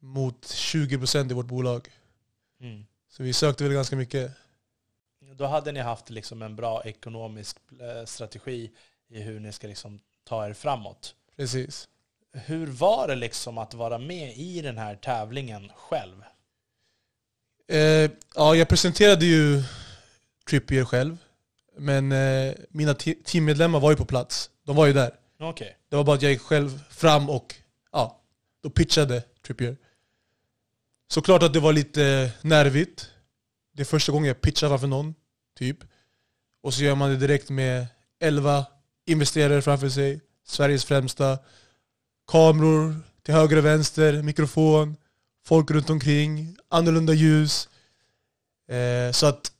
mot 0.00 0.46
20% 0.46 1.30
i 1.30 1.34
vårt 1.34 1.46
bolag. 1.46 1.88
Mm. 2.60 2.86
Så 3.08 3.22
vi 3.22 3.32
sökte 3.32 3.64
väl 3.64 3.72
ganska 3.72 3.96
mycket. 3.96 4.32
Då 5.34 5.46
hade 5.46 5.72
ni 5.72 5.80
haft 5.80 6.10
liksom 6.10 6.42
en 6.42 6.56
bra 6.56 6.82
ekonomisk 6.84 7.56
eh, 7.80 8.04
strategi 8.04 8.70
i 9.08 9.20
hur 9.20 9.40
ni 9.40 9.52
ska 9.52 9.66
liksom 9.66 10.00
ta 10.24 10.46
er 10.46 10.52
framåt. 10.52 11.14
Precis. 11.36 11.88
Hur 12.32 12.66
var 12.66 13.08
det 13.08 13.14
liksom 13.14 13.58
att 13.58 13.74
vara 13.74 13.98
med 13.98 14.36
i 14.36 14.60
den 14.62 14.78
här 14.78 14.96
tävlingen 14.96 15.70
själv? 15.76 16.24
Eh, 17.68 18.10
ja, 18.34 18.54
jag 18.54 18.68
presenterade 18.68 19.26
ju 19.26 19.62
Trippier 20.50 20.84
själv. 20.84 21.16
Men 21.78 22.12
eh, 22.12 22.54
mina 22.70 22.94
te- 22.94 23.14
teammedlemmar 23.24 23.80
var 23.80 23.90
ju 23.90 23.96
på 23.96 24.04
plats. 24.04 24.50
De 24.66 24.76
var 24.76 24.86
ju 24.86 24.92
där. 24.92 25.14
Okej. 25.40 25.76
Det 25.90 25.96
var 25.96 26.04
bara 26.04 26.16
att 26.16 26.22
jag 26.22 26.32
gick 26.32 26.40
själv 26.40 26.80
fram 26.90 27.30
och 27.30 27.54
ja, 27.92 28.20
då 28.62 28.70
pitchade 28.70 29.22
Trippier. 29.46 29.76
Såklart 31.10 31.42
att 31.42 31.52
det 31.52 31.60
var 31.60 31.72
lite 31.72 32.30
nervigt. 32.42 33.10
Det 33.72 33.82
är 33.82 33.84
första 33.84 34.12
gången 34.12 34.28
jag 34.28 34.40
pitchar 34.40 34.68
framför 34.68 34.86
någon, 34.86 35.14
typ. 35.58 35.78
Och 36.62 36.74
så 36.74 36.82
gör 36.82 36.94
man 36.94 37.10
det 37.10 37.16
direkt 37.16 37.50
med 37.50 37.86
11 38.20 38.66
investerare 39.06 39.62
framför 39.62 39.88
sig, 39.88 40.20
Sveriges 40.46 40.84
främsta. 40.84 41.38
Kameror 42.26 42.96
till 43.22 43.34
höger 43.34 43.56
och 43.56 43.64
vänster, 43.64 44.22
mikrofon, 44.22 44.96
folk 45.44 45.70
runt 45.70 45.90
omkring, 45.90 46.56
annorlunda 46.68 47.12
ljus. 47.12 47.68
Eh, 48.68 49.12
så 49.12 49.26
att 49.26 49.51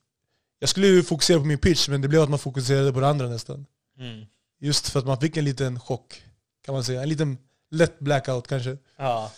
jag 0.63 0.69
skulle 0.69 0.87
ju 0.87 1.03
fokusera 1.03 1.39
på 1.39 1.45
min 1.45 1.59
pitch, 1.59 1.89
men 1.89 2.01
det 2.03 2.09
blev 2.09 2.23
att 2.23 2.31
man 2.31 2.39
fokuserade 2.39 2.93
på 2.93 3.01
det 3.01 3.09
andra 3.09 3.29
nästan. 3.29 3.67
Mm. 3.99 4.27
Just 4.61 4.89
för 4.89 4.99
att 4.99 5.07
man 5.07 5.21
fick 5.21 5.37
en 5.37 5.45
liten 5.45 5.81
chock, 5.81 6.23
kan 6.65 6.75
man 6.75 6.85
säga. 6.85 7.03
En 7.03 7.09
liten 7.09 7.39
lätt 7.71 7.99
blackout 7.99 8.49
kanske. 8.49 8.77
Ja. 8.97 9.33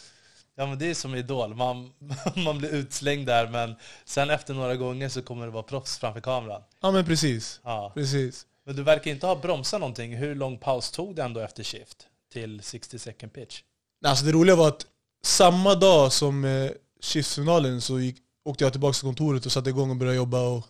ja, 0.56 0.66
men 0.66 0.78
det 0.78 0.90
är 0.90 0.94
som 0.94 1.14
Idol. 1.14 1.54
Man, 1.54 1.92
man 2.44 2.58
blir 2.58 2.74
utslängd 2.74 3.26
där, 3.26 3.48
men 3.48 3.74
sen 4.04 4.30
efter 4.30 4.54
några 4.54 4.76
gånger 4.76 5.08
så 5.08 5.22
kommer 5.22 5.46
det 5.46 5.52
vara 5.52 5.62
proffs 5.62 5.98
framför 5.98 6.20
kameran. 6.20 6.62
Ja 6.80 6.90
men 6.90 7.04
precis. 7.04 7.60
Ja. 7.64 7.92
precis. 7.94 8.46
Men 8.66 8.76
du 8.76 8.82
verkar 8.82 9.10
inte 9.10 9.26
ha 9.26 9.36
bromsat 9.36 9.80
någonting. 9.80 10.16
Hur 10.16 10.34
lång 10.34 10.58
paus 10.58 10.90
tog 10.90 11.16
det 11.16 11.22
ändå 11.22 11.40
efter 11.40 11.62
shift 11.62 12.06
till 12.32 12.62
60 12.62 12.98
second 12.98 13.32
pitch? 13.32 13.60
Alltså 14.04 14.24
det 14.24 14.32
roliga 14.32 14.56
var 14.56 14.68
att 14.68 14.86
samma 15.22 15.74
dag 15.74 16.12
som 16.12 16.44
eh, 16.44 16.70
shiftfinalen 17.02 17.80
så 17.80 18.00
gick, 18.00 18.16
åkte 18.44 18.64
jag 18.64 18.72
tillbaka 18.72 18.92
till 18.92 19.02
kontoret 19.02 19.46
och 19.46 19.52
satte 19.52 19.70
igång 19.70 19.90
och 19.90 19.96
började 19.96 20.16
jobba 20.16 20.40
och 20.40 20.66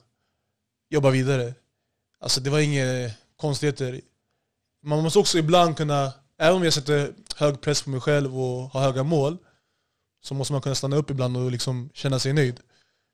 jobba 0.95 1.11
vidare. 1.11 1.55
Alltså 2.21 2.41
det 2.41 2.51
var 2.51 2.59
inga 2.59 3.11
konstigheter. 3.37 4.01
Man 4.83 5.03
måste 5.03 5.19
också 5.19 5.39
ibland 5.39 5.77
kunna, 5.77 6.13
även 6.39 6.57
om 6.57 6.65
jag 6.65 6.73
sätter 6.73 7.15
hög 7.37 7.61
press 7.61 7.83
på 7.83 7.91
mig 7.91 8.01
själv 8.01 8.39
och 8.39 8.71
har 8.71 8.81
höga 8.81 9.03
mål, 9.03 9.39
så 10.23 10.35
måste 10.35 10.53
man 10.53 10.63
kunna 10.63 10.75
stanna 10.75 10.97
upp 10.97 11.11
ibland 11.11 11.37
och 11.37 11.51
liksom 11.51 11.91
känna 11.95 12.19
sig 12.19 12.33
nöjd. 12.33 12.57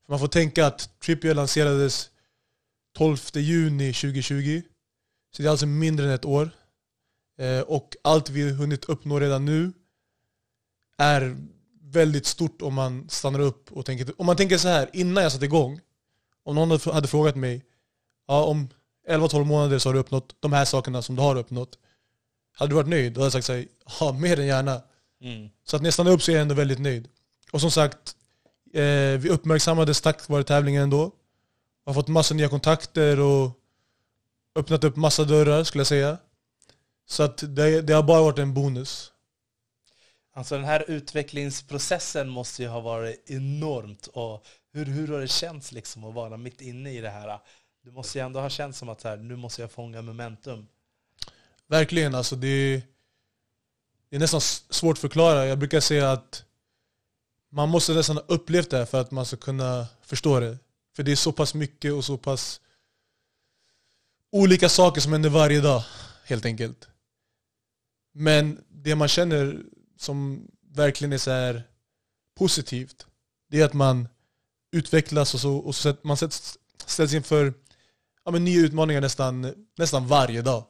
För 0.04 0.12
man 0.12 0.18
får 0.18 0.28
tänka 0.28 0.66
att 0.66 1.00
Trippier 1.00 1.34
lanserades 1.34 2.10
12 2.96 3.18
juni 3.34 3.92
2020, 3.92 4.62
så 5.36 5.42
det 5.42 5.48
är 5.48 5.50
alltså 5.50 5.66
mindre 5.66 6.06
än 6.06 6.12
ett 6.12 6.24
år. 6.24 6.50
Eh, 7.38 7.60
och 7.60 7.96
allt 8.02 8.30
vi 8.30 8.50
hunnit 8.50 8.84
uppnå 8.84 9.20
redan 9.20 9.44
nu 9.44 9.72
är 10.98 11.36
väldigt 11.82 12.26
stort 12.26 12.62
om 12.62 12.74
man 12.74 13.08
stannar 13.08 13.40
upp 13.40 13.72
och 13.72 13.86
tänker... 13.86 14.20
Om 14.20 14.26
man 14.26 14.36
tänker 14.36 14.58
så 14.58 14.68
här, 14.68 14.90
innan 14.92 15.22
jag 15.22 15.32
satte 15.32 15.44
igång, 15.44 15.80
om 16.44 16.54
någon 16.54 16.80
hade 16.94 17.08
frågat 17.08 17.36
mig 17.36 17.64
ja, 18.30 18.44
om 18.44 18.68
11-12 19.08 19.44
månader 19.44 19.78
så 19.78 19.88
har 19.88 19.94
du 19.94 20.00
uppnått 20.00 20.36
de 20.40 20.52
här 20.52 20.64
sakerna 20.64 21.02
som 21.02 21.16
du 21.16 21.22
har 21.22 21.36
uppnått. 21.36 21.78
Hade 22.52 22.70
du 22.70 22.74
varit 22.74 22.88
nöjd? 22.88 23.12
Då 23.12 23.20
hade 23.20 23.26
jag 23.26 23.32
sagt 23.32 23.46
så 23.46 23.52
här, 23.52 23.66
ja, 24.00 24.12
mer 24.12 24.40
än 24.40 24.46
gärna. 24.46 24.82
Mm. 25.22 25.48
Så 25.64 25.76
att 25.76 25.82
när 25.82 25.86
jag 25.86 25.94
stannar 25.94 26.12
upp 26.12 26.22
så 26.22 26.30
är 26.30 26.34
jag 26.34 26.42
ändå 26.42 26.54
väldigt 26.54 26.78
nöjd. 26.78 27.08
Och 27.52 27.60
som 27.60 27.70
sagt, 27.70 28.16
eh, 28.74 29.18
vi 29.18 29.28
uppmärksammades 29.30 30.00
tack 30.00 30.28
vare 30.28 30.44
tävlingen 30.44 30.82
ändå. 30.82 31.12
Har 31.86 31.94
fått 31.94 32.08
massa 32.08 32.34
nya 32.34 32.48
kontakter 32.48 33.20
och 33.20 33.50
öppnat 34.56 34.84
upp 34.84 34.96
massa 34.96 35.24
dörrar 35.24 35.64
skulle 35.64 35.80
jag 35.80 35.86
säga. 35.86 36.18
Så 37.08 37.22
att 37.22 37.38
det, 37.56 37.82
det 37.82 37.92
har 37.92 38.02
bara 38.02 38.22
varit 38.22 38.38
en 38.38 38.54
bonus. 38.54 39.12
Alltså 40.34 40.54
den 40.54 40.64
här 40.64 40.84
utvecklingsprocessen 40.90 42.28
måste 42.28 42.62
ju 42.62 42.68
ha 42.68 42.80
varit 42.80 43.30
enormt. 43.30 44.06
Och 44.06 44.46
hur, 44.72 44.84
hur 44.84 45.08
har 45.08 45.20
det 45.20 45.28
känts 45.28 45.72
liksom 45.72 46.04
att 46.04 46.14
vara 46.14 46.36
mitt 46.36 46.60
inne 46.60 46.92
i 46.92 47.00
det 47.00 47.10
här? 47.10 47.40
Du 47.90 47.94
måste 47.94 48.18
ju 48.18 48.24
ändå 48.24 48.40
ha 48.40 48.50
känt 48.50 48.76
som 48.76 48.88
att 48.88 49.00
så 49.00 49.08
här, 49.08 49.16
nu 49.16 49.36
måste 49.36 49.62
jag 49.62 49.70
fånga 49.70 50.02
momentum. 50.02 50.66
Verkligen, 51.66 52.14
alltså 52.14 52.36
det, 52.36 52.82
det 54.08 54.16
är 54.16 54.20
nästan 54.20 54.40
svårt 54.40 54.96
att 54.96 55.00
förklara. 55.00 55.46
Jag 55.46 55.58
brukar 55.58 55.80
säga 55.80 56.12
att 56.12 56.44
man 57.48 57.68
måste 57.68 57.92
nästan 57.92 58.16
ha 58.16 58.24
upplevt 58.28 58.70
det 58.70 58.78
här 58.78 58.84
för 58.84 59.00
att 59.00 59.10
man 59.10 59.26
ska 59.26 59.36
kunna 59.36 59.86
förstå 60.02 60.40
det. 60.40 60.58
För 60.96 61.02
det 61.02 61.12
är 61.12 61.16
så 61.16 61.32
pass 61.32 61.54
mycket 61.54 61.92
och 61.92 62.04
så 62.04 62.16
pass 62.18 62.60
olika 64.32 64.68
saker 64.68 65.00
som 65.00 65.12
händer 65.12 65.30
varje 65.30 65.60
dag, 65.60 65.82
helt 66.24 66.44
enkelt. 66.44 66.88
Men 68.12 68.64
det 68.68 68.94
man 68.94 69.08
känner 69.08 69.62
som 69.96 70.48
verkligen 70.60 71.12
är 71.12 71.18
så 71.18 71.30
här 71.30 71.62
positivt, 72.34 73.06
det 73.48 73.60
är 73.60 73.64
att 73.64 73.72
man 73.72 74.08
utvecklas 74.72 75.34
och 75.34 75.40
så, 75.40 75.56
och 75.56 75.74
så 75.74 75.96
man 76.02 76.16
sätts, 76.16 76.58
ställs 76.86 77.14
inför 77.14 77.54
ja, 78.30 78.32
men 78.32 78.44
nya 78.44 78.60
utmaningar 78.60 79.00
nästan, 79.00 79.54
nästan 79.78 80.06
varje 80.06 80.42
dag. 80.42 80.64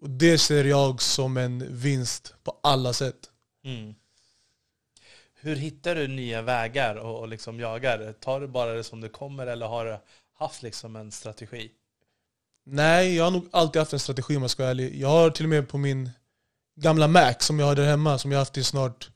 Och 0.00 0.10
det 0.10 0.38
ser 0.38 0.64
jag 0.64 1.02
som 1.02 1.36
en 1.36 1.76
vinst 1.76 2.34
på 2.44 2.58
alla 2.62 2.92
sätt. 2.92 3.30
Mm. 3.64 3.94
Hur 5.34 5.56
hittar 5.56 5.94
du 5.94 6.08
nya 6.08 6.42
vägar 6.42 6.96
och, 6.96 7.20
och 7.20 7.28
liksom 7.28 7.60
jagar? 7.60 8.12
Tar 8.12 8.40
du 8.40 8.46
bara 8.46 8.72
det 8.72 8.84
som 8.84 9.00
det 9.00 9.08
kommer 9.08 9.46
eller 9.46 9.66
har 9.66 9.84
du 9.84 9.98
haft 10.38 10.62
liksom 10.62 10.96
en 10.96 11.12
strategi? 11.12 11.70
Nej, 12.64 13.16
jag 13.16 13.24
har 13.24 13.30
nog 13.30 13.48
alltid 13.50 13.80
haft 13.80 13.92
en 13.92 14.00
strategi 14.00 14.36
om 14.36 14.42
jag 14.42 14.50
ska 14.50 14.62
vara 14.62 14.70
ärlig. 14.70 15.00
Jag 15.00 15.08
har 15.08 15.30
till 15.30 15.44
och 15.44 15.50
med 15.50 15.68
på 15.68 15.78
min 15.78 16.10
gamla 16.76 17.08
Mac 17.08 17.34
som 17.38 17.58
jag 17.58 17.66
har 17.66 17.76
där 17.76 17.86
hemma, 17.86 18.18
som 18.18 18.32
jag 18.32 18.38
har 18.38 18.42
haft 18.42 18.56
i 18.56 18.64
snart, 18.64 19.10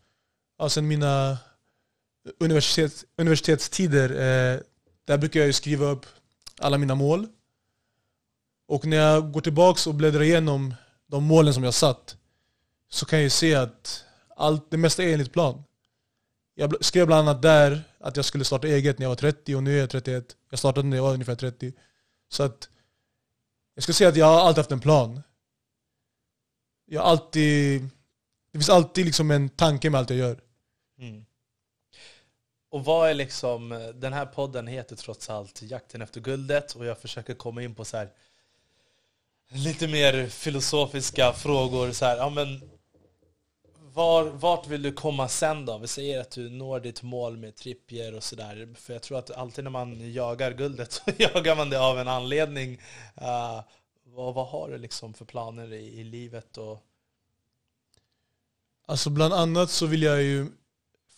ja, 0.59 0.69
sen 0.69 0.89
mina 0.89 1.39
universitets, 2.41 3.05
universitetstider. 3.17 4.11
Eh, 4.55 4.61
där 5.05 5.19
brukar 5.19 5.41
jag 5.41 5.47
ju 5.47 5.53
skriva 5.53 5.87
upp 5.87 6.07
alla 6.59 6.79
mina 6.79 6.95
mål. 6.95 7.29
Och 8.69 8.87
när 8.87 8.97
jag 8.97 9.33
går 9.33 9.41
tillbaka 9.41 9.91
och 9.91 9.95
bläddrar 9.95 10.23
igenom 10.23 10.75
de 11.07 11.25
målen 11.25 11.55
som 11.55 11.65
jag 11.65 11.75
satt, 11.75 12.17
så 12.89 13.07
kan 13.07 13.19
jag 13.19 13.25
ju 13.25 13.31
se 13.31 13.55
att 13.55 14.05
allt, 14.37 14.71
det 14.71 14.77
mesta 14.77 15.03
är 15.03 15.13
enligt 15.13 15.33
plan. 15.33 15.63
Jag 16.55 16.85
skrev 16.85 17.07
bland 17.07 17.29
annat 17.29 17.43
där 17.43 17.83
att 17.99 18.17
jag 18.17 18.25
skulle 18.25 18.45
starta 18.45 18.67
eget 18.67 18.99
när 18.99 19.05
jag 19.05 19.09
var 19.11 19.17
30 19.17 19.55
och 19.55 19.63
nu 19.63 19.77
är 19.77 19.81
jag 19.81 19.91
31. 19.91 20.37
Jag 20.51 20.59
startade 20.59 20.89
när 20.89 20.97
jag 20.97 21.05
var 21.05 21.13
ungefär 21.13 21.35
30. 21.35 21.73
Så 22.29 22.43
att 22.43 22.69
jag 23.75 23.85
ska 23.85 23.93
säga 23.93 24.09
att 24.09 24.17
jag 24.17 24.27
har 24.27 24.41
alltid 24.41 24.59
haft 24.59 24.73
en 24.73 24.81
plan. 24.81 25.23
Jag 26.87 27.01
har 27.01 27.09
alltid... 27.09 27.83
Det 28.53 28.59
finns 28.59 28.71
alltid 28.71 29.07
liksom 29.07 29.31
en 29.31 29.49
tanke 29.49 29.91
med 29.91 29.99
allt 29.99 30.11
jag 30.11 30.19
gör. 30.19 30.41
Mm. 30.99 31.25
Och 32.73 32.85
vad 32.85 33.11
är 33.11 33.15
liksom, 33.15 33.73
eh, 33.73 33.89
den 33.89 34.13
här 34.13 34.27
podden 34.27 34.67
heter 34.67 34.97
trots 34.97 35.31
allt 35.31 35.63
Jakten 35.63 36.03
efter 36.03 36.21
guldet 36.21 36.75
och 36.75 36.87
jag 36.87 36.99
försöker 36.99 37.35
komma 37.35 37.63
in 37.63 37.75
på 37.75 37.85
så 37.85 37.97
här 37.97 38.09
lite 39.49 39.89
mer 39.89 40.27
filosofiska 40.27 41.33
frågor. 41.33 41.93
Så 41.93 42.05
här, 42.05 42.17
ja, 42.17 42.31
men 42.31 42.71
var, 43.95 44.25
vart 44.25 44.67
vill 44.67 44.83
du 44.83 44.93
komma 44.93 45.29
sen 45.29 45.67
då? 45.67 45.79
Vi 45.79 45.87
säger 45.87 46.21
att 46.21 46.31
du 46.31 46.51
når 46.51 46.81
ditt 46.81 47.03
mål 47.03 47.37
med 47.37 47.57
trippier 47.57 48.15
och 48.15 48.25
sådär. 48.25 48.75
För 48.75 48.93
jag 48.93 49.03
tror 49.03 49.19
att 49.19 49.31
alltid 49.31 49.65
när 49.65 49.71
man 49.71 50.13
jagar 50.13 50.53
guldet 50.53 50.93
så 50.93 51.03
jagar 51.19 51.57
man 51.57 51.71
det 51.71 51.81
av 51.81 51.99
en 51.99 52.09
anledning. 52.09 52.81
Uh, 53.23 53.61
vad, 54.05 54.35
vad 54.35 54.49
har 54.49 54.69
du 54.69 54.79
liksom 54.79 55.15
för 55.15 55.25
planer 55.25 55.73
i, 55.73 56.01
i 56.01 56.05
livet? 56.05 56.59
Och, 56.59 56.83
Alltså 58.87 59.11
bland 59.11 59.35
annat 59.35 59.71
så 59.71 59.87
vill 59.87 60.03
jag 60.03 60.23
ju 60.23 60.47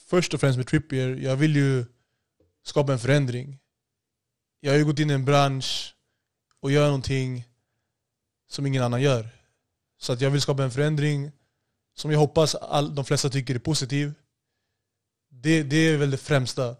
först 0.07 0.34
och 0.34 0.40
främst 0.40 0.57
med 0.57 0.66
Trippier, 0.66 1.16
jag 1.16 1.36
vill 1.36 1.57
ju 1.57 1.84
skapa 2.62 2.92
en 2.92 2.98
förändring. 2.98 3.59
Jag 4.61 4.72
har 4.72 4.78
ju 4.78 4.84
gått 4.84 4.98
in 4.98 5.11
i 5.11 5.14
en 5.14 5.24
bransch 5.24 5.94
och 6.61 6.70
gör 6.70 6.86
någonting 6.86 7.44
som 8.48 8.66
ingen 8.66 8.82
annan 8.82 9.02
gör. 9.02 9.28
Så 9.98 10.12
att 10.12 10.20
jag 10.20 10.30
vill 10.30 10.40
skapa 10.40 10.64
en 10.64 10.70
förändring 10.70 11.32
som 11.94 12.11
jag 12.11 12.18
hoppas 12.18 12.55
all, 12.55 12.94
de 12.94 13.05
flesta 13.05 13.30
tycker 13.30 13.55
är 13.55 13.59
positiv. 13.59 14.14
Det, 15.28 15.62
det 15.62 15.76
är 15.76 15.96
väl 15.96 16.11
det 16.11 16.16
främsta. 16.16 16.76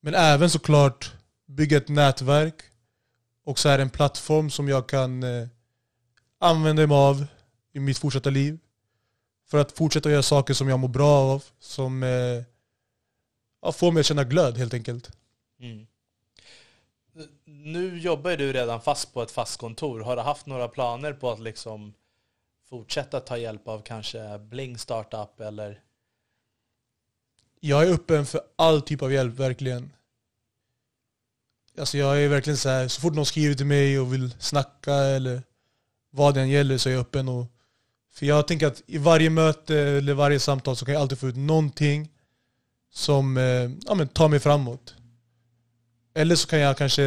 Men 0.00 0.14
även 0.14 0.50
såklart 0.50 1.12
bygga 1.46 1.76
ett 1.76 1.88
nätverk 1.88 2.62
och 3.44 3.58
så 3.58 3.68
här 3.68 3.78
en 3.78 3.90
plattform 3.90 4.50
som 4.50 4.68
jag 4.68 4.88
kan 4.88 5.22
eh, 5.22 5.48
använda 6.38 6.86
mig 6.86 6.96
av 6.96 7.26
i 7.72 7.80
mitt 7.80 7.98
fortsatta 7.98 8.30
liv. 8.30 8.58
För 9.52 9.58
att 9.58 9.72
fortsätta 9.72 10.10
göra 10.10 10.22
saker 10.22 10.54
som 10.54 10.68
jag 10.68 10.78
mår 10.78 10.88
bra 10.88 11.10
av, 11.10 11.44
som 11.58 12.02
eh, 12.02 12.42
ja, 13.62 13.72
får 13.72 13.92
mig 13.92 14.00
att 14.00 14.06
känna 14.06 14.24
glöd 14.24 14.58
helt 14.58 14.74
enkelt. 14.74 15.10
Mm. 15.60 15.86
Nu 17.44 17.98
jobbar 17.98 18.36
du 18.36 18.52
redan 18.52 18.80
fast 18.80 19.14
på 19.14 19.22
ett 19.22 19.30
fast 19.30 19.60
kontor. 19.60 20.00
Har 20.00 20.16
du 20.16 20.22
haft 20.22 20.46
några 20.46 20.68
planer 20.68 21.12
på 21.12 21.30
att 21.30 21.40
liksom 21.40 21.94
fortsätta 22.68 23.20
ta 23.20 23.38
hjälp 23.38 23.68
av 23.68 23.82
kanske 23.82 24.38
Bling 24.38 24.78
Startup 24.78 25.40
eller? 25.40 25.80
Jag 27.60 27.88
är 27.88 27.92
öppen 27.92 28.26
för 28.26 28.40
all 28.56 28.82
typ 28.82 29.02
av 29.02 29.12
hjälp, 29.12 29.34
verkligen. 29.34 29.92
Alltså 31.78 31.98
jag 31.98 32.22
är 32.22 32.28
verkligen 32.28 32.56
så 32.56 32.68
här, 32.68 32.88
så 32.88 33.00
fort 33.00 33.14
någon 33.14 33.26
skriver 33.26 33.54
till 33.54 33.66
mig 33.66 34.00
och 34.00 34.12
vill 34.12 34.34
snacka 34.38 34.94
eller 34.94 35.42
vad 36.10 36.34
det 36.34 36.40
än 36.40 36.48
gäller 36.48 36.78
så 36.78 36.88
är 36.88 36.92
jag 36.92 37.00
öppen. 37.00 37.28
Och, 37.28 37.46
för 38.12 38.26
jag 38.26 38.48
tänker 38.48 38.66
att 38.66 38.82
i 38.86 38.98
varje 38.98 39.30
möte 39.30 39.78
eller 39.78 40.14
varje 40.14 40.40
samtal 40.40 40.76
så 40.76 40.84
kan 40.84 40.94
jag 40.94 41.00
alltid 41.00 41.18
få 41.18 41.28
ut 41.28 41.36
någonting 41.36 42.10
som 42.90 43.36
eh, 43.36 43.70
ja, 43.86 43.94
men 43.94 44.08
tar 44.08 44.28
mig 44.28 44.40
framåt. 44.40 44.94
Eller 46.14 46.36
så 46.36 46.48
kan 46.48 46.58
jag 46.58 46.76
kanske 46.76 47.02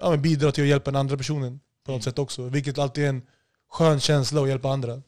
ja, 0.00 0.10
men 0.10 0.22
bidra 0.22 0.52
till 0.52 0.64
att 0.64 0.68
hjälpa 0.68 0.90
den 0.90 1.00
andra 1.00 1.16
personen 1.16 1.60
på 1.84 1.92
något 1.92 1.96
Mm. 1.96 2.02
sätt 2.02 2.18
också. 2.18 2.42
Vilket 2.42 2.78
alltid 2.78 3.04
är 3.04 3.08
en 3.08 3.22
skön 3.68 4.00
känsla 4.00 4.42
att 4.42 4.48
hjälpa 4.48 4.68
andra. 4.68 5.02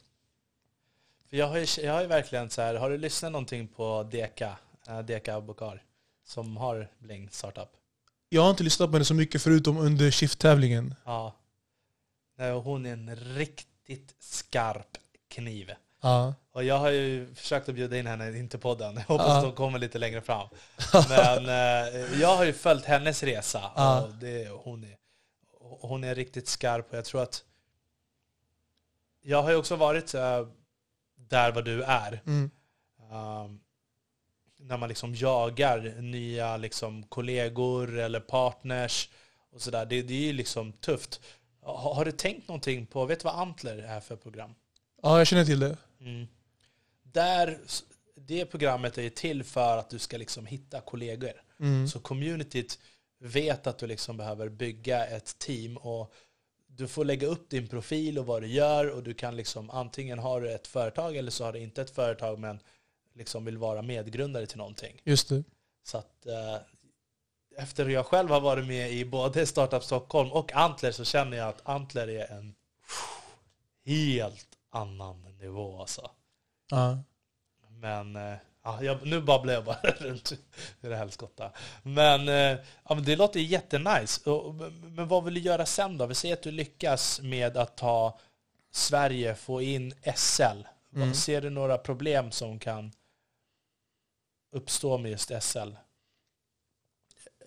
För 1.29 1.37
jag 1.37 1.47
har 1.47 1.57
ju, 1.57 1.65
jag 1.83 1.93
har 1.93 2.01
ju 2.01 2.07
verkligen 2.07 2.49
så 2.49 2.61
här, 2.61 2.75
har 2.75 2.89
du 2.89 2.97
lyssnat 2.97 3.31
någonting 3.31 3.67
på 3.67 4.03
Deka, 4.11 4.57
uh, 4.89 4.99
Deka 4.99 5.35
Abokar, 5.35 5.83
som 6.27 6.57
har 6.57 6.89
Bling 6.99 7.29
Startup? 7.31 7.69
Jag 8.29 8.41
har 8.41 8.49
inte 8.49 8.63
lyssnat 8.63 8.89
på 8.89 8.93
henne 8.95 9.05
så 9.05 9.13
mycket 9.13 9.41
förutom 9.41 9.77
under 9.77 10.11
shift-tävlingen. 10.11 10.95
Ja. 11.05 11.35
Hon 12.63 12.85
är 12.85 12.93
en 12.93 13.15
riktigt 13.15 14.15
skarp 14.19 14.97
kniv. 15.31 15.71
Ja. 16.01 16.33
Och 16.51 16.63
jag 16.63 16.77
har 16.77 16.89
ju 16.89 17.35
försökt 17.35 17.69
att 17.69 17.75
bjuda 17.75 17.97
in 17.97 18.07
henne 18.07 18.37
in 18.37 18.49
till 18.49 18.59
podden. 18.59 18.95
Jag 18.95 19.03
hoppas 19.03 19.27
Ja. 19.27 19.37
att 19.37 19.43
hon 19.43 19.53
kommer 19.53 19.79
lite 19.79 19.99
längre 19.99 20.21
fram. 20.21 20.47
Men 21.09 21.45
eh, 21.45 22.21
jag 22.21 22.35
har 22.35 22.43
ju 22.45 22.53
följt 22.53 22.85
hennes 22.85 23.23
resa. 23.23 23.71
Ja. 23.75 24.01
Och 24.01 24.09
det, 24.09 24.49
hon, 24.49 24.83
är, 24.83 24.97
hon 25.59 26.03
är 26.03 26.15
riktigt 26.15 26.47
skarp 26.47 26.91
och 26.91 26.97
jag 26.97 27.05
tror 27.05 27.21
att... 27.21 27.43
Jag 29.23 29.43
har 29.43 29.49
ju 29.51 29.55
också 29.55 29.75
varit 29.75 30.13
eh, 30.13 30.47
där 31.15 31.51
vad 31.51 31.65
du 31.65 31.83
är. 31.83 32.21
Mm. 32.25 32.51
Um, 33.11 33.59
när 34.59 34.77
man 34.77 34.89
liksom 34.89 35.15
jagar 35.15 36.01
nya 36.01 36.57
liksom 36.57 37.03
kollegor 37.03 37.97
eller 37.99 38.19
partners 38.19 39.09
och 39.51 39.61
sådär. 39.61 39.85
Det, 39.85 40.01
det 40.01 40.13
är 40.13 40.21
ju 40.27 40.33
liksom 40.33 40.73
tufft. 40.73 41.21
Har, 41.61 41.93
har 41.93 42.05
du 42.05 42.11
tänkt 42.11 42.47
någonting 42.47 42.85
på, 42.85 43.05
vet 43.05 43.19
du 43.19 43.23
vad 43.23 43.35
Antler 43.35 43.77
är 43.77 43.99
för 43.99 44.15
program? 44.15 44.55
Ja, 45.01 45.17
jag 45.17 45.27
känner 45.27 45.45
till 45.45 45.59
det. 45.59 45.77
Mm. 45.99 46.27
Där, 47.03 47.59
det 48.15 48.45
programmet 48.45 48.97
är 48.97 49.09
till 49.09 49.43
för 49.43 49.77
att 49.77 49.89
du 49.89 49.99
ska 49.99 50.17
liksom 50.17 50.45
hitta 50.45 50.81
kollegor. 50.81 51.33
Mm. 51.59 51.87
Så 51.87 51.99
communityt 51.99 52.79
vet 53.19 53.67
att 53.67 53.77
du 53.77 53.87
liksom 53.87 54.17
behöver 54.17 54.49
bygga 54.49 55.05
ett 55.05 55.39
team 55.39 55.77
och 55.77 56.13
du 56.67 56.87
får 56.87 57.05
lägga 57.05 57.27
upp 57.27 57.49
din 57.49 57.67
profil 57.67 58.19
och 58.19 58.25
vad 58.25 58.41
du 58.41 58.47
gör 58.47 58.89
och 58.89 59.03
du 59.03 59.13
kan 59.13 59.35
liksom 59.35 59.69
antingen 59.69 60.19
har 60.19 60.41
du 60.41 60.51
ett 60.51 60.67
företag 60.67 61.15
eller 61.15 61.31
så 61.31 61.43
har 61.43 61.53
du 61.53 61.59
inte 61.59 61.81
ett 61.81 61.95
företag 61.95 62.39
men 62.39 62.59
liksom 63.13 63.45
vill 63.45 63.57
vara 63.57 63.81
medgrundare 63.81 64.45
till 64.45 64.57
någonting. 64.57 65.01
Just 65.03 65.29
det. 65.29 65.43
Så 65.83 65.97
att 65.97 66.25
eh, 66.25 66.57
efter 67.57 67.89
jag 67.89 68.05
själv 68.05 68.29
har 68.29 68.41
varit 68.41 68.67
med 68.67 68.91
i 68.91 69.05
både 69.05 69.45
Startup 69.45 69.83
Stockholm 69.83 70.31
och 70.31 70.53
Antler 70.53 70.91
så 70.91 71.05
känner 71.05 71.37
jag 71.37 71.49
att 71.49 71.61
Antler 71.63 72.07
är 72.07 72.31
en 72.31 72.55
helt 73.85 74.50
annan 74.71 75.21
nivå 75.39 75.79
alltså. 75.79 76.11
Ja. 76.69 76.97
Men, 77.69 78.15
eh, 78.15 78.37
ja, 78.63 78.83
jag, 78.83 79.07
nu 79.07 79.21
babblar 79.21 79.53
jag 79.53 79.65
bara 79.65 79.79
runt 79.99 80.31
i 80.81 80.87
det 80.87 80.95
helskotta. 80.95 81.51
Men, 81.83 82.27
eh, 82.27 82.57
ja, 82.89 82.95
men 82.95 83.03
det 83.03 83.15
låter 83.15 83.39
jättenice. 83.39 84.21
Men 84.83 85.07
vad 85.07 85.23
vill 85.23 85.33
du 85.33 85.39
göra 85.39 85.65
sen 85.65 85.97
då? 85.97 86.05
Vi 86.05 86.15
säger 86.15 86.33
att 86.33 86.43
du 86.43 86.51
lyckas 86.51 87.21
med 87.21 87.57
att 87.57 87.77
ta 87.77 88.19
Sverige, 88.71 89.35
få 89.35 89.61
in 89.61 89.93
SL. 90.15 90.43
Mm. 90.95 91.13
Ser 91.13 91.41
du 91.41 91.49
några 91.49 91.77
problem 91.77 92.31
som 92.31 92.59
kan 92.59 92.91
uppstå 94.51 94.97
med 94.97 95.11
just 95.11 95.31
SL? 95.41 95.71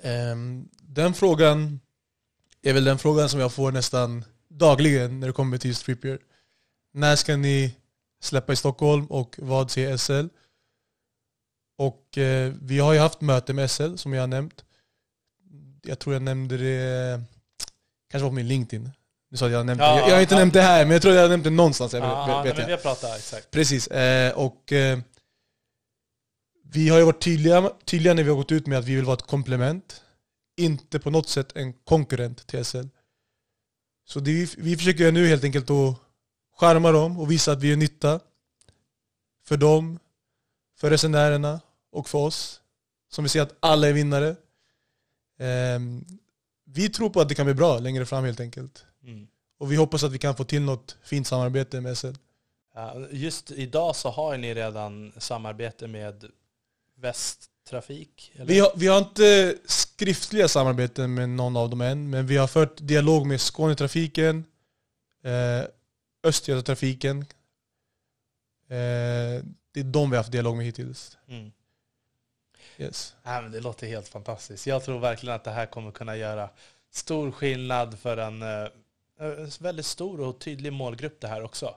Ehm, 0.03 0.69
den 0.81 1.15
frågan 1.15 1.81
är 2.63 2.73
väl 2.73 2.85
den 2.85 2.99
frågan 2.99 3.29
som 3.29 3.41
jag 3.41 3.53
får 3.53 3.73
nästan 3.73 4.25
dagligen 4.49 5.21
när 5.21 5.27
det 5.27 5.33
kommer 5.33 5.59
till 5.59 5.77
Strippier. 5.77 6.19
När 6.95 7.17
ska 7.17 7.37
ni 7.37 7.75
släppa 8.23 8.53
i 8.53 8.57
Stockholm 8.57 9.07
och 9.07 9.37
vad 9.39 9.71
säger 9.71 9.97
SL? 9.97 10.27
Och 11.79 12.19
eh, 12.19 12.53
vi 12.63 12.79
har 12.79 12.93
ju 12.93 12.99
haft 12.99 13.21
möte 13.21 13.53
med 13.53 13.71
SL 13.71 13.97
som 13.97 14.13
jag 14.13 14.23
har 14.23 14.27
nämnt. 14.27 14.65
Jag 15.83 15.99
tror 15.99 16.15
jag 16.15 16.23
nämnde 16.23 16.57
det, 16.57 17.21
kanske 18.11 18.23
var 18.23 18.31
på 18.31 18.35
min 18.35 18.49
LinkedIn. 18.49 18.91
Du 19.31 19.37
sa 19.37 19.47
att 19.47 19.53
jag 19.53 19.59
har 19.59 19.65
nämnt 19.65 19.81
Ja, 19.81 19.95
det. 19.95 20.01
Jag, 20.01 20.09
jag 20.09 20.15
har 20.15 20.21
inte 20.23 20.35
ja. 20.35 20.39
nämnt 20.39 20.55
det 20.55 20.63
här 20.63 20.85
men 20.85 20.93
jag 20.93 21.03
tror 21.03 21.15
jag 21.15 21.23
har 21.23 21.29
nämnt 21.29 21.45
det 21.45 21.51
någonstans. 21.51 21.93
Jag 21.93 22.03
Ja, 22.03 22.43
vet 22.43 22.57
nej, 22.57 22.71
jag. 22.71 22.83
pratat, 22.83 23.17
exakt. 23.19 23.51
Precis. 23.51 23.87
Eh, 23.89 24.33
och 24.39 24.73
eh, 24.73 24.99
vi 26.65 26.89
har 26.89 26.99
ju 26.99 27.05
varit 27.05 27.23
tydliga, 27.23 27.71
tydliga 27.85 28.15
när 28.15 28.23
vi 28.23 28.29
har 28.29 28.37
gått 28.37 28.53
ut 28.53 28.67
med 28.67 28.79
att 28.79 28.85
vi 28.85 28.95
vill 28.95 29.05
vara 29.05 29.17
ett 29.17 29.27
komplement. 29.27 30.03
Inte 30.57 30.99
på 30.99 31.11
något 31.11 31.29
sätt 31.29 31.53
en 31.57 31.73
konkurrent 31.73 32.47
till 32.47 32.65
SL. 32.65 32.87
Så 34.07 34.21
det 34.21 34.55
vi 34.59 34.77
försöker 34.77 35.13
nu 35.13 35.27
helt 35.29 35.45
enkelt 35.45 35.71
att 35.71 36.04
charma 36.57 36.93
dem 36.93 37.21
och 37.21 37.31
visa 37.31 37.53
att 37.53 37.63
vi 37.63 37.73
är 37.73 37.77
nytta. 37.77 38.21
För 39.45 39.57
dem, 39.57 39.99
för 40.77 40.91
resenärerna 40.91 41.61
och 41.91 42.09
för 42.09 42.19
oss. 42.19 42.61
Som 43.11 43.25
vi 43.25 43.29
ser 43.29 43.43
att 43.43 43.57
alla 43.61 43.89
är 43.89 43.93
vinnare. 43.93 44.37
Ehm, 45.39 46.05
vi 46.65 46.89
tror 46.89 47.11
på 47.11 47.21
att 47.21 47.29
det 47.29 47.35
kan 47.35 47.47
bli 47.47 47.55
bra 47.55 47.79
längre 47.79 48.07
fram 48.07 48.25
helt 48.25 48.41
enkelt. 48.41 48.85
Mm. 49.03 49.27
Och 49.59 49.73
vi 49.73 49.77
hoppas 49.77 50.03
att 50.03 50.13
vi 50.13 50.19
kan 50.19 50.37
få 50.37 50.45
till 50.45 50.63
något 50.63 50.97
fint 51.03 51.27
samarbete 51.27 51.81
med 51.81 51.99
SL. 51.99 52.13
Just 53.11 53.51
idag 53.51 53.97
så 53.97 54.11
har 54.11 54.37
ni 54.37 54.55
redan 54.55 55.13
samarbete 55.17 55.87
med 55.87 56.25
Västtrafik? 56.97 58.33
Eller? 58.35 58.47
Vi 58.47 58.59
har, 58.59 58.73
vi 58.77 58.87
har 58.87 58.99
inte 58.99 59.57
skriftliga 59.65 60.49
samarbeten 60.49 61.15
med 61.15 61.29
någon 61.29 61.57
av 61.57 61.71
dem 61.71 61.81
än, 61.81 62.11
men 62.11 62.27
vi 62.27 62.37
har 62.37 62.47
fört 62.47 62.77
dialog 62.77 63.27
med 63.27 63.41
Skånetrafiken, 63.41 64.45
eh, 65.25 65.65
Östgötatrafiken. 66.25 67.21
Eh, 68.69 69.45
det 69.73 69.81
är 69.81 69.85
de 69.85 70.11
vi 70.11 70.17
har 70.17 70.23
haft 70.23 70.33
dialog 70.33 70.57
med 70.57 70.67
hittills. 70.67 71.19
Mm. 71.29 71.53
Yes. 72.79 73.15
Ja, 73.23 73.41
men 73.41 73.53
det 73.53 73.61
låter 73.61 73.87
helt 73.87 74.09
fantastiskt. 74.09 74.67
Jag 74.67 74.85
tror 74.85 74.99
verkligen 74.99 75.35
att 75.37 75.45
det 75.45 75.51
här 75.51 75.67
kommer 75.67 75.91
kunna 75.91 76.17
göra 76.17 76.51
stor 76.91 77.31
skillnad 77.31 77.99
för 77.99 78.17
en, 78.17 78.43
eh, 78.43 78.69
en 79.19 79.51
väldigt 79.61 79.87
stor 79.87 80.21
och 80.21 80.39
tydlig 80.39 80.73
målgrupp 80.73 81.21
det 81.21 81.29
här 81.29 81.43
också. 81.43 81.77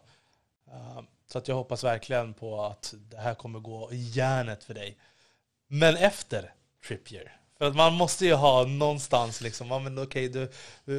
Eh, 0.68 1.02
Så 1.30 1.38
att 1.38 1.48
jag 1.48 1.56
hoppas 1.56 1.84
verkligen 1.84 2.34
på 2.34 2.62
att 2.64 2.94
det 2.98 3.18
här 3.18 3.36
kommer 3.36 3.60
gå 3.60 3.92
i 3.94 3.98
järnet 3.98 4.64
för 4.64 4.74
dig. 4.74 4.98
Men 5.68 5.98
efter 5.98 6.54
Trippier. 6.88 7.37
För 7.58 7.66
att 7.66 7.76
man 7.76 7.94
måste 7.94 8.26
ju 8.26 8.34
ha 8.34 8.66
någonstans 8.66 9.42
liksom, 9.42 9.68
ja, 9.68 9.80
men 9.80 10.00
okej, 10.00 10.30
du, 10.30 10.50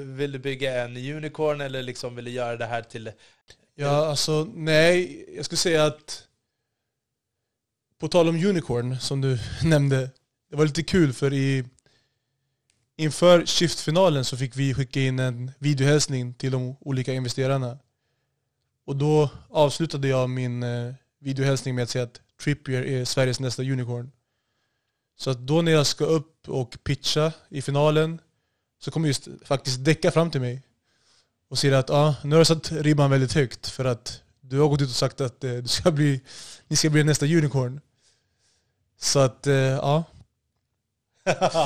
vill 0.04 0.32
du 0.32 0.38
bygga 0.38 0.84
en 0.84 0.96
unicorn 0.96 1.60
eller 1.60 1.82
liksom 1.82 2.16
vill 2.16 2.24
du 2.24 2.30
göra 2.30 2.56
det 2.56 2.66
här 2.66 2.82
till... 2.82 3.10
Ja, 3.74 4.06
alltså 4.06 4.48
nej, 4.54 5.24
jag 5.36 5.44
skulle 5.44 5.58
säga 5.58 5.84
att 5.84 6.28
på 7.98 8.08
tal 8.08 8.28
om 8.28 8.44
Unicorn 8.44 8.98
som 9.00 9.20
du 9.20 9.38
nämnde, 9.64 10.10
det 10.50 10.56
var 10.56 10.64
lite 10.64 10.82
kul 10.82 11.12
för 11.12 11.32
i 11.32 11.64
inför 12.96 13.46
Shift-finalen 13.46 14.24
så 14.24 14.36
fick 14.36 14.56
vi 14.56 14.74
skicka 14.74 15.00
in 15.00 15.18
en 15.18 15.50
videohälsning 15.58 16.34
till 16.34 16.52
de 16.52 16.76
olika 16.80 17.12
investerarna. 17.12 17.78
Och 18.86 18.96
då 18.96 19.30
avslutade 19.48 20.08
jag 20.08 20.30
min 20.30 20.62
eh, 20.62 20.94
videohälsning 21.20 21.74
med 21.74 21.82
att 21.82 21.90
säga 21.90 22.04
att 22.04 22.20
Trippier 22.42 22.82
är 22.82 23.04
Sveriges 23.04 23.40
nästa 23.40 23.62
unicorn. 23.62 24.10
Så 25.20 25.30
att 25.30 25.38
då 25.38 25.62
när 25.62 25.72
jag 25.72 25.86
ska 25.86 26.04
upp 26.04 26.48
och 26.48 26.78
pitcha 26.84 27.32
i 27.48 27.62
finalen 27.62 28.20
så 28.80 28.90
kommer 28.90 29.08
just 29.08 29.28
faktiskt 29.44 29.84
Decka 29.84 30.10
fram 30.10 30.30
till 30.30 30.40
mig 30.40 30.62
och 31.48 31.58
säger 31.58 31.74
att 31.74 31.90
ah, 31.90 32.14
nu 32.24 32.34
har 32.34 32.38
du 32.40 32.44
satt 32.44 32.72
ribban 32.72 33.10
väldigt 33.10 33.32
högt 33.32 33.68
för 33.68 33.84
att 33.84 34.22
du 34.40 34.60
har 34.60 34.68
gått 34.68 34.82
ut 34.82 34.88
och 34.88 34.94
sagt 34.94 35.20
att 35.20 35.44
eh, 35.44 35.52
du 35.52 35.68
ska 35.68 35.90
bli, 35.90 36.20
ni 36.68 36.76
ska 36.76 36.90
bli 36.90 37.04
nästa 37.04 37.26
unicorn. 37.26 37.80
Så 38.98 39.18
att, 39.18 39.46
eh, 39.46 39.54
ja. 39.54 40.04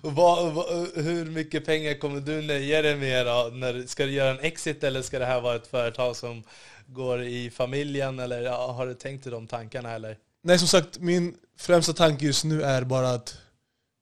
va, 0.00 0.50
va, 0.50 0.64
hur 0.94 1.24
mycket 1.24 1.66
pengar 1.66 1.94
kommer 1.94 2.20
du 2.20 2.42
nöja 2.42 2.82
dig 2.82 2.96
med 2.96 3.26
då? 3.26 3.50
När, 3.52 3.86
ska 3.86 4.04
du 4.04 4.12
göra 4.12 4.30
en 4.30 4.40
exit 4.40 4.84
eller 4.84 5.02
ska 5.02 5.18
det 5.18 5.26
här 5.26 5.40
vara 5.40 5.56
ett 5.56 5.66
företag 5.66 6.16
som 6.16 6.42
går 6.86 7.22
i 7.22 7.50
familjen? 7.50 8.18
Eller 8.18 8.42
ja, 8.42 8.72
har 8.72 8.86
du 8.86 8.94
tänkt 8.94 9.26
i 9.26 9.30
de 9.30 9.46
tankarna? 9.46 9.90
Eller? 9.90 10.16
Nej 10.42 10.58
som 10.58 10.68
sagt, 10.68 10.98
min 10.98 11.38
främsta 11.56 11.92
tanke 11.92 12.24
just 12.24 12.44
nu 12.44 12.62
är 12.62 12.84
bara 12.84 13.10
att 13.10 13.38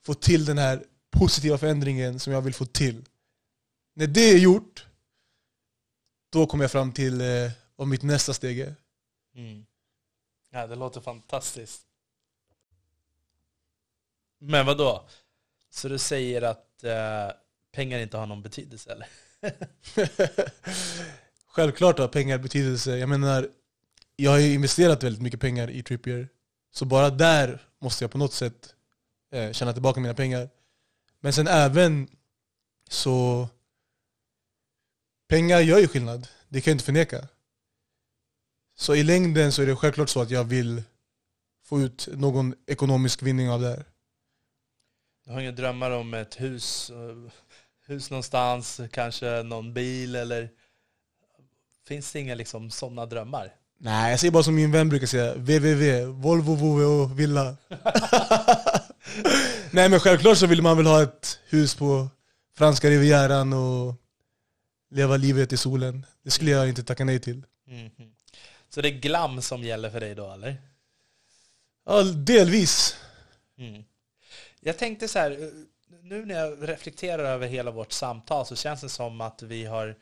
få 0.03 0.14
till 0.14 0.45
den 0.45 0.59
här 0.59 0.84
positiva 1.11 1.59
förändringen 1.59 2.20
som 2.20 2.32
jag 2.32 2.43
vill 2.43 2.55
få 2.55 2.64
till. 2.64 3.05
När 3.95 4.07
det 4.07 4.20
är 4.20 4.38
gjort, 4.38 4.86
då 6.30 6.47
kommer 6.47 6.64
jag 6.64 6.70
fram 6.70 6.93
till 6.93 7.20
eh, 7.20 7.51
vad 7.76 7.88
mitt 7.88 8.03
nästa 8.03 8.34
steg 8.34 8.61
är. 8.61 8.74
Mm. 9.34 9.66
Ja, 10.51 10.66
det 10.66 10.76
låter 10.76 11.01
fantastiskt. 11.01 11.82
Men 14.38 14.66
vad 14.66 14.78
då? 14.78 15.09
Så 15.70 15.88
du 15.88 15.99
säger 15.99 16.43
att 16.43 16.84
eh, 16.84 17.36
pengar 17.72 17.99
inte 17.99 18.16
har 18.16 18.26
någon 18.26 18.43
betydelse 18.43 18.93
eller? 18.93 19.09
Självklart 21.47 21.99
har 21.99 22.09
pengar 22.09 22.38
betydelse. 22.38 22.97
Jag 22.97 23.09
menar, 23.09 23.49
jag 24.23 24.31
har 24.31 24.39
ju 24.39 24.55
investerat 24.55 25.03
väldigt 25.03 25.23
mycket 25.23 25.41
pengar 25.41 25.71
i 25.71 25.83
Trippier. 25.83 26.29
Så 26.73 26.85
bara 26.85 27.11
där 27.11 27.62
måste 27.79 28.05
jag 28.05 28.11
på 28.11 28.18
något 28.18 28.33
sätt 28.33 28.75
eh, 29.33 29.53
tjäna 29.53 29.73
tillbaka 29.73 30.01
mina 30.01 30.14
pengar. 30.14 30.49
Men 31.21 31.33
sen 31.33 31.49
även 31.49 32.09
så... 32.89 33.49
Pengar 35.29 35.61
gör 35.61 35.79
ju 35.79 35.89
skillnad. 35.89 36.29
Det 36.49 36.61
kan 36.61 36.71
jag 36.71 36.75
inte 36.75 36.85
förneka. 36.85 37.29
Så 38.75 38.95
i 38.95 39.03
längden 39.03 39.53
så 39.53 39.62
är 39.62 39.66
det 39.66 39.77
självklart 39.77 40.09
så 40.09 40.23
att 40.23 40.31
jag 40.31 40.45
vill 40.45 40.83
få 41.64 41.81
ut 41.81 42.09
någon 42.12 42.55
ekonomisk 42.66 43.23
vinning 43.23 43.51
av 43.51 43.61
det 43.61 43.68
här. 43.68 43.85
Du 45.25 45.33
har 45.33 45.41
inga 45.41 45.53
drömmar 45.53 45.91
om 45.91 46.14
ett 46.14 46.41
hus, 46.41 46.91
eh, 46.91 47.33
hus 47.87 48.11
någonstans, 48.11 48.81
kanske 48.93 49.43
någon 49.43 49.75
bil 49.75 50.16
eller 50.16 50.51
finns 51.87 52.12
det 52.12 52.21
inga 52.21 52.35
liksom 52.35 52.71
sådana 52.71 53.07
drömmar? 53.07 53.59
Nej, 53.83 54.11
jag 54.11 54.20
säger 54.20 54.31
bara 54.31 54.43
som 54.43 54.55
min 54.55 54.72
vän 54.72 54.89
brukar 54.89 55.07
säga, 55.07 55.35
www, 55.35 56.05
Volvo, 56.05 56.83
och 56.83 57.20
villa. 57.20 57.57
Nej 59.70 59.89
men 59.89 60.01
självklart 60.01 60.39
så 60.39 60.47
vill 60.47 60.62
man 60.62 60.76
väl 60.76 60.87
ha 60.87 61.03
ett 61.03 61.39
hus 61.49 61.74
på 61.74 62.09
franska 62.57 62.91
rivieran 62.91 63.53
och 63.53 63.95
leva 64.91 65.16
livet 65.16 65.53
i 65.53 65.57
solen. 65.57 66.07
Det 66.22 66.31
skulle 66.31 66.51
jag 66.51 66.68
inte 66.68 66.85
tacka 66.85 67.05
nej 67.05 67.20
till. 67.20 67.43
Mhm. 67.66 68.12
Så 68.68 68.81
det 68.81 68.89
är 68.89 69.01
glam 69.01 69.43
som 69.43 69.62
gäller 69.62 69.91
för 69.91 70.01
dig 70.01 70.14
då 70.14 70.33
eller? 70.33 70.57
Ja, 71.87 72.03
delvis. 72.03 72.97
Mm. 73.59 73.85
Jag 74.61 74.78
tänkte 74.78 75.09
så 75.09 75.18
här, 75.18 75.31
eh, 75.31 75.49
nu 76.03 76.24
när 76.24 76.35
jag 76.35 76.68
reflekterar 76.68 77.24
över 77.24 77.47
hela 77.47 77.70
vårt 77.70 77.93
samtal 77.93 78.47
så 78.47 78.57
känns 78.57 78.81
det 78.81 78.89
som 78.89 79.20
att 79.20 79.43
vi 79.43 79.64
har 79.64 79.97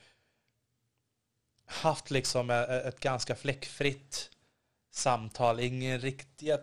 haft 1.68 2.10
liksom 2.10 2.50
ett 2.50 3.00
ganska 3.00 3.34
fläckfritt 3.34 4.30
samtal. 4.90 5.60
Inga 5.60 5.98
riktiga 5.98 6.58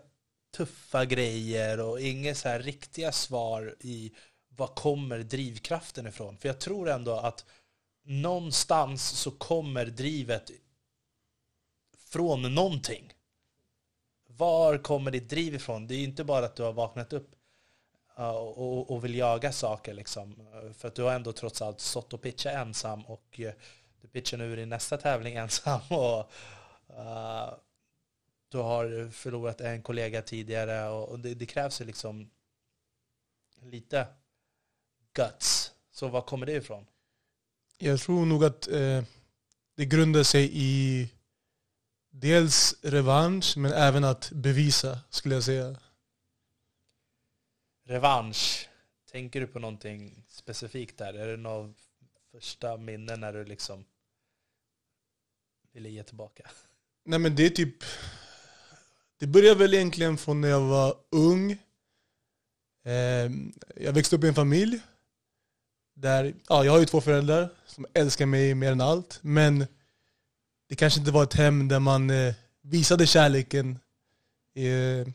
tuffa 0.57 1.05
grejer 1.05 1.79
och 1.79 2.01
inga 2.01 2.35
så 2.35 2.49
här 2.49 2.59
riktiga 2.59 3.11
svar 3.11 3.75
i 3.79 4.11
var 4.49 4.67
kommer 4.67 5.19
drivkraften 5.19 6.07
ifrån. 6.07 6.37
För 6.37 6.49
jag 6.49 6.59
tror 6.59 6.89
ändå 6.89 7.11
att 7.11 7.45
någonstans 8.03 9.09
så 9.09 9.31
kommer 9.31 9.85
drivet 9.85 10.51
från 11.97 12.55
någonting. 12.55 13.13
Var 14.27 14.77
kommer 14.77 15.11
ditt 15.11 15.29
driv 15.29 15.55
ifrån? 15.55 15.87
Det 15.87 15.95
är 15.95 15.97
ju 15.97 16.03
inte 16.03 16.23
bara 16.23 16.45
att 16.45 16.55
du 16.55 16.63
har 16.63 16.73
vaknat 16.73 17.13
upp 17.13 17.31
och, 18.87 19.03
vill 19.03 19.15
jaga 19.15 19.51
saker. 19.51 19.93
Liksom. 19.93 20.47
För 20.77 20.87
att 20.87 20.95
du 20.95 21.03
har 21.03 21.13
ändå 21.13 21.31
trots 21.31 21.61
allt 21.61 21.79
stått 21.79 22.13
och 22.13 22.21
pitchat 22.21 22.53
ensam 22.53 23.05
och 23.05 23.39
du 24.05 24.09
pitchar 24.11 24.37
nu 24.37 24.61
i 24.61 24.65
nästa 24.65 24.97
tävling 24.97 25.35
ensam. 25.35 25.81
Och, 25.89 26.31
uh, 26.89 27.53
du 28.49 28.57
har 28.57 29.11
förlorat 29.11 29.61
en 29.61 29.81
kollega 29.81 30.21
tidigare 30.21 30.89
och, 30.89 31.09
och 31.09 31.19
det, 31.19 31.33
det 31.33 31.45
krävs 31.45 31.81
ju 31.81 31.85
liksom 31.85 32.29
lite 33.61 34.07
guts. 35.13 35.71
Så 35.91 36.07
var 36.07 36.21
kommer 36.21 36.45
det 36.45 36.51
ifrån? 36.51 36.85
Jag 37.77 37.99
tror 37.99 38.25
nog 38.25 38.45
att 38.45 38.67
eh, 38.67 39.03
det 39.75 39.85
grundar 39.85 40.23
sig 40.23 40.49
i 40.53 41.09
dels 42.09 42.75
revansch 42.81 43.57
men 43.57 43.71
även 43.71 44.03
att 44.03 44.31
bevisa 44.31 44.99
skulle 45.09 45.35
jag 45.35 45.43
säga. 45.43 45.75
Revansch. 47.85 48.69
Tänker 49.11 49.41
du 49.41 49.47
på 49.47 49.59
någonting 49.59 50.23
specifikt 50.27 50.97
där? 50.97 51.13
Är 51.13 51.27
det 51.27 51.37
några 51.37 51.73
första 52.31 52.77
minnen 52.77 53.19
när 53.19 53.33
du 53.33 53.45
liksom 53.45 53.85
ville 55.75 55.89
ge 55.89 56.03
tillbaka? 56.03 56.43
Nej 57.05 57.19
men 57.19 57.35
det 57.35 57.45
är 57.45 57.49
typ 57.49 57.83
Det 59.19 59.27
började 59.27 59.59
väl 59.59 59.73
egentligen 59.73 60.17
från 60.17 60.41
när 60.41 60.49
jag 60.49 60.61
var 60.61 60.95
ung. 61.11 61.57
Ehm, 62.85 63.53
jag 63.75 63.93
växte 63.93 64.15
upp 64.15 64.23
i 64.23 64.27
en 64.27 64.35
familj 64.35 64.79
Där, 65.95 66.33
ja 66.49 66.65
jag 66.65 66.71
har 66.71 66.79
ju 66.79 66.85
två 66.85 67.01
föräldrar 67.01 67.49
som 67.65 67.85
älskar 67.93 68.25
mig 68.25 68.55
mer 68.55 68.71
än 68.71 68.81
allt 68.81 69.19
Men 69.21 69.65
Det 70.69 70.75
kanske 70.75 70.99
inte 70.99 71.11
var 71.11 71.23
ett 71.23 71.33
hem 71.33 71.67
där 71.67 71.79
man 71.79 72.09
eh, 72.09 72.33
visade 72.61 73.07
kärleken 73.07 73.79
eh, 74.55 75.07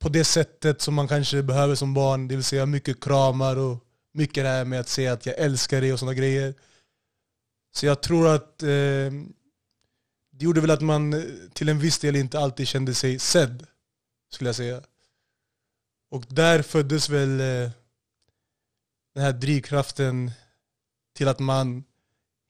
På 0.00 0.08
det 0.08 0.24
sättet 0.24 0.80
som 0.80 0.94
man 0.94 1.08
kanske 1.08 1.42
behöver 1.42 1.74
som 1.74 1.94
barn. 1.94 2.28
Det 2.28 2.34
vill 2.34 2.44
säga 2.44 2.66
mycket 2.66 3.04
kramar 3.04 3.56
och 3.56 3.84
mycket 4.12 4.44
det 4.44 4.48
här 4.48 4.64
med 4.64 4.80
att 4.80 4.88
säga 4.88 5.12
att 5.12 5.26
jag 5.26 5.38
älskar 5.38 5.80
dig 5.80 5.92
och 5.92 5.98
sådana 5.98 6.14
grejer. 6.14 6.54
Så 7.76 7.86
jag 7.86 8.02
tror 8.02 8.28
att 8.28 8.62
eh, 8.62 9.10
det 10.30 10.44
gjorde 10.44 10.60
väl 10.60 10.70
att 10.70 10.80
man 10.80 11.12
eh, 11.12 11.22
till 11.52 11.68
en 11.68 11.78
viss 11.78 11.98
del 11.98 12.16
inte 12.16 12.38
alltid 12.38 12.68
kände 12.68 12.94
sig 12.94 13.18
sedd, 13.18 13.66
skulle 14.30 14.48
jag 14.48 14.56
säga. 14.56 14.82
Och 16.10 16.24
där 16.28 16.62
föddes 16.62 17.08
väl 17.08 17.40
eh, 17.40 17.70
den 19.14 19.24
här 19.24 19.32
drivkraften 19.32 20.30
till 21.14 21.28
att 21.28 21.38
man 21.38 21.84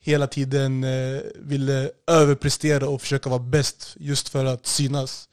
hela 0.01 0.27
tiden 0.27 0.85
eh, 0.85 1.23
ville 1.35 1.91
överprestera 2.07 2.89
och 2.89 3.01
försöka 3.01 3.31
vara 3.31 3.43
bäst 3.43 3.97
just 3.97 4.29
för 4.29 4.45
att 4.45 4.67
synas. 4.67 5.29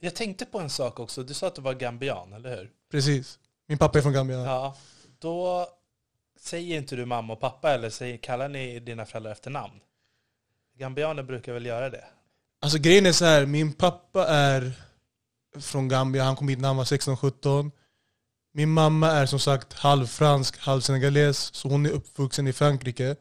Jag 0.00 0.14
tänkte 0.14 0.46
på 0.46 0.60
en 0.60 0.70
sak 0.70 1.00
också. 1.00 1.22
Du 1.22 1.34
sa 1.34 1.46
att 1.46 1.54
du 1.54 1.62
var 1.62 1.74
gambian, 1.74 2.32
eller 2.32 2.56
hur? 2.56 2.70
Precis. 2.90 3.38
Min 3.66 3.78
pappa 3.78 3.98
är 3.98 4.02
från 4.02 4.12
Gambia. 4.12 4.36
Ja. 4.38 4.76
Då 5.18 5.68
säger 6.46 6.76
inte 6.76 6.96
du 6.96 7.04
mamma 7.04 7.32
och 7.32 7.40
pappa 7.40 7.70
eller 7.72 7.90
säger, 7.90 8.16
kallar 8.16 8.48
ni 8.48 8.80
dina 8.80 9.06
föräldrar 9.06 9.32
efter 9.32 9.50
namn? 9.50 9.80
Gambianer 10.78 11.22
brukar 11.22 11.52
väl 11.52 11.66
göra 11.66 11.90
det? 11.90 12.04
Alltså 12.60 12.78
grejen 12.78 13.06
är 13.06 13.12
så 13.12 13.24
här, 13.24 13.46
min 13.46 13.72
pappa 13.72 14.26
är 14.26 14.72
från 15.58 15.88
Gambia, 15.88 16.24
han 16.24 16.36
kom 16.36 16.48
hit 16.48 16.58
när 16.58 16.68
han 16.68 16.76
var 16.76 16.84
16-17. 16.84 17.70
Min 18.52 18.70
mamma 18.70 19.10
är 19.10 19.26
som 19.26 19.38
sagt 19.38 19.72
halvfransk, 19.72 20.58
halvsenegales, 20.58 21.54
så 21.54 21.68
hon 21.68 21.86
är 21.86 21.90
uppvuxen 21.90 22.46
i 22.46 22.52
Frankrike. 22.52 23.16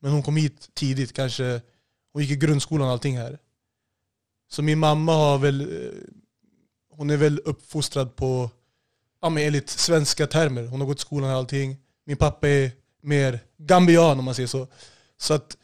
Men 0.00 0.12
hon 0.12 0.22
kom 0.22 0.36
hit 0.36 0.68
tidigt, 0.74 1.12
kanske, 1.12 1.60
hon 2.12 2.22
gick 2.22 2.30
i 2.30 2.36
grundskolan 2.36 2.86
och 2.86 2.92
allting 2.92 3.18
här. 3.18 3.38
Så 4.50 4.62
min 4.62 4.78
mamma 4.78 5.12
har 5.12 5.38
väl, 5.38 5.60
eh, 5.60 5.92
hon 6.90 7.10
är 7.10 7.16
väl 7.16 7.38
uppfostrad 7.44 8.16
på, 8.16 8.50
ja 9.22 9.28
men 9.28 9.42
enligt 9.42 9.68
svenska 9.68 10.26
termer. 10.26 10.66
Hon 10.66 10.80
har 10.80 10.88
gått 10.88 10.98
i 10.98 11.00
skolan 11.00 11.30
och 11.30 11.36
allting. 11.36 11.76
Min 12.08 12.16
pappa 12.16 12.48
är 12.48 12.70
mer 13.02 13.40
gambian 13.58 14.18
om 14.18 14.24
man 14.24 14.34
säger 14.34 14.46
så. 14.46 14.66
Så 15.16 15.34
att 15.34 15.56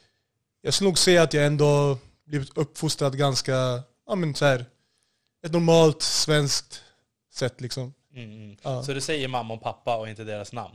jag 0.63 0.75
skulle 0.75 0.89
nog 0.89 0.99
säga 0.99 1.23
att 1.23 1.35
jag 1.35 1.47
ändå 1.47 1.99
blivit 2.27 2.59
uppfostrad 2.59 3.19
ganska, 3.19 3.83
ja 4.07 4.15
men 4.15 4.35
så 4.35 4.45
här, 4.45 4.65
ett 5.47 5.53
normalt 5.53 6.03
svenskt 6.03 6.83
sätt 7.35 7.61
liksom. 7.61 7.95
Mm, 8.15 8.33
mm. 8.33 8.57
Ja. 8.63 8.83
Så 8.83 8.93
du 8.93 9.01
säger 9.01 9.29
mamma 9.29 9.55
och 9.55 9.63
pappa 9.63 9.97
och 9.97 10.09
inte 10.09 10.25
deras 10.25 10.53
namn? 10.53 10.75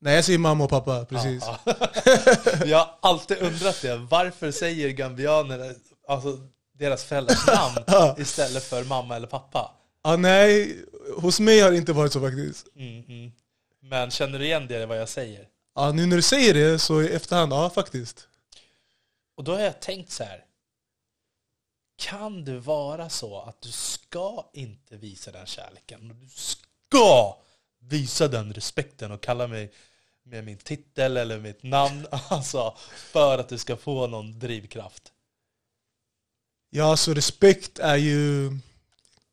Nej 0.00 0.14
jag 0.14 0.24
säger 0.24 0.38
mamma 0.38 0.64
och 0.64 0.70
pappa, 0.70 1.04
precis. 1.04 1.42
Ja, 1.46 1.58
ja. 1.64 2.64
Jag 2.66 2.78
har 2.78 2.94
alltid 3.00 3.38
undrat 3.42 3.82
det. 3.82 3.96
Varför 3.96 4.50
säger 4.50 4.88
gambianer 4.88 5.74
alltså, 6.08 6.38
deras 6.78 7.04
föräldrars 7.04 7.46
namn 7.46 7.76
Ja. 7.86 8.16
istället 8.18 8.64
för 8.64 8.84
mamma 8.84 9.16
eller 9.16 9.26
pappa? 9.26 9.74
Ah, 10.02 10.16
nej, 10.16 10.76
hos 11.16 11.40
mig 11.40 11.60
har 11.60 11.70
det 11.70 11.76
inte 11.76 11.92
varit 11.92 12.12
så 12.12 12.20
faktiskt. 12.20 12.66
Mm, 12.76 13.04
mm. 13.08 13.32
Men 13.80 14.10
känner 14.10 14.38
du 14.38 14.44
igen 14.44 14.66
det, 14.68 14.86
vad 14.86 15.00
jag 15.00 15.08
säger? 15.08 15.48
Ah, 15.74 15.92
nu 15.92 16.06
när 16.06 16.16
du 16.16 16.22
säger 16.22 16.54
det 16.54 16.78
så 16.78 17.02
i 17.02 17.14
efterhand, 17.14 17.52
ja 17.52 17.70
faktiskt. 17.70 18.28
Och 19.36 19.44
då 19.44 19.52
har 19.54 19.60
jag 19.60 19.80
tänkt 19.80 20.10
så 20.10 20.24
här. 20.24 20.44
Kan 21.96 22.44
det 22.44 22.58
vara 22.58 23.08
så 23.08 23.40
att 23.40 23.60
du 23.60 23.70
ska 23.72 24.50
inte 24.52 24.96
visa 24.96 25.32
den 25.32 25.46
kärleken? 25.46 26.08
Du 26.08 26.28
ska 26.28 27.36
visa 27.78 28.28
den 28.28 28.52
respekten 28.52 29.12
och 29.12 29.20
kalla 29.20 29.46
mig 29.46 29.72
med 30.22 30.44
min 30.44 30.58
titel 30.58 31.16
eller 31.16 31.38
mitt 31.38 31.62
namn. 31.62 32.06
Alltså, 32.28 32.76
för 32.96 33.38
att 33.38 33.48
du 33.48 33.58
ska 33.58 33.76
få 33.76 34.06
någon 34.06 34.38
drivkraft. 34.38 35.12
Ja, 36.70 36.96
så 36.96 37.14
respekt 37.14 37.78
är 37.78 37.96
ju 37.96 38.50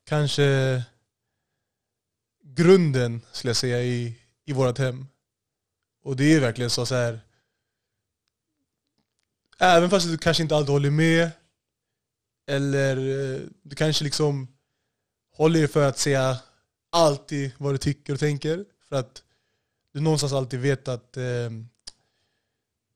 kanske 0.04 0.82
grunden, 2.42 3.22
skulle 3.32 3.50
jag 3.50 3.56
säga, 3.56 3.82
i, 3.82 4.14
i 4.46 4.52
vårt 4.52 4.78
hem. 4.78 5.06
Och 6.02 6.16
det 6.16 6.34
är 6.34 6.40
verkligen 6.40 6.70
så, 6.70 6.86
så 6.86 6.94
här. 6.94 7.20
Även 9.58 9.90
fast 9.90 10.06
du 10.06 10.18
kanske 10.18 10.42
inte 10.42 10.56
alltid 10.56 10.70
håller 10.72 10.90
med, 10.90 11.30
eller 12.46 12.96
eh, 12.96 13.40
du 13.62 13.76
kanske 13.76 14.04
liksom 14.04 14.48
håller 15.32 15.58
dig 15.60 15.68
för 15.68 15.88
att 15.88 15.98
säga 15.98 16.38
alltid 16.90 17.52
vad 17.58 17.74
du 17.74 17.78
tycker 17.78 18.12
och 18.12 18.20
tänker. 18.20 18.64
För 18.88 18.96
att 18.96 19.22
du 19.92 20.00
någonstans 20.00 20.32
alltid 20.32 20.60
vet 20.60 20.88
att 20.88 21.16
eh, 21.16 21.50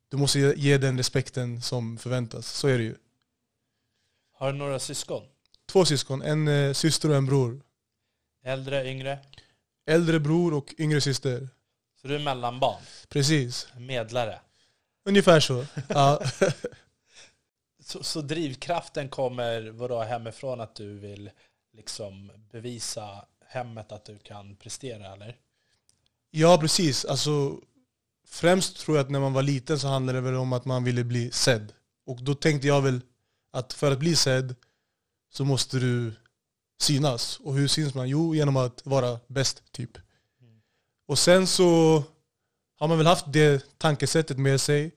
du 0.08 0.16
måste 0.16 0.38
ge- 0.38 0.54
ge 0.56 0.78
den 0.78 0.96
respekten 0.98 1.62
som 1.62 1.98
förväntas. 1.98 2.46
Så 2.52 2.68
är 2.68 2.78
det 2.78 2.84
ju. 2.84 2.96
Har 4.32 4.52
du 4.52 4.58
några 4.58 4.78
syskon? 4.78 5.22
Två 5.66 5.84
syskon, 5.84 6.22
en 6.22 6.48
eh, 6.48 6.72
syster 6.72 7.08
och 7.10 7.16
en 7.16 7.26
bror. 7.26 7.62
Äldre, 8.42 8.90
yngre? 8.90 9.18
Äldre 9.86 10.20
bror 10.20 10.54
och 10.54 10.74
yngre 10.78 11.00
syster. 11.00 11.48
Så 12.02 12.08
du 12.08 12.14
är 12.14 12.18
mellanbarn? 12.18 12.82
Precis. 13.08 13.68
Medlare? 13.76 14.40
Ungefär 15.04 15.40
så. 15.40 15.66
Ja. 15.88 16.22
Så, 17.82 18.02
så 18.02 18.20
drivkraften 18.20 19.08
kommer 19.08 19.70
vadå, 19.70 20.02
hemifrån 20.02 20.60
att 20.60 20.74
du 20.74 20.98
vill 20.98 21.30
liksom 21.72 22.30
bevisa 22.52 23.24
hemmet 23.46 23.92
att 23.92 24.04
du 24.04 24.18
kan 24.18 24.56
prestera 24.56 25.12
eller? 25.12 25.36
ja, 26.30 26.58
precis. 26.58 27.04
Alltså, 27.04 27.60
främst 28.26 28.76
tror 28.76 28.96
jag 28.96 29.04
att 29.04 29.10
när 29.10 29.20
man 29.20 29.32
var 29.32 29.42
liten 29.42 29.78
så 29.78 29.88
handlade 29.88 30.18
det 30.18 30.22
väl 30.22 30.34
om 30.34 30.52
att 30.52 30.64
man 30.64 30.84
ville 30.84 31.04
bli 31.04 31.30
sedd. 31.30 31.72
Och 32.06 32.22
då 32.22 32.34
tänkte 32.34 32.66
jag 32.66 32.82
väl 32.82 33.00
att 33.50 33.72
för 33.72 33.92
att 33.92 33.98
bli 33.98 34.16
sedd 34.16 34.54
så 35.30 35.44
måste 35.44 35.78
du 35.78 36.12
synas. 36.82 37.40
Och 37.40 37.54
hur 37.54 37.68
syns 37.68 37.94
man? 37.94 38.08
Jo, 38.08 38.34
genom 38.34 38.56
att 38.56 38.86
vara 38.86 39.20
bäst, 39.26 39.62
typ. 39.72 39.98
Och 41.06 41.18
sen 41.18 41.46
så 41.46 42.02
har 42.78 42.88
man 42.88 42.98
väl 42.98 43.06
haft 43.06 43.32
det 43.32 43.78
tankesättet 43.78 44.38
med 44.38 44.60
sig. 44.60 44.92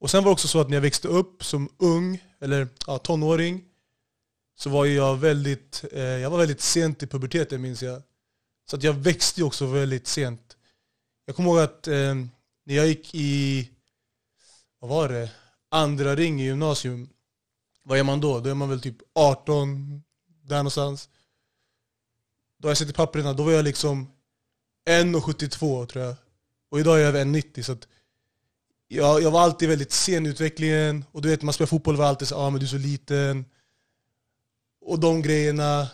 Och 0.00 0.10
sen 0.10 0.24
var 0.24 0.30
det 0.30 0.32
också 0.32 0.48
så 0.48 0.60
att 0.60 0.68
när 0.68 0.76
jag 0.76 0.82
växte 0.82 1.08
upp 1.08 1.44
som 1.44 1.68
ung, 1.78 2.24
eller 2.40 2.68
ja, 2.86 2.98
tonåring, 2.98 3.64
så 4.56 4.70
var 4.70 4.84
jag 4.86 5.16
väldigt, 5.16 5.84
eh, 5.92 6.02
jag 6.02 6.30
var 6.30 6.38
väldigt 6.38 6.60
sent 6.60 7.02
i 7.02 7.06
puberteten 7.06 7.62
minns 7.62 7.82
jag. 7.82 8.02
Så 8.70 8.76
att 8.76 8.82
jag 8.82 8.92
växte 8.92 9.42
också 9.42 9.66
väldigt 9.66 10.06
sent. 10.06 10.56
Jag 11.26 11.36
kommer 11.36 11.50
ihåg 11.50 11.58
att 11.58 11.88
eh, 11.88 12.14
när 12.64 12.74
jag 12.74 12.86
gick 12.86 13.14
i, 13.14 13.70
vad 14.78 14.90
var 14.90 15.08
det, 15.08 15.30
andra 15.68 16.16
ring 16.16 16.40
i 16.40 16.44
gymnasium. 16.44 17.08
Vad 17.82 17.98
är 17.98 18.02
man 18.02 18.20
då? 18.20 18.40
Då 18.40 18.50
är 18.50 18.54
man 18.54 18.68
väl 18.68 18.80
typ 18.80 18.96
18, 19.14 20.02
där 20.44 20.56
någonstans. 20.56 21.08
Då 22.58 22.66
har 22.66 22.70
jag 22.70 22.78
sett 22.78 22.90
i 22.90 22.92
papperna, 22.92 23.32
då 23.32 23.42
var 23.42 23.52
jag 23.52 23.64
liksom 23.64 24.08
1,72 24.90 25.86
tror 25.86 26.04
jag. 26.04 26.14
Och 26.70 26.80
idag 26.80 26.96
är 26.96 27.00
jag 27.00 27.08
över 27.08 27.24
1,90 27.24 27.62
så 27.62 27.72
att 27.72 27.88
jag, 28.88 29.22
jag 29.22 29.30
var 29.30 29.40
alltid 29.40 29.68
väldigt 29.68 29.92
sen 29.92 30.26
i 30.26 30.28
utvecklingen. 30.28 31.04
Och 31.12 31.22
du 31.22 31.28
vet, 31.28 31.42
man 31.42 31.54
spelar 31.54 31.66
fotboll 31.66 31.96
var 31.96 32.06
alltid 32.06 32.28
så 32.28 32.36
ah, 32.36 32.50
men 32.50 32.60
du 32.60 32.66
är 32.66 32.70
så 32.70 32.78
liten. 32.78 33.44
Och 34.80 35.00
de 35.00 35.22
grejerna. 35.22 35.88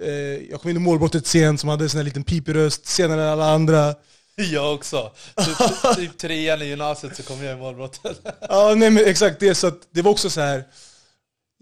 Eh, 0.00 0.10
jag 0.50 0.60
kom 0.60 0.70
in 0.70 0.76
i 0.76 0.80
målbrottet 0.80 1.26
sent 1.26 1.60
som 1.60 1.68
hade 1.68 1.84
en 1.84 1.90
sån 1.90 1.98
här 1.98 2.04
liten 2.04 2.24
pipig 2.24 2.54
röst, 2.54 2.86
senare 2.86 3.22
än 3.22 3.28
alla 3.28 3.50
andra. 3.52 3.94
Jag 4.34 4.74
också. 4.74 5.12
Typ, 5.36 5.96
typ 5.96 6.18
trean 6.18 6.62
i 6.62 6.64
gymnasiet 6.64 7.16
så 7.16 7.22
kom 7.22 7.44
jag 7.44 7.58
i 7.58 7.60
målbrottet. 7.60 8.20
ja, 8.40 8.74
nej 8.76 8.90
men 8.90 9.04
exakt 9.04 9.40
det. 9.40 9.54
Så 9.54 9.66
att 9.66 9.88
det 9.90 10.02
var 10.02 10.10
också 10.10 10.30
så 10.30 10.40
här. 10.40 10.64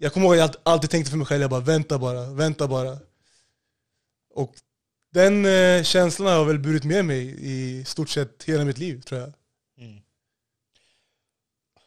Jag 0.02 0.12
kommer 0.12 0.26
ihåg 0.26 0.38
att 0.38 0.54
jag 0.54 0.72
alltid 0.72 0.90
tänkte 0.90 1.10
för 1.10 1.18
mig 1.18 1.26
själv, 1.26 1.40
jag 1.40 1.50
bara 1.50 1.60
vänta 1.60 1.98
bara, 1.98 2.26
vänta 2.30 2.68
bara. 2.68 2.98
Och 4.34 4.54
den 5.10 5.44
eh, 5.44 5.82
känslan 5.82 6.28
har 6.28 6.34
jag 6.34 6.44
väl 6.44 6.58
burit 6.58 6.84
med 6.84 7.04
mig 7.04 7.36
i 7.38 7.84
stort 7.84 8.08
sett 8.08 8.44
hela 8.44 8.64
mitt 8.64 8.78
liv 8.78 9.00
tror 9.00 9.20
jag. 9.20 9.32
Mm. 9.78 10.00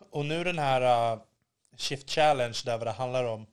Och 0.10 0.26
nu 0.26 0.44
den 0.44 0.60
här 0.60 1.14
uh, 1.14 1.22
Shift 1.78 2.10
Challenge 2.10 2.62
där 2.66 2.78
vad 2.78 2.88
det 2.88 2.92
handlar 2.92 3.24
om 3.24 3.46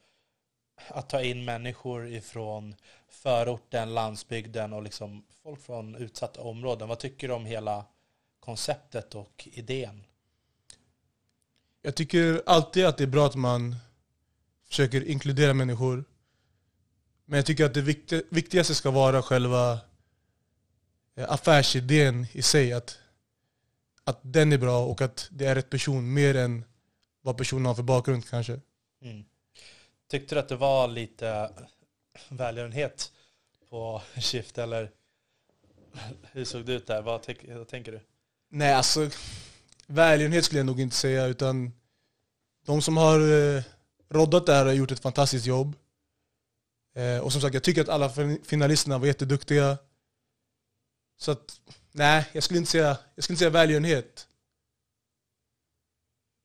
att 0.88 1.08
ta 1.08 1.22
in 1.22 1.44
människor 1.44 2.08
ifrån 2.08 2.74
förorten, 3.08 3.94
landsbygden 3.94 4.72
och 4.72 4.82
liksom 4.82 5.24
folk 5.42 5.62
från 5.62 5.94
utsatta 5.94 6.40
områden. 6.40 6.88
Vad 6.88 6.98
tycker 6.98 7.28
du 7.28 7.34
om 7.34 7.46
hela 7.46 7.84
konceptet 8.40 9.14
och 9.14 9.48
idén? 9.52 10.04
Jag 11.82 11.94
tycker 11.94 12.42
alltid 12.46 12.86
att 12.86 12.98
det 12.98 13.04
är 13.04 13.08
bra 13.08 13.26
att 13.26 13.36
man 13.36 13.76
försöker 14.70 15.04
inkludera 15.04 15.54
människor. 15.54 16.04
Men 17.24 17.36
jag 17.36 17.46
tycker 17.46 17.64
att 17.64 17.74
det 17.74 17.82
viktigaste 18.30 18.74
ska 18.74 18.90
vara 18.90 19.22
själva 19.22 19.80
eh, 21.14 21.32
affärsidén 21.32 22.26
i 22.32 22.42
sig. 22.42 22.72
Att, 22.72 22.98
att 24.04 24.20
den 24.22 24.52
är 24.52 24.58
bra 24.58 24.84
och 24.84 25.00
att 25.00 25.28
det 25.30 25.46
är 25.46 25.54
rätt 25.54 25.70
person 25.70 26.12
mer 26.12 26.36
än 26.36 26.64
vad 27.22 27.36
personen 27.36 27.66
har 27.66 27.74
för 27.74 27.82
bakgrund 27.82 28.28
kanske. 28.28 28.60
Mm. 29.02 29.24
Tyckte 30.08 30.34
du 30.34 30.38
att 30.38 30.48
det 30.48 30.56
var 30.56 30.88
lite 30.88 31.50
välgörenhet 32.28 33.12
på 33.70 34.02
Shift 34.16 34.58
eller 34.58 34.90
hur 36.32 36.44
såg 36.44 36.66
det 36.66 36.72
ut 36.72 36.86
där? 36.86 37.02
Vad, 37.02 37.26
vad 37.48 37.68
tänker 37.68 37.92
du? 37.92 38.00
Nej, 38.48 38.72
alltså 38.74 39.10
välgörenhet 39.86 40.44
skulle 40.44 40.58
jag 40.58 40.66
nog 40.66 40.80
inte 40.80 40.96
säga 40.96 41.26
utan 41.26 41.72
de 42.66 42.82
som 42.82 42.96
har 42.96 43.20
eh, 43.56 43.62
roddat 44.10 44.46
det 44.46 44.52
här 44.52 44.66
har 44.66 44.72
gjort 44.72 44.90
ett 44.90 45.00
fantastiskt 45.00 45.46
jobb. 45.46 45.76
Eh, 46.94 47.18
och 47.18 47.32
som 47.32 47.40
sagt, 47.40 47.54
jag 47.54 47.62
tycker 47.62 47.80
att 47.80 47.88
alla 47.88 48.10
finalisterna 48.44 48.98
var 48.98 49.06
jätteduktiga. 49.06 49.78
Så 51.16 51.30
att, 51.30 51.60
nej, 51.92 52.26
jag 52.32 52.42
skulle 52.42 52.58
inte 52.58 52.70
säga, 52.70 52.98
jag 53.14 53.24
skulle 53.24 53.34
inte 53.34 53.38
säga 53.38 53.50
välgörenhet. 53.50 54.26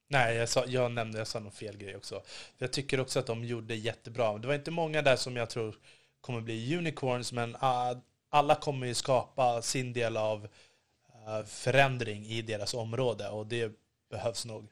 Nej, 0.10 0.36
jag, 0.36 0.50
sa, 0.50 0.66
jag 0.66 0.92
nämnde, 0.92 1.18
jag 1.18 1.28
sa 1.28 1.40
någon 1.40 1.52
fel 1.52 1.78
grej 1.78 1.96
också. 1.96 2.24
Jag 2.58 2.74
tycker 2.74 3.00
också 3.00 3.20
att 3.20 3.26
de 3.26 3.44
gjorde 3.44 3.76
jättebra. 3.76 4.38
Det 4.38 4.48
var 4.48 4.56
inte 4.56 4.72
många 4.72 5.02
där 5.02 5.16
som 5.16 5.36
jag 5.36 5.50
tror 5.50 5.76
kommer 6.22 6.42
bli 6.42 6.78
unicorns, 6.78 7.32
men 7.32 7.56
uh, 7.56 7.98
alla 8.30 8.56
kommer 8.56 8.88
ju 8.88 8.94
skapa 8.94 9.62
sin 9.62 9.94
del 9.94 10.18
av 10.18 10.44
uh, 10.44 11.46
förändring 11.46 12.26
i 12.26 12.42
deras 12.42 12.74
område 12.74 13.30
och 13.30 13.48
det 13.48 13.72
behövs 14.10 14.46
nog. 14.46 14.68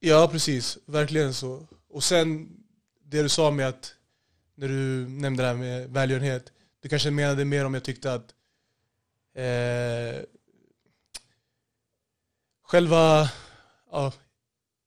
Ja, 0.00 0.28
precis. 0.32 0.78
Verkligen 0.86 1.34
så. 1.34 1.66
Och 1.88 2.04
sen 2.04 2.48
det 3.04 3.22
du 3.22 3.28
sa 3.28 3.50
med 3.50 3.68
att, 3.68 3.94
när 4.54 4.68
du 4.68 5.08
nämnde 5.08 5.42
det 5.42 5.46
här 5.46 5.54
med 5.54 5.90
välgörenhet, 5.90 6.52
du 6.80 6.88
kanske 6.88 7.10
menade 7.10 7.44
mer 7.44 7.64
om 7.64 7.74
jag 7.74 7.84
tyckte 7.84 8.12
att 8.12 8.34
eh, 9.34 10.22
själva 12.62 13.30
ja, 13.90 14.12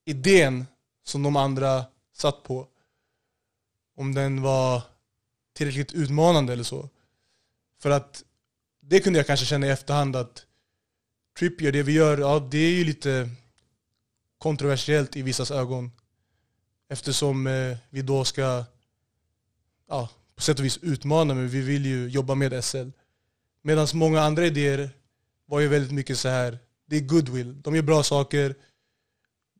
idén 0.04 0.66
som 1.04 1.22
de 1.22 1.36
andra 1.36 1.84
satt 2.12 2.42
på, 2.42 2.68
om 3.96 4.14
den 4.14 4.42
var 4.42 4.82
tillräckligt 5.52 5.92
utmanande 5.92 6.52
eller 6.52 6.64
så. 6.64 6.88
För 7.78 7.90
att 7.90 8.24
det 8.80 9.00
kunde 9.00 9.18
jag 9.18 9.26
kanske 9.26 9.46
känna 9.46 9.66
i 9.66 9.70
efterhand 9.70 10.16
att 10.16 10.46
Trippier, 11.38 11.72
det 11.72 11.82
vi 11.82 11.92
gör, 11.92 12.18
ja 12.18 12.48
det 12.50 12.58
är 12.58 12.70
ju 12.70 12.84
lite 12.84 13.30
kontroversiellt 14.38 15.16
i 15.16 15.22
vissas 15.22 15.50
ögon. 15.50 15.90
Eftersom 16.88 17.46
eh, 17.46 17.76
vi 17.90 18.02
då 18.02 18.24
ska 18.24 18.64
ja, 19.88 20.08
på 20.34 20.42
sätt 20.42 20.58
och 20.58 20.64
vis 20.64 20.78
utmana, 20.82 21.34
men 21.34 21.48
vi 21.48 21.60
vill 21.60 21.86
ju 21.86 22.08
jobba 22.08 22.34
med 22.34 22.64
SL. 22.64 22.88
Medan 23.62 23.86
många 23.94 24.20
andra 24.20 24.46
idéer 24.46 24.90
var 25.46 25.60
ju 25.60 25.68
väldigt 25.68 25.92
mycket 25.92 26.18
så 26.18 26.28
här. 26.28 26.58
det 26.86 26.96
är 26.96 27.00
goodwill. 27.00 27.62
De 27.62 27.74
gör 27.74 27.82
bra 27.82 28.02
saker, 28.02 28.54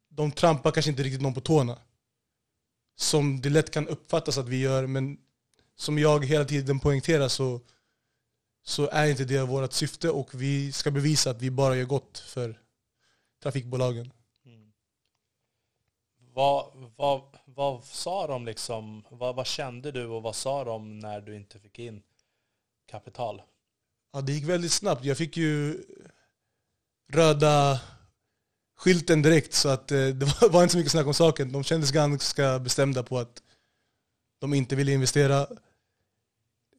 de 0.09 0.33
trampar 0.33 0.71
kanske 0.71 0.91
inte 0.91 1.03
riktigt 1.03 1.23
någon 1.23 1.35
på 1.35 1.41
tårna. 1.41 1.79
Som 2.97 3.41
det 3.41 3.51
lätt 3.51 3.71
kan 3.71 3.89
uppfattas 3.89 4.39
att 4.39 4.49
vi 4.49 4.61
gör, 4.61 4.87
men 4.87 5.19
som 5.77 5.99
jag 5.99 6.25
hela 6.25 6.45
tiden 6.45 6.81
poängterar 6.81 7.29
så, 7.29 7.61
så 8.65 8.89
är 8.89 9.07
inte 9.07 9.25
det 9.25 9.43
vårt 9.43 9.73
syfte 9.73 10.11
och 10.11 10.35
vi 10.35 10.73
ska 10.73 10.91
bevisa 10.91 11.31
att 11.31 11.43
vi 11.43 11.51
bara 11.51 11.77
gör 11.77 11.85
gott 11.85 12.19
för 12.19 12.59
trafikbolagen. 13.43 14.13
Vad, 16.35 16.91
vad, 16.97 17.23
vad 17.45 17.85
sa 17.85 18.27
de 18.27 18.45
liksom, 18.47 19.05
vad, 19.11 19.37
vad 19.37 19.47
kände 19.47 19.93
du 19.93 20.07
och 20.07 20.23
vad 20.23 20.37
sa 20.37 20.65
de 20.65 20.99
när 20.99 21.21
du 21.21 21.37
inte 21.37 21.59
fick 21.59 21.79
in 21.79 22.03
kapital? 22.91 23.43
Ja, 24.13 24.21
det 24.21 24.33
gick 24.33 24.45
väldigt 24.45 24.73
snabbt. 24.73 25.05
Jag 25.05 25.19
fick 25.19 25.37
ju 25.37 25.85
röda 27.13 27.81
skylten 28.77 29.23
direkt 29.23 29.55
så 29.55 29.69
att 29.69 29.93
eh, 29.93 30.07
det 30.07 30.41
var, 30.53 30.63
inte 30.63 30.73
så 30.73 30.79
mycket 30.79 30.93
snack 30.93 31.07
om 31.07 31.15
saken. 31.15 31.53
De 31.53 31.65
kändes 31.65 31.91
ganska 31.91 32.59
bestämda 32.59 33.03
på 33.03 33.19
att 33.19 33.43
de 34.41 34.55
inte 34.55 34.77
ville 34.77 34.93
investera. 34.93 35.41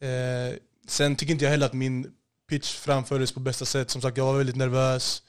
Eh, 0.01 0.58
sen 0.88 1.16
tycker 1.16 1.34
inte 1.34 1.45
jag 1.45 1.51
heller 1.51 1.66
att 1.66 1.74
min 1.74 2.14
pitch 2.49 2.76
framfördes 2.76 3.32
på 3.32 3.39
bästa 3.39 3.66
sätt. 3.66 3.89
Som 3.89 4.01
sagt, 4.01 4.18
jag 4.18 4.26
var 4.26 4.38
väldigt 4.38 4.56
nervös. 4.56 5.24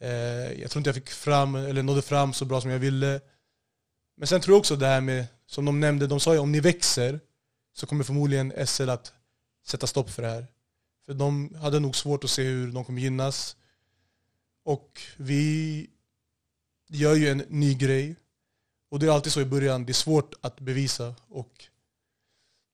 Eh, 0.00 0.60
jag 0.60 0.70
tror 0.70 0.80
inte 0.80 0.88
jag 0.88 0.94
fick 0.94 1.10
fram, 1.10 1.54
eller 1.54 1.82
nådde 1.82 2.02
fram 2.02 2.32
så 2.32 2.44
bra 2.44 2.60
som 2.60 2.70
jag 2.70 2.78
ville. 2.78 3.20
Men 4.16 4.26
sen 4.26 4.40
tror 4.40 4.54
jag 4.54 4.58
också 4.58 4.76
det 4.76 4.86
här 4.86 5.00
med, 5.00 5.26
som 5.46 5.64
de 5.64 5.80
nämnde, 5.80 6.06
de 6.06 6.20
sa 6.20 6.32
ju 6.32 6.38
om 6.38 6.52
ni 6.52 6.60
växer 6.60 7.20
så 7.74 7.86
kommer 7.86 8.04
förmodligen 8.04 8.66
SL 8.66 8.88
att 8.88 9.12
sätta 9.66 9.86
stopp 9.86 10.10
för 10.10 10.22
det 10.22 10.28
här. 10.28 10.46
För 11.06 11.14
de 11.14 11.54
hade 11.54 11.80
nog 11.80 11.96
svårt 11.96 12.24
att 12.24 12.30
se 12.30 12.42
hur 12.42 12.72
de 12.72 12.84
kommer 12.84 13.02
gynnas. 13.02 13.56
Och 14.64 15.00
vi 15.16 15.86
gör 16.88 17.14
ju 17.14 17.28
en 17.28 17.42
ny 17.48 17.74
grej. 17.74 18.16
Och 18.90 18.98
det 18.98 19.06
är 19.06 19.10
alltid 19.10 19.32
så 19.32 19.40
i 19.40 19.44
början, 19.44 19.86
det 19.86 19.92
är 19.92 19.94
svårt 19.94 20.34
att 20.40 20.60
bevisa. 20.60 21.14
Och 21.28 21.64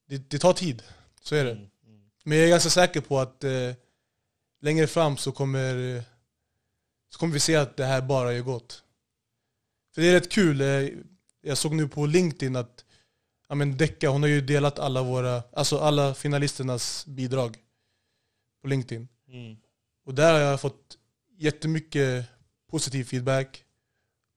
det, 0.08 0.30
det 0.30 0.38
tar 0.38 0.52
tid, 0.52 0.82
så 1.20 1.34
är 1.34 1.44
det. 1.44 1.50
Mm, 1.50 1.68
mm. 1.86 2.10
Men 2.24 2.38
jag 2.38 2.46
är 2.46 2.50
ganska 2.50 2.70
säker 2.70 3.00
på 3.00 3.18
att 3.18 3.44
eh, 3.44 3.72
längre 4.60 4.86
fram 4.86 5.16
så 5.16 5.32
kommer, 5.32 6.02
så 7.16 7.20
kommer 7.20 7.32
vi 7.32 7.40
se 7.40 7.56
att 7.56 7.76
det 7.76 7.84
här 7.84 8.02
bara 8.02 8.32
är 8.32 8.40
gott. 8.40 8.84
För 9.94 10.02
det 10.02 10.08
är 10.08 10.12
rätt 10.12 10.32
kul, 10.32 10.60
eh, 10.60 10.88
jag 11.42 11.58
såg 11.58 11.74
nu 11.74 11.88
på 11.88 12.06
LinkedIn 12.06 12.56
att 12.56 12.84
ja, 13.48 13.54
men 13.54 13.76
Decca, 13.76 14.08
hon 14.08 14.22
har 14.22 14.28
ju 14.28 14.40
delat 14.40 14.78
alla 14.78 15.02
våra, 15.02 15.42
alltså 15.52 15.78
alla 15.78 16.14
finalisternas 16.14 17.06
bidrag 17.06 17.58
på 18.62 18.68
LinkedIn. 18.68 19.08
Mm. 19.28 19.56
Och 20.04 20.14
där 20.14 20.32
har 20.32 20.40
jag 20.40 20.60
fått 20.60 20.98
jättemycket 21.36 22.26
positiv 22.70 23.04
feedback. 23.04 23.64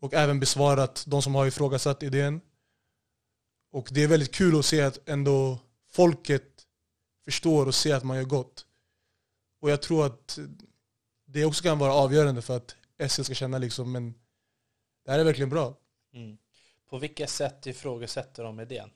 Och 0.01 0.13
även 0.13 0.39
besvarat 0.39 1.03
de 1.07 1.21
som 1.21 1.35
har 1.35 1.47
ifrågasatt 1.47 2.03
idén. 2.03 2.41
Och 3.71 3.89
det 3.91 4.03
är 4.03 4.07
väldigt 4.07 4.33
kul 4.33 4.59
att 4.59 4.65
se 4.65 4.81
att 4.81 5.09
ändå 5.09 5.59
folket 5.91 6.65
förstår 7.25 7.65
och 7.65 7.75
ser 7.75 7.95
att 7.95 8.03
man 8.03 8.17
gör 8.17 8.23
gott. 8.23 8.65
Och 9.61 9.69
jag 9.69 9.81
tror 9.81 10.05
att 10.05 10.39
det 11.31 11.45
också 11.45 11.63
kan 11.63 11.79
vara 11.79 11.93
avgörande 11.93 12.41
för 12.41 12.57
att 12.57 12.75
SL 13.09 13.21
ska 13.21 13.33
känna 13.33 13.57
liksom, 13.57 13.91
men 13.91 14.13
det 15.05 15.11
här 15.11 15.19
är 15.19 15.23
verkligen 15.23 15.49
bra. 15.49 15.77
Mm. 16.13 16.37
På 16.89 16.97
vilket 16.97 17.29
sätt 17.29 17.67
ifrågasätter 17.67 18.43
de 18.43 18.59
idén? 18.59 18.89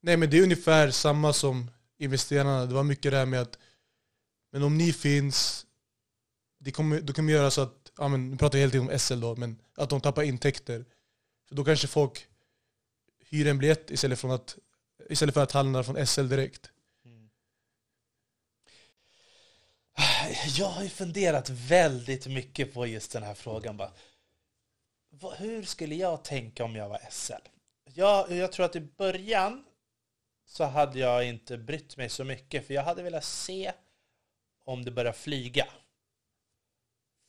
Nej 0.00 0.16
men 0.16 0.30
det 0.30 0.38
är 0.38 0.42
ungefär 0.42 0.90
samma 0.90 1.32
som 1.32 1.70
investerarna. 1.98 2.66
Det 2.66 2.74
var 2.74 2.82
mycket 2.82 3.12
det 3.12 3.18
här 3.18 3.26
med 3.26 3.40
att 3.40 3.58
men 4.50 4.62
om 4.62 4.78
ni 4.78 4.92
finns, 4.92 5.66
det 6.58 6.70
kommer, 6.70 7.00
då 7.00 7.12
kommer 7.12 7.32
göra 7.32 7.50
så 7.50 7.60
att, 7.60 7.92
ja, 7.98 8.08
men, 8.08 8.30
nu 8.30 8.36
pratar 8.36 8.58
jag 8.58 8.60
hela 8.60 8.70
tiden 8.70 8.88
om 8.88 8.98
SL 8.98 9.20
då, 9.20 9.36
men 9.36 9.62
att 9.74 9.90
de 9.90 10.00
tappar 10.00 10.22
intäkter. 10.22 10.84
För 11.48 11.54
då 11.54 11.64
kanske 11.64 11.86
folk 11.86 12.26
hyr 13.24 13.46
en 13.46 13.58
biljett 13.58 13.90
istället, 13.90 14.18
från 14.18 14.30
att, 14.30 14.58
istället 15.08 15.34
för 15.34 15.42
att 15.42 15.52
handla 15.52 15.84
från 15.84 16.06
SL 16.06 16.28
direkt. 16.28 16.70
Jag 20.56 20.66
har 20.66 20.82
ju 20.82 20.88
funderat 20.88 21.48
väldigt 21.50 22.26
mycket 22.26 22.74
på 22.74 22.86
just 22.86 23.12
den 23.12 23.22
här 23.22 23.34
frågan. 23.34 23.76
Bara. 23.76 23.92
Vad- 25.10 25.34
Hur 25.36 25.62
skulle 25.62 25.94
jag 25.94 26.24
tänka 26.24 26.64
om 26.64 26.76
jag 26.76 26.88
var 26.88 27.00
SL? 27.10 27.32
Jag, 27.94 28.30
jag 28.32 28.52
tror 28.52 28.66
att 28.66 28.76
i 28.76 28.80
början 28.80 29.64
så 30.46 30.64
hade 30.64 30.98
jag 30.98 31.24
inte 31.24 31.58
brytt 31.58 31.96
mig 31.96 32.08
så 32.08 32.24
mycket, 32.24 32.66
för 32.66 32.74
jag 32.74 32.82
hade 32.82 33.02
velat 33.02 33.24
se 33.24 33.72
om 34.64 34.84
det 34.84 34.90
börjar 34.90 35.12
flyga. 35.12 35.66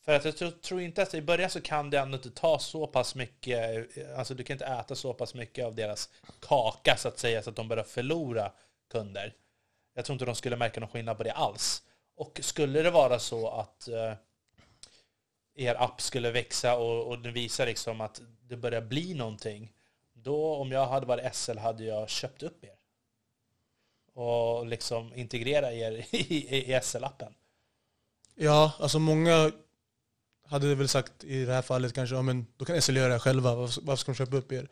För 0.05 0.13
att 0.15 0.25
jag 0.25 0.37
tror, 0.37 0.51
tror 0.51 0.81
inte 0.81 1.01
att 1.03 1.13
i 1.13 1.21
början 1.21 1.49
så 1.49 1.61
kan 1.61 1.89
det 1.89 1.99
ändå 1.99 2.15
inte 2.17 2.31
ta 2.31 2.59
så 2.59 2.87
pass 2.87 3.15
mycket, 3.15 3.87
alltså 4.17 4.33
du 4.33 4.43
kan 4.43 4.53
inte 4.53 4.65
äta 4.65 4.95
så 4.95 5.13
pass 5.13 5.33
mycket 5.33 5.65
av 5.65 5.75
deras 5.75 6.09
kaka 6.39 6.95
så 6.97 7.07
att 7.07 7.19
säga 7.19 7.43
så 7.43 7.49
att 7.49 7.55
de 7.55 7.67
börjar 7.67 7.83
förlora 7.83 8.51
kunder. 8.91 9.33
Jag 9.93 10.05
tror 10.05 10.13
inte 10.13 10.25
de 10.25 10.35
skulle 10.35 10.55
märka 10.57 10.79
någon 10.79 10.89
skillnad 10.89 11.17
på 11.17 11.23
det 11.23 11.31
alls. 11.33 11.83
Och 12.19 12.39
skulle 12.43 12.81
det 12.81 12.91
vara 12.91 13.19
så 13.19 13.49
att 13.49 13.87
eh, 13.87 14.13
er 15.55 15.75
app 15.75 16.01
skulle 16.01 16.31
växa 16.31 16.77
och, 16.77 17.07
och 17.07 17.19
den 17.19 17.33
visar 17.33 17.65
liksom 17.65 18.01
att 18.01 18.21
det 18.41 18.57
börjar 18.57 18.81
bli 18.81 19.13
någonting, 19.13 19.73
då 20.13 20.55
om 20.55 20.71
jag 20.71 20.87
hade 20.87 21.05
varit 21.05 21.35
SL 21.35 21.57
hade 21.57 21.83
jag 21.83 22.09
köpt 22.09 22.43
upp 22.43 22.63
er. 22.63 22.75
Och 24.13 24.65
liksom 24.65 25.13
integrera 25.13 25.73
er 25.73 25.91
i, 26.15 26.17
i, 26.17 26.71
i 26.73 26.79
SL-appen. 26.79 27.33
Ja, 28.35 28.71
alltså 28.79 28.99
många 28.99 29.51
hade 30.45 30.75
väl 30.75 30.87
sagt 30.87 31.23
i 31.23 31.45
det 31.45 31.53
här 31.53 31.61
fallet 31.61 31.93
kanske, 31.93 32.15
ja 32.15 32.21
men 32.21 32.45
då 32.57 32.65
kan 32.65 32.81
SL 32.81 32.97
göra 32.97 33.13
det 33.13 33.19
själva, 33.19 33.55
varför 33.55 33.81
varför 33.81 34.01
ska 34.01 34.11
de 34.11 34.15
köpa 34.15 34.37
upp 34.37 34.51
er? 34.51 34.67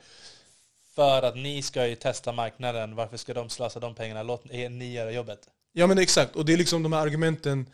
För 0.95 1.21
att 1.21 1.35
ni 1.35 1.61
ska 1.61 1.87
ju 1.87 1.95
testa 1.95 2.31
marknaden, 2.31 2.95
varför 2.95 3.17
ska 3.17 3.33
de 3.33 3.49
slösa 3.49 3.79
de 3.79 3.95
pengarna? 3.95 4.23
Låt 4.23 4.51
er, 4.51 4.69
ni 4.69 4.91
göra 4.91 5.11
jobbet. 5.11 5.49
Ja 5.71 5.87
men 5.87 5.97
exakt, 5.97 6.35
och 6.35 6.45
det 6.45 6.53
är 6.53 6.57
liksom 6.57 6.83
de 6.83 6.93
här 6.93 7.01
argumenten. 7.01 7.69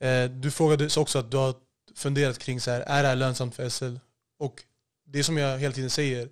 Eh, 0.00 0.30
du 0.30 0.50
frågade 0.50 0.88
också 0.96 1.18
att 1.18 1.30
du 1.30 1.36
har 1.36 1.54
funderat 1.94 2.38
kring 2.38 2.60
så 2.60 2.70
här, 2.70 2.80
är 2.80 3.02
det 3.02 3.08
här 3.08 3.16
lönsamt 3.16 3.54
för 3.54 3.68
SL? 3.68 3.96
Och 4.38 4.62
det 5.04 5.18
är 5.18 5.22
som 5.22 5.36
jag 5.36 5.58
hela 5.58 5.74
tiden 5.74 5.90
säger, 5.90 6.28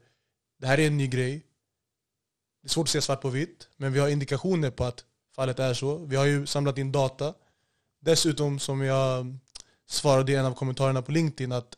det 0.59 0.67
här 0.67 0.81
är 0.81 0.87
en 0.87 0.97
ny 0.97 1.07
grej. 1.07 1.47
Det 2.63 2.67
är 2.67 2.71
svårt 2.71 2.87
att 2.87 2.91
se 2.91 3.03
svart 3.03 3.21
på 3.21 3.29
vitt, 3.29 3.69
men 3.77 3.93
vi 3.93 4.01
har 4.01 4.09
indikationer 4.09 4.71
på 4.71 4.85
att 4.85 5.05
fallet 5.35 5.59
är 5.59 5.75
så. 5.75 5.99
Vi 5.99 6.17
har 6.17 6.25
ju 6.25 6.47
samlat 6.47 6.79
in 6.79 6.93
data. 6.93 7.35
Dessutom, 8.01 8.59
som 8.59 8.81
jag 8.81 9.37
svarade 9.87 10.33
i 10.33 10.35
en 10.35 10.45
av 10.47 10.55
kommentarerna 10.55 11.03
på 11.03 11.13
LinkedIn, 11.13 11.53
att 11.53 11.77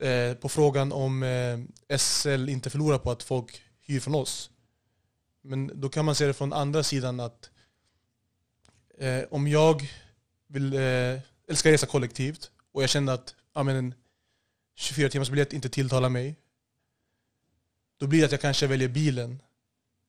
eh, 0.00 0.34
på 0.34 0.48
frågan 0.48 0.92
om 0.92 1.22
eh, 1.22 1.98
SL 1.98 2.48
inte 2.48 2.70
förlorar 2.70 2.98
på 2.98 3.10
att 3.10 3.22
folk 3.22 3.62
hyr 3.80 4.00
från 4.00 4.14
oss. 4.14 4.50
Men 5.42 5.80
då 5.80 5.88
kan 5.88 6.04
man 6.04 6.14
se 6.14 6.26
det 6.26 6.34
från 6.34 6.52
andra 6.52 6.82
sidan 6.82 7.20
att 7.20 7.50
eh, 8.98 9.24
om 9.30 9.48
jag 9.48 9.90
vill, 10.46 10.74
eh, 10.74 11.20
älskar 11.48 11.70
resa 11.70 11.86
kollektivt 11.86 12.50
och 12.72 12.82
jag 12.82 12.90
känner 12.90 13.12
att 13.12 13.34
ja, 13.54 13.62
men 13.62 13.76
en 13.76 13.94
24 14.74 15.08
timmars 15.08 15.30
biljett 15.30 15.52
inte 15.52 15.68
tilltalar 15.68 16.08
mig. 16.08 16.36
Då 17.98 18.06
blir 18.06 18.18
det 18.18 18.24
att 18.24 18.32
jag 18.32 18.40
kanske 18.40 18.66
väljer 18.66 18.88
bilen. 18.88 19.42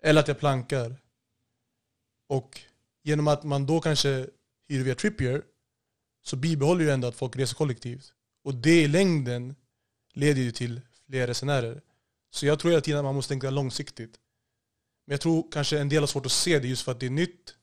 Eller 0.02 0.22
att 0.22 0.28
jag 0.28 0.40
plankar. 0.40 0.96
Och 2.28 2.62
genom 3.04 3.28
att 3.28 3.44
man 3.44 3.66
då 3.66 3.82
kanske 3.82 4.28
hyr 4.68 4.84
via 4.84 4.96
Trippier 4.96 5.44
så 6.24 6.36
bibehåller 6.36 6.84
ju 6.84 6.92
ändå 6.92 7.08
att 7.08 7.16
folk 7.16 7.36
reser 7.36 7.56
kollektivt. 7.56 8.14
Och 8.44 8.56
det 8.56 8.82
i 8.82 8.88
längden 8.88 9.56
leder 10.14 10.42
ju 10.42 10.52
till 10.52 10.82
fler 11.06 11.28
resenärer. 11.28 11.82
Så 12.32 12.46
jag 12.46 12.60
tror 12.60 12.72
hela 12.72 12.82
tiden 12.82 13.00
att 13.00 13.06
man 13.06 13.16
måste 13.16 13.32
tänka 13.32 13.50
långsiktigt. 13.50 14.20
Men 15.10 15.14
jag 15.14 15.22
tror 15.22 15.52
kanske 15.52 15.80
en 15.80 15.90
del 15.90 16.00
har 16.00 16.08
svårt 16.08 16.26
att 16.26 16.32
se 16.32 16.60
det 16.60 16.68
just 16.68 16.82
för 16.82 16.92
att 16.92 17.00
det 17.00 17.06
är 17.06 17.10
nytt. 17.10 17.56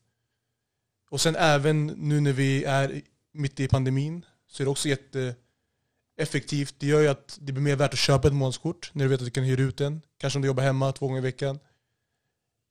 Och 1.09 1.21
sen 1.21 1.35
även 1.35 1.87
nu 1.87 2.19
när 2.19 2.33
vi 2.33 2.63
är 2.63 3.01
mitt 3.33 3.59
i 3.59 3.67
pandemin 3.67 4.25
så 4.47 4.63
är 4.63 4.65
det 4.65 4.71
också 4.71 4.89
jätteeffektivt. 4.89 6.75
Det 6.79 6.87
gör 6.87 7.01
ju 7.01 7.07
att 7.07 7.37
det 7.41 7.51
blir 7.51 7.63
mer 7.63 7.75
värt 7.75 7.93
att 7.93 7.99
köpa 7.99 8.27
ett 8.27 8.33
månadskort 8.33 8.91
när 8.93 9.05
du 9.05 9.09
vet 9.09 9.19
att 9.19 9.25
du 9.25 9.31
kan 9.31 9.43
hyra 9.43 9.61
ut 9.61 9.77
den. 9.77 10.01
Kanske 10.17 10.37
om 10.37 10.41
du 10.41 10.47
jobbar 10.47 10.63
hemma 10.63 10.91
två 10.91 11.07
gånger 11.07 11.19
i 11.19 11.21
veckan. 11.21 11.59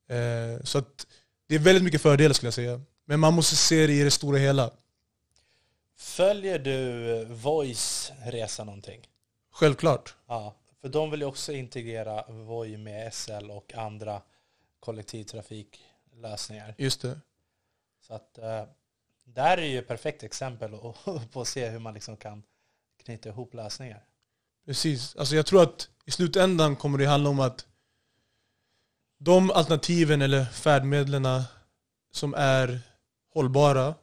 Eh, 0.08 0.64
så 0.64 0.78
att 0.78 1.06
det 1.48 1.54
är 1.54 1.58
väldigt 1.58 1.84
mycket 1.84 2.02
fördelar 2.02 2.32
skulle 2.32 2.46
jag 2.46 2.54
säga. 2.54 2.80
Men 3.04 3.20
man 3.20 3.34
måste 3.34 3.56
se 3.56 3.86
det 3.86 3.92
i 3.92 4.02
det 4.02 4.10
stora 4.10 4.38
hela. 4.38 4.70
Följer 5.96 6.58
du 6.58 7.10
eh, 7.20 7.28
Voice 7.28 8.12
resa 8.24 8.64
någonting? 8.64 9.08
Självklart. 9.52 10.14
Ja, 10.28 10.56
för 10.80 10.88
de 10.88 11.10
vill 11.10 11.20
ju 11.20 11.26
också 11.26 11.52
integrera 11.52 12.24
Voi 12.28 12.76
med 12.76 13.14
SL 13.14 13.50
och 13.50 13.74
andra 13.74 14.22
kollektivtrafiklösningar. 14.80 16.74
Just 16.78 17.00
det. 17.00 17.20
Så 18.00 18.14
att 18.14 18.38
eh, 18.38 18.64
där 19.24 19.58
är 19.58 19.66
ju 19.66 19.78
ett 19.78 19.88
perfekt 19.88 20.22
exempel 20.22 20.78
på 21.32 21.40
att 21.40 21.48
se 21.48 21.68
hur 21.68 21.78
man 21.78 21.94
liksom 21.94 22.16
kan 22.16 22.42
knyta 23.04 23.28
ihop 23.28 23.54
lösningar. 23.54 24.04
Precis. 24.66 25.16
Alltså 25.16 25.36
jag 25.36 25.46
tror 25.46 25.62
att 25.62 25.88
i 26.04 26.10
slutändan 26.10 26.76
kommer 26.76 26.98
det 26.98 27.06
handla 27.06 27.30
om 27.30 27.40
att 27.40 27.66
de 29.18 29.50
alternativen 29.50 30.22
eller 30.22 30.44
färdmedlen 30.44 31.42
som 32.10 32.34
är 32.34 32.80
hållbara 33.32 33.94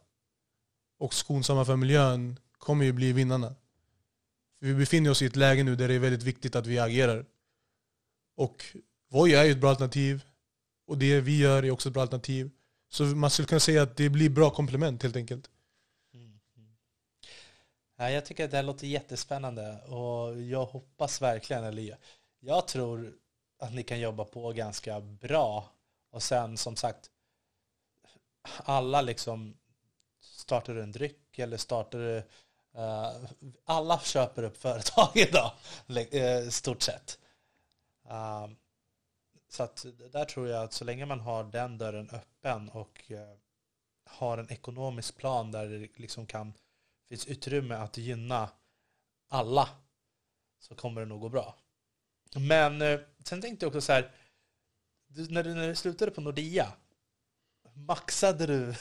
och 0.97 1.13
skonsamma 1.13 1.65
för 1.65 1.75
miljön 1.75 2.39
kommer 2.57 2.85
ju 2.85 2.91
bli 2.91 3.13
vinnarna. 3.13 3.55
Vi 4.59 4.73
befinner 4.73 5.09
oss 5.09 5.21
i 5.21 5.25
ett 5.25 5.35
läge 5.35 5.63
nu 5.63 5.75
där 5.75 5.87
det 5.87 5.93
är 5.93 5.99
väldigt 5.99 6.23
viktigt 6.23 6.55
att 6.55 6.67
vi 6.67 6.79
agerar. 6.79 7.25
Och 8.35 8.65
Voi 9.09 9.33
är 9.33 9.43
ju 9.43 9.51
ett 9.51 9.61
bra 9.61 9.69
alternativ 9.69 10.23
och 10.87 10.97
det 10.97 11.21
vi 11.21 11.37
gör 11.37 11.65
är 11.65 11.71
också 11.71 11.89
ett 11.89 11.93
bra 11.93 12.01
alternativ. 12.01 12.51
Så 12.89 13.03
man 13.03 13.29
skulle 13.29 13.47
kunna 13.47 13.59
säga 13.59 13.81
att 13.81 13.97
det 13.97 14.09
blir 14.09 14.29
bra 14.29 14.49
komplement 14.49 15.03
helt 15.03 15.15
enkelt. 15.15 15.49
Mm. 16.13 16.39
Ja, 17.97 18.09
jag 18.09 18.25
tycker 18.25 18.45
att 18.45 18.51
det 18.51 18.57
här 18.57 18.63
låter 18.63 18.87
jättespännande 18.87 19.81
och 19.81 20.41
jag 20.41 20.65
hoppas 20.65 21.21
verkligen, 21.21 21.63
eller 21.63 21.83
jag, 21.83 21.97
jag 22.39 22.67
tror 22.67 23.13
att 23.59 23.73
ni 23.73 23.83
kan 23.83 23.99
jobba 23.99 24.25
på 24.25 24.51
ganska 24.51 25.01
bra. 25.01 25.71
Och 26.11 26.23
sen 26.23 26.57
som 26.57 26.75
sagt, 26.75 27.09
alla 28.57 29.01
liksom 29.01 29.57
startar 30.21 30.75
en 30.75 30.91
dryck 30.91 31.39
eller 31.39 31.57
startar 31.57 32.23
uh, 32.77 33.25
alla 33.65 33.99
köper 33.99 34.43
upp 34.43 34.57
företag 34.57 35.09
idag, 35.13 35.51
uh, 35.89 35.97
eh, 35.97 36.49
stort 36.49 36.81
sett. 36.81 37.19
Um, 38.09 38.55
så 39.53 39.63
att 39.63 39.85
där 40.11 40.25
tror 40.25 40.47
jag 40.47 40.63
att 40.63 40.73
så 40.73 40.85
länge 40.85 41.05
man 41.05 41.19
har 41.19 41.43
den 41.43 41.77
dörren 41.77 42.09
öppen 42.09 42.69
och 42.69 43.11
eh, 43.11 43.37
har 44.05 44.37
en 44.37 44.51
ekonomisk 44.51 45.17
plan 45.17 45.51
där 45.51 45.67
det 45.67 45.99
liksom 45.99 46.25
kan 46.25 46.53
finns 47.09 47.27
utrymme 47.27 47.75
att 47.75 47.97
gynna 47.97 48.49
alla 49.29 49.69
så 50.59 50.75
kommer 50.75 51.01
det 51.01 51.07
nog 51.07 51.21
gå 51.21 51.29
bra. 51.29 51.55
Men 52.35 52.81
eh, 52.81 52.99
sen 53.23 53.41
tänkte 53.41 53.65
jag 53.65 53.67
också 53.67 53.81
så 53.81 53.93
här, 53.93 54.11
när, 55.07 55.43
du, 55.43 55.53
när 55.53 55.67
du 55.67 55.75
slutade 55.75 56.11
på 56.11 56.21
Nordea, 56.21 56.67
maxade 57.73 58.45
du 58.45 58.75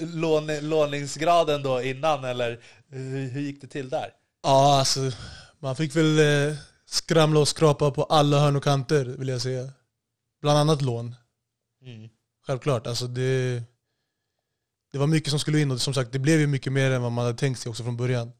lån, 0.00 0.68
låningsgraden 0.68 1.62
då 1.62 1.82
innan 1.82 2.24
eller 2.24 2.62
hur, 2.88 3.28
hur 3.28 3.40
gick 3.40 3.60
det 3.60 3.66
till 3.66 3.88
där? 3.88 4.14
Ja, 4.42 4.78
alltså 4.78 5.00
man 5.58 5.76
fick 5.76 5.96
väl 5.96 6.18
eh, 6.18 6.56
skramla 6.90 7.40
och 7.40 7.48
skrapa 7.48 7.90
på 7.90 8.04
alla 8.04 8.40
hörn 8.40 8.56
och 8.56 8.64
kanter 8.64 9.04
vill 9.04 9.28
jag 9.28 9.42
säga. 9.42 9.72
Bland 10.40 10.58
annat 10.58 10.82
lån. 10.82 11.14
Mm. 11.82 12.08
Självklart. 12.46 12.86
Alltså 12.86 13.06
det, 13.06 13.62
det 14.92 14.98
var 14.98 15.06
mycket 15.06 15.30
som 15.30 15.38
skulle 15.38 15.60
in 15.60 15.70
och 15.70 15.80
som 15.80 15.94
sagt 15.94 16.12
det 16.12 16.18
blev 16.18 16.40
ju 16.40 16.46
mycket 16.46 16.72
mer 16.72 16.90
än 16.90 17.02
vad 17.02 17.12
man 17.12 17.24
hade 17.24 17.38
tänkt 17.38 17.60
sig 17.60 17.70
också 17.70 17.84
från 17.84 17.96
början. 17.96 18.32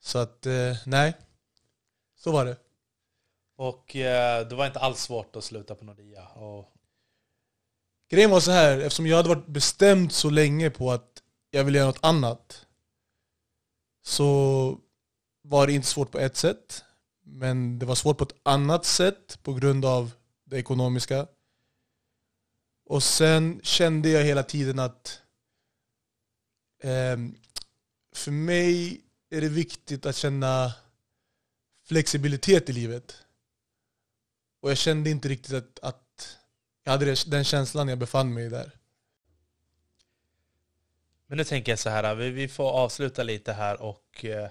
Så 0.00 0.18
att, 0.18 0.46
eh, 0.46 0.76
nej. 0.86 1.14
Så 2.16 2.32
var 2.32 2.44
det. 2.44 2.56
Och 3.56 3.96
eh, 3.96 4.48
det 4.48 4.54
var 4.54 4.66
inte 4.66 4.80
alls 4.80 5.00
svårt 5.00 5.36
att 5.36 5.44
sluta 5.44 5.74
på 5.74 5.84
Nordea. 5.84 6.26
Och, 6.26 6.74
Grejen 8.10 8.30
var 8.30 8.40
så 8.40 8.50
här, 8.50 8.78
eftersom 8.78 9.06
jag 9.06 9.16
hade 9.16 9.28
varit 9.28 9.46
bestämd 9.46 10.12
så 10.12 10.30
länge 10.30 10.70
på 10.70 10.92
att 10.92 11.22
jag 11.50 11.64
ville 11.64 11.78
göra 11.78 11.86
något 11.86 12.04
annat 12.04 12.66
så 14.02 14.78
var 15.42 15.66
det 15.66 15.72
inte 15.72 15.86
svårt 15.86 16.10
på 16.10 16.18
ett 16.18 16.36
sätt. 16.36 16.83
Men 17.24 17.78
det 17.78 17.86
var 17.86 17.94
svårt 17.94 18.18
på 18.18 18.24
ett 18.24 18.40
annat 18.42 18.84
sätt 18.84 19.38
på 19.42 19.54
grund 19.54 19.84
av 19.84 20.12
det 20.44 20.58
ekonomiska. 20.58 21.26
Och 22.86 23.02
sen 23.02 23.60
kände 23.62 24.08
jag 24.08 24.24
hela 24.24 24.42
tiden 24.42 24.78
att 24.78 25.20
eh, 26.82 27.16
för 28.12 28.30
mig 28.30 29.00
är 29.30 29.40
det 29.40 29.48
viktigt 29.48 30.06
att 30.06 30.16
känna 30.16 30.72
flexibilitet 31.84 32.68
i 32.68 32.72
livet. 32.72 33.16
Och 34.60 34.70
jag 34.70 34.78
kände 34.78 35.10
inte 35.10 35.28
riktigt 35.28 35.54
att, 35.54 35.78
att 35.78 36.38
jag 36.84 36.92
hade 36.92 37.14
den 37.26 37.44
känslan 37.44 37.86
när 37.86 37.92
jag 37.92 37.98
befann 37.98 38.34
mig 38.34 38.48
där. 38.48 38.70
Men 41.26 41.38
nu 41.38 41.44
tänker 41.44 41.72
jag 41.72 41.78
så 41.78 41.90
här, 41.90 42.14
vi, 42.14 42.30
vi 42.30 42.48
får 42.48 42.70
avsluta 42.70 43.22
lite 43.22 43.52
här 43.52 43.82
och 43.82 44.24
eh, 44.24 44.48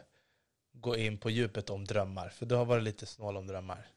gå 0.73 0.97
in 0.97 1.17
på 1.17 1.29
djupet 1.29 1.69
om 1.69 1.85
drömmar. 1.85 2.29
För 2.29 2.45
du 2.45 2.55
har 2.55 2.65
varit 2.65 2.83
lite 2.83 3.05
snål 3.05 3.37
om 3.37 3.47
drömmar. 3.47 3.87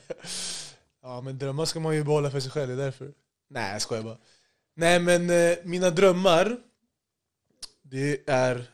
ja 1.02 1.20
men 1.20 1.38
drömmar 1.38 1.64
ska 1.64 1.80
man 1.80 1.94
ju 1.94 2.04
behålla 2.04 2.30
för 2.30 2.40
sig 2.40 2.50
själv, 2.50 2.68
det 2.68 2.82
är 2.82 2.84
därför. 2.84 3.12
Nej 3.48 3.72
jag 3.72 3.82
skojar 3.82 4.02
bara. 4.02 4.18
Nej 4.74 5.00
men 5.00 5.30
eh, 5.30 5.58
mina 5.64 5.90
drömmar, 5.90 6.56
det 7.82 8.28
är 8.28 8.70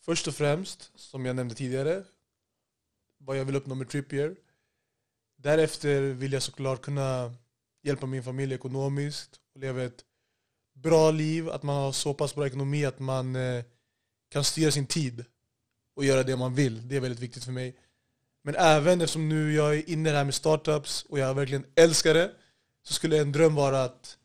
först 0.00 0.28
och 0.28 0.34
främst, 0.34 0.92
som 0.94 1.26
jag 1.26 1.36
nämnde 1.36 1.54
tidigare, 1.54 2.04
vad 3.18 3.38
jag 3.38 3.44
vill 3.44 3.56
uppnå 3.56 3.74
med 3.74 3.88
Trippier. 3.88 4.36
Därefter 5.36 6.00
vill 6.00 6.32
jag 6.32 6.42
såklart 6.42 6.82
kunna 6.82 7.34
hjälpa 7.82 8.06
min 8.06 8.22
familj 8.22 8.54
ekonomiskt 8.54 9.40
och 9.54 9.60
leva 9.60 9.82
ett 9.82 10.04
bra 10.74 11.10
liv, 11.10 11.50
att 11.50 11.62
man 11.62 11.76
har 11.76 11.92
så 11.92 12.14
pass 12.14 12.34
bra 12.34 12.46
ekonomi 12.46 12.84
att 12.84 12.98
man 12.98 13.36
eh, 13.36 13.64
kan 14.28 14.44
styra 14.44 14.70
sin 14.70 14.86
tid 14.86 15.24
och 15.94 16.04
göra 16.04 16.22
det 16.22 16.36
man 16.36 16.54
vill. 16.54 16.88
Det 16.88 16.96
är 16.96 17.00
väldigt 17.00 17.20
viktigt 17.20 17.44
för 17.44 17.52
mig. 17.52 17.76
Men 18.42 18.54
även 18.54 19.00
eftersom 19.00 19.28
nu 19.28 19.54
jag 19.54 19.74
är 19.76 19.90
inne 19.90 20.10
här 20.10 20.24
med 20.24 20.34
startups 20.34 21.02
och 21.08 21.18
jag 21.18 21.34
verkligen 21.34 21.64
älskar 21.74 22.14
det 22.14 22.30
så 22.82 22.94
skulle 22.94 23.18
en 23.18 23.32
dröm 23.32 23.54
vara 23.54 23.84
att 23.84 24.18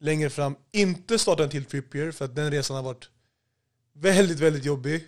längre 0.00 0.30
fram 0.30 0.56
inte 0.72 1.18
starta 1.18 1.44
en 1.44 1.50
till 1.50 1.64
Trippier 1.64 2.12
för 2.12 2.24
att 2.24 2.34
den 2.34 2.50
resan 2.50 2.76
har 2.76 2.82
varit 2.82 3.10
väldigt, 3.92 4.40
väldigt 4.40 4.64
jobbig. 4.64 5.04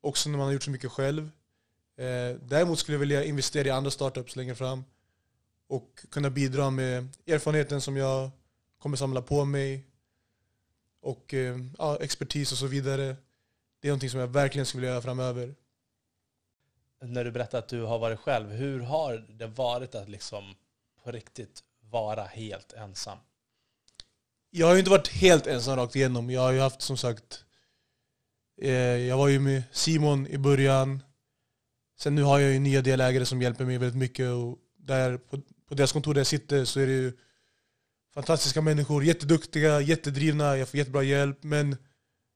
Också 0.00 0.30
när 0.30 0.38
man 0.38 0.46
har 0.46 0.52
gjort 0.52 0.62
så 0.62 0.70
mycket 0.70 0.92
själv. 0.92 1.30
Eh, 1.96 2.36
däremot 2.42 2.78
skulle 2.78 2.94
jag 2.94 3.00
vilja 3.00 3.24
investera 3.24 3.68
i 3.68 3.70
andra 3.70 3.90
startups 3.90 4.36
längre 4.36 4.54
fram 4.54 4.84
och 5.68 6.06
kunna 6.10 6.30
bidra 6.30 6.70
med 6.70 7.08
erfarenheten 7.26 7.80
som 7.80 7.96
jag 7.96 8.30
kommer 8.78 8.96
samla 8.96 9.22
på 9.22 9.44
mig 9.44 9.86
och 11.00 11.34
eh, 11.34 11.58
ja, 11.78 11.98
expertis 12.00 12.52
och 12.52 12.58
så 12.58 12.66
vidare. 12.66 13.16
Det 13.84 13.88
är 13.88 13.90
någonting 13.90 14.10
som 14.10 14.20
jag 14.20 14.26
verkligen 14.26 14.66
skulle 14.66 14.80
vilja 14.80 14.92
göra 14.92 15.02
framöver. 15.02 15.54
När 17.02 17.24
du 17.24 17.30
berättar 17.30 17.58
att 17.58 17.68
du 17.68 17.82
har 17.82 17.98
varit 17.98 18.18
själv, 18.18 18.50
hur 18.50 18.80
har 18.80 19.26
det 19.28 19.46
varit 19.46 19.94
att 19.94 20.08
liksom 20.08 20.54
på 21.02 21.10
riktigt 21.12 21.62
vara 21.90 22.24
helt 22.24 22.72
ensam? 22.72 23.18
Jag 24.50 24.66
har 24.66 24.74
ju 24.74 24.78
inte 24.78 24.90
varit 24.90 25.08
helt 25.08 25.46
ensam 25.46 25.76
rakt 25.76 25.96
igenom. 25.96 26.30
Jag 26.30 26.40
har 26.40 26.52
ju 26.52 26.60
haft 26.60 26.82
som 26.82 26.96
sagt 26.96 27.44
eh, 28.60 28.72
Jag 28.72 29.16
var 29.16 29.28
ju 29.28 29.40
med 29.40 29.62
Simon 29.72 30.26
i 30.26 30.38
början 30.38 31.02
Sen 31.98 32.14
nu 32.14 32.22
har 32.22 32.38
jag 32.38 32.52
ju 32.52 32.58
nya 32.58 32.82
delägare 32.82 33.26
som 33.26 33.42
hjälper 33.42 33.64
mig 33.64 33.78
väldigt 33.78 33.98
mycket 33.98 34.30
och 34.30 34.58
där 34.76 35.16
på, 35.16 35.40
på 35.68 35.74
deras 35.74 35.92
kontor 35.92 36.14
där 36.14 36.20
jag 36.20 36.26
sitter 36.26 36.64
så 36.64 36.80
är 36.80 36.86
det 36.86 36.92
ju 36.92 37.12
fantastiska 38.14 38.60
människor, 38.60 39.04
jätteduktiga, 39.04 39.80
jättedrivna, 39.80 40.56
jag 40.56 40.68
får 40.68 40.78
jättebra 40.78 41.02
hjälp. 41.02 41.42
Men 41.42 41.76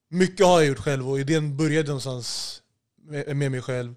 mycket 0.08 0.46
har 0.46 0.60
jag 0.60 0.68
gjort 0.68 0.78
själv 0.78 1.10
och 1.10 1.20
idén 1.20 1.56
började 1.56 1.88
någonstans 1.88 2.62
med, 2.96 3.36
med 3.36 3.50
mig 3.50 3.62
själv. 3.62 3.94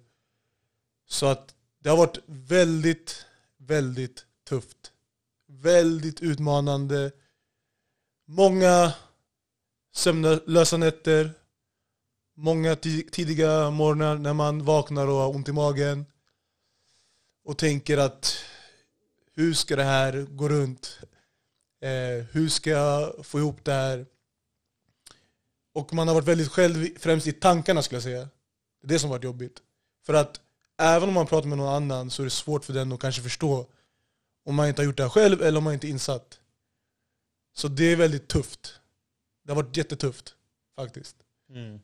Så 1.08 1.26
att 1.26 1.56
det 1.80 1.90
har 1.90 1.98
varit 1.98 2.20
väldigt, 2.26 3.26
väldigt 3.58 4.26
tufft. 4.50 4.92
Väldigt 5.48 6.22
utmanande. 6.22 7.12
Många 8.26 8.94
sömnlösa 9.94 10.78
nätter. 10.78 11.32
Många 12.36 12.76
tidiga 13.12 13.70
morgnar 13.70 14.18
när 14.18 14.34
man 14.34 14.66
vaknar 14.66 15.08
och 15.08 15.16
har 15.16 15.36
ont 15.36 15.50
i 15.50 15.52
magen. 15.52 16.06
Och 17.44 17.58
tänker 17.58 17.98
att 17.98 18.44
hur 19.34 19.54
ska 19.54 19.76
det 19.76 19.84
här 19.84 20.28
gå 20.30 20.50
runt? 20.50 21.00
Eh, 21.82 22.26
hur 22.32 22.50
ska 22.50 22.70
jag 22.70 23.26
få 23.26 23.40
ihop 23.40 23.64
det 23.64 23.74
här? 23.74 24.06
Och 25.74 25.94
man 25.94 26.08
har 26.08 26.16
varit 26.16 26.28
väldigt 26.28 26.52
själv, 26.52 26.88
främst 27.00 27.28
i 27.28 27.32
tankarna 27.32 27.82
skulle 27.82 27.96
jag 27.96 28.04
säga. 28.04 28.30
Det 28.82 28.86
är 28.86 28.88
det 28.88 29.00
som 29.00 29.10
har 29.10 29.18
varit 29.18 29.24
jobbigt. 29.24 29.62
För 30.06 30.14
att 30.14 30.42
även 30.78 31.10
om 31.10 31.16
man 31.16 31.28
pratar 31.28 31.48
med 31.48 31.58
någon 31.58 31.76
annan 31.76 32.10
så 32.10 32.22
är 32.22 32.24
det 32.24 32.30
svårt 32.30 32.66
för 32.66 32.74
den 32.74 32.92
att 32.92 33.00
kanske 33.00 33.22
förstå 33.22 33.68
om 34.46 34.56
man 34.56 34.68
inte 34.68 34.82
har 34.82 34.86
gjort 34.86 34.98
det 34.98 35.04
här 35.04 35.10
själv 35.10 35.42
eller 35.42 35.58
om 35.58 35.64
man 35.64 35.74
inte 35.74 35.88
är 35.88 35.90
insatt. 35.90 36.40
Så 37.54 37.68
det 37.68 37.84
är 37.84 37.96
väldigt 37.96 38.28
tufft. 38.28 38.80
Det 39.44 39.52
har 39.52 39.64
varit 39.64 39.78
jättetufft 39.78 40.36
faktiskt. 40.76 41.16
Mm. 41.50 41.80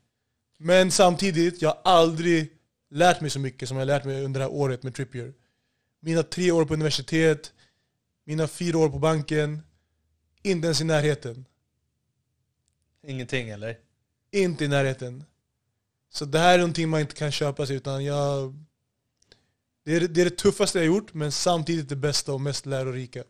Men 0.58 0.92
samtidigt, 0.92 1.62
jag 1.62 1.70
har 1.70 1.82
aldrig 1.84 2.54
lärt 2.90 3.22
mig 3.22 3.30
så 3.30 3.40
mycket 3.40 3.70
som 3.70 3.78
jag 3.78 3.82
har 3.82 3.86
lärt 3.86 4.06
mig 4.06 4.24
under 4.24 4.40
det 4.40 4.46
här 4.46 4.54
året 4.54 4.84
med 4.84 4.96
Trippier. 4.96 5.34
Mina 6.00 6.24
tre 6.24 6.52
år 6.52 6.66
på 6.66 6.74
universitet, 6.74 7.54
mina 8.24 8.48
fyra 8.48 8.78
år 8.78 8.90
på 8.90 9.00
banken, 9.00 9.62
inte 10.42 10.66
ens 10.66 10.82
i 10.82 10.84
närheten. 10.84 11.46
Ingenting 13.08 13.50
eller? 13.50 13.78
Inte 14.32 14.66
i 14.66 14.68
närheten. 14.68 15.24
Så 16.10 16.26
det 16.26 16.40
här 16.40 16.54
är 16.54 16.58
någonting 16.58 16.90
man 16.90 17.02
inte 17.02 17.16
kan 17.16 17.32
köpa 17.32 17.66
sig 17.66 17.76
utan 17.76 18.06
jag... 18.06 18.56
Det 19.86 19.96
är, 19.96 20.00
det 20.00 20.22
är 20.22 20.26
det 20.26 20.38
tuffaste 20.38 20.78
jag 20.78 20.86
gjort, 20.86 21.14
men 21.14 21.32
samtidigt 21.32 21.90
det 21.90 21.96
bästa 21.96 22.34
och 22.34 22.42
mest 22.42 22.66
lärorika. 22.66 23.24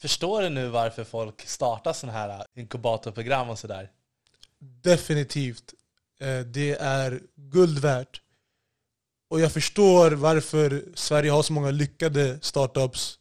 Förstår 0.00 0.42
du 0.42 0.48
nu 0.48 0.68
varför 0.68 1.04
folk 1.04 1.46
startar 1.46 1.92
sådana 1.92 2.18
här 2.18 2.46
inkubatorprogram 2.54 3.50
och 3.50 3.58
sådär? 3.58 3.90
Definitivt. 4.58 5.74
Eh, 6.20 6.40
det 6.40 6.70
är 6.72 7.22
guld 7.34 7.78
värt. 7.78 8.22
Och 9.28 9.40
jag 9.40 9.52
förstår 9.52 10.10
varför 10.10 10.84
Sverige 10.94 11.30
har 11.30 11.42
så 11.42 11.52
många 11.52 11.70
lyckade 11.70 12.40
startups 12.40 13.18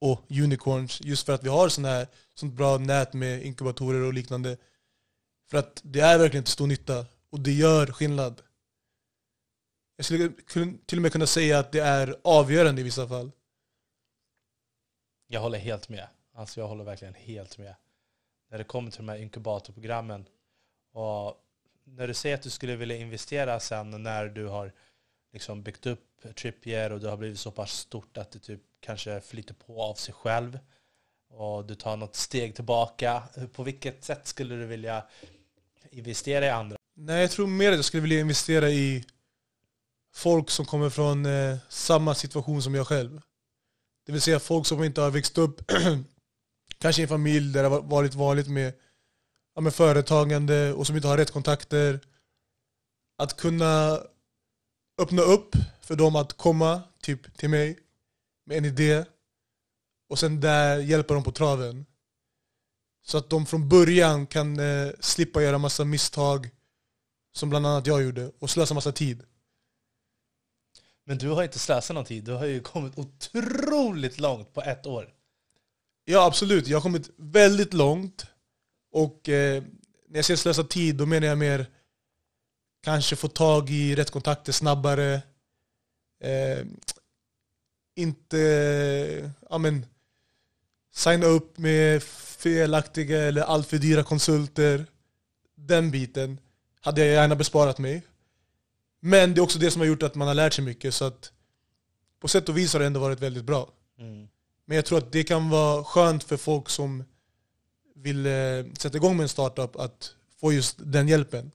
och 0.00 0.26
unicorns. 0.30 1.00
Just 1.00 1.26
för 1.26 1.32
att 1.32 1.44
vi 1.44 1.48
har 1.48 1.68
sån 1.68 1.84
här, 1.84 2.06
sånt 2.38 2.54
bra 2.54 2.78
nät 2.78 3.12
med 3.12 3.42
inkubatorer 3.42 4.00
och 4.00 4.14
liknande. 4.14 4.56
För 5.50 5.58
att 5.58 5.80
det 5.84 6.00
är 6.00 6.18
verkligen 6.18 6.44
till 6.44 6.52
stor 6.52 6.66
nytta. 6.66 7.06
Och 7.30 7.40
det 7.40 7.52
gör 7.52 7.86
skillnad. 7.86 8.42
Jag 9.96 10.04
skulle 10.04 10.32
till 10.86 10.98
och 10.98 11.02
med 11.02 11.12
kunna 11.12 11.26
säga 11.26 11.58
att 11.58 11.72
det 11.72 11.80
är 11.80 12.16
avgörande 12.24 12.80
i 12.80 12.84
vissa 12.84 13.08
fall. 13.08 13.30
Jag 15.26 15.40
håller 15.40 15.58
helt 15.58 15.88
med. 15.88 16.08
Alltså 16.34 16.60
jag 16.60 16.68
håller 16.68 16.84
verkligen 16.84 17.14
helt 17.14 17.58
med. 17.58 17.74
När 18.50 18.58
det 18.58 18.64
kommer 18.64 18.90
till 18.90 18.98
de 18.98 19.08
här 19.08 19.18
inkubatorprogrammen. 19.18 20.28
Och 20.92 21.44
när 21.84 22.08
du 22.08 22.14
säger 22.14 22.34
att 22.34 22.42
du 22.42 22.50
skulle 22.50 22.76
vilja 22.76 22.96
investera 22.96 23.60
sen 23.60 24.02
när 24.02 24.28
du 24.28 24.46
har 24.46 24.72
liksom 25.32 25.62
byggt 25.62 25.86
upp 25.86 26.34
Trippier 26.36 26.92
och 26.92 27.00
du 27.00 27.06
har 27.06 27.16
blivit 27.16 27.40
så 27.40 27.50
pass 27.50 27.72
stort 27.72 28.16
att 28.16 28.30
det 28.30 28.38
typ 28.38 28.60
kanske 28.80 29.20
flyter 29.20 29.54
på 29.54 29.82
av 29.82 29.94
sig 29.94 30.14
själv 30.14 30.58
och 31.30 31.64
du 31.64 31.74
tar 31.74 31.96
något 31.96 32.16
steg 32.16 32.54
tillbaka. 32.54 33.22
På 33.52 33.62
vilket 33.62 34.04
sätt 34.04 34.26
skulle 34.26 34.54
du 34.54 34.66
vilja 34.66 35.04
investera 35.90 36.46
i 36.46 36.50
andra? 36.50 36.76
Nej, 36.96 37.20
jag 37.20 37.30
tror 37.30 37.46
mer 37.46 37.70
att 37.70 37.76
jag 37.76 37.84
skulle 37.84 38.00
vilja 38.00 38.20
investera 38.20 38.70
i 38.70 39.04
folk 40.14 40.50
som 40.50 40.66
kommer 40.66 40.90
från 40.90 41.26
eh, 41.26 41.56
samma 41.68 42.14
situation 42.14 42.62
som 42.62 42.74
jag 42.74 42.86
själv. 42.86 43.20
Det 44.06 44.12
vill 44.12 44.20
säga 44.20 44.40
folk 44.40 44.66
som 44.66 44.84
inte 44.84 45.00
har 45.00 45.10
växt 45.10 45.38
upp 45.38 45.72
kanske 46.78 47.02
i 47.02 47.04
en 47.04 47.08
familj 47.08 47.52
där 47.52 47.62
det 47.62 47.68
har 47.68 47.82
varit 47.82 48.14
vanligt 48.14 48.48
med, 48.48 48.72
ja, 49.54 49.60
med 49.60 49.74
företagande 49.74 50.72
och 50.72 50.86
som 50.86 50.96
inte 50.96 51.08
har 51.08 51.16
rätt 51.16 51.30
kontakter. 51.30 52.00
Att 53.18 53.36
kunna 53.36 54.00
öppna 54.98 55.22
upp 55.22 55.56
för 55.80 55.96
dem 55.96 56.16
att 56.16 56.32
komma 56.32 56.82
typ, 57.02 57.36
till 57.36 57.50
mig 57.50 57.78
med 58.46 58.58
en 58.58 58.64
idé 58.64 59.04
och 60.08 60.18
sen 60.18 60.40
där 60.40 60.78
hjälpa 60.78 61.14
dem 61.14 61.24
på 61.24 61.32
traven. 61.32 61.86
Så 63.02 63.18
att 63.18 63.30
de 63.30 63.46
från 63.46 63.68
början 63.68 64.26
kan 64.26 64.58
eh, 64.60 64.90
slippa 65.00 65.42
göra 65.42 65.58
massa 65.58 65.84
misstag 65.84 66.50
som 67.32 67.50
bland 67.50 67.66
annat 67.66 67.86
jag 67.86 68.02
gjorde 68.02 68.32
och 68.38 68.50
slösa 68.50 68.74
massa 68.74 68.92
tid. 68.92 69.22
Men 71.04 71.18
du 71.18 71.28
har 71.28 71.42
inte 71.42 71.58
slösat 71.58 71.94
någon 71.94 72.04
tid, 72.04 72.24
du 72.24 72.32
har 72.32 72.46
ju 72.46 72.60
kommit 72.60 72.98
otroligt 72.98 74.18
långt 74.18 74.54
på 74.54 74.62
ett 74.62 74.86
år. 74.86 75.14
Ja 76.04 76.26
absolut, 76.26 76.66
jag 76.66 76.76
har 76.76 76.82
kommit 76.82 77.10
väldigt 77.16 77.74
långt. 77.74 78.26
Och 78.92 79.28
eh, 79.28 79.62
när 80.08 80.18
jag 80.18 80.24
säger 80.24 80.38
slösa 80.38 80.64
tid, 80.64 80.96
då 80.96 81.06
menar 81.06 81.26
jag 81.26 81.38
mer 81.38 81.66
kanske 82.82 83.16
få 83.16 83.28
tag 83.28 83.70
i 83.70 83.94
rätt 83.94 84.10
kontakter 84.10 84.52
snabbare. 84.52 85.22
Eh, 86.24 86.66
inte 87.96 88.38
ja, 89.50 89.58
men, 89.58 89.86
signa 90.98 91.26
upp 91.26 91.58
med 91.58 92.02
felaktiga 92.02 93.22
eller 93.22 93.42
alltför 93.42 93.78
dyra 93.78 94.02
konsulter. 94.02 94.86
Den 95.54 95.90
biten 95.90 96.40
hade 96.80 97.04
jag 97.04 97.14
gärna 97.14 97.36
besparat 97.36 97.78
mig. 97.78 98.02
Men 99.00 99.34
det 99.34 99.40
är 99.40 99.42
också 99.42 99.58
det 99.58 99.70
som 99.70 99.80
har 99.80 99.86
gjort 99.86 100.02
att 100.02 100.14
man 100.14 100.28
har 100.28 100.34
lärt 100.34 100.52
sig 100.52 100.64
mycket. 100.64 100.94
Så 100.94 101.04
att 101.04 101.32
på 102.20 102.28
sätt 102.28 102.48
och 102.48 102.58
vis 102.58 102.72
har 102.72 102.80
det 102.80 102.86
ändå 102.86 103.00
varit 103.00 103.20
väldigt 103.20 103.44
bra. 103.44 103.68
Mm. 103.98 104.28
Men 104.64 104.76
jag 104.76 104.84
tror 104.84 104.98
att 104.98 105.12
det 105.12 105.24
kan 105.24 105.50
vara 105.50 105.84
skönt 105.84 106.24
för 106.24 106.36
folk 106.36 106.68
som 106.68 107.04
vill 107.94 108.26
eh, 108.26 108.32
sätta 108.78 108.96
igång 108.96 109.16
med 109.16 109.22
en 109.22 109.28
startup 109.28 109.76
att 109.76 110.14
få 110.40 110.52
just 110.52 110.76
den 110.78 111.08
hjälpen. 111.08 111.50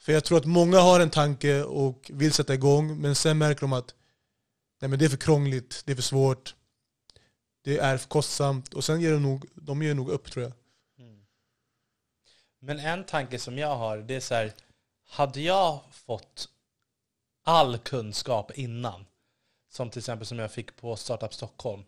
För 0.00 0.12
jag 0.12 0.24
tror 0.24 0.38
att 0.38 0.44
många 0.44 0.80
har 0.80 1.00
en 1.00 1.10
tanke 1.10 1.62
och 1.62 2.10
vill 2.14 2.32
sätta 2.32 2.54
igång, 2.54 3.00
men 3.00 3.14
sen 3.14 3.38
märker 3.38 3.60
de 3.60 3.72
att 3.72 3.94
nej, 4.80 4.88
men 4.88 4.98
det 4.98 5.04
är 5.04 5.08
för 5.08 5.16
krångligt, 5.16 5.82
det 5.84 5.92
är 5.92 5.96
för 5.96 6.02
svårt, 6.02 6.54
det 7.64 7.78
är 7.78 7.98
kostsamt. 7.98 8.74
Och 8.74 8.84
sen 8.84 9.00
ger 9.00 9.12
de 9.12 9.22
nog, 9.22 9.46
de 9.54 9.82
ger 9.82 9.94
nog 9.94 10.08
upp 10.10 10.30
tror 10.30 10.42
jag. 10.42 10.52
Mm. 10.98 11.26
Men 12.60 12.78
en 12.78 13.04
tanke 13.04 13.38
som 13.38 13.58
jag 13.58 13.76
har, 13.76 13.98
det 13.98 14.14
är 14.14 14.20
så 14.20 14.34
här, 14.34 14.52
hade 15.08 15.40
jag 15.40 15.80
fått 15.90 16.48
all 17.44 17.78
kunskap 17.78 18.50
innan, 18.58 19.04
som 19.72 19.90
till 19.90 19.98
exempel 19.98 20.26
som 20.26 20.38
jag 20.38 20.52
fick 20.52 20.76
på 20.76 20.96
Startup 20.96 21.34
Stockholm, 21.34 21.84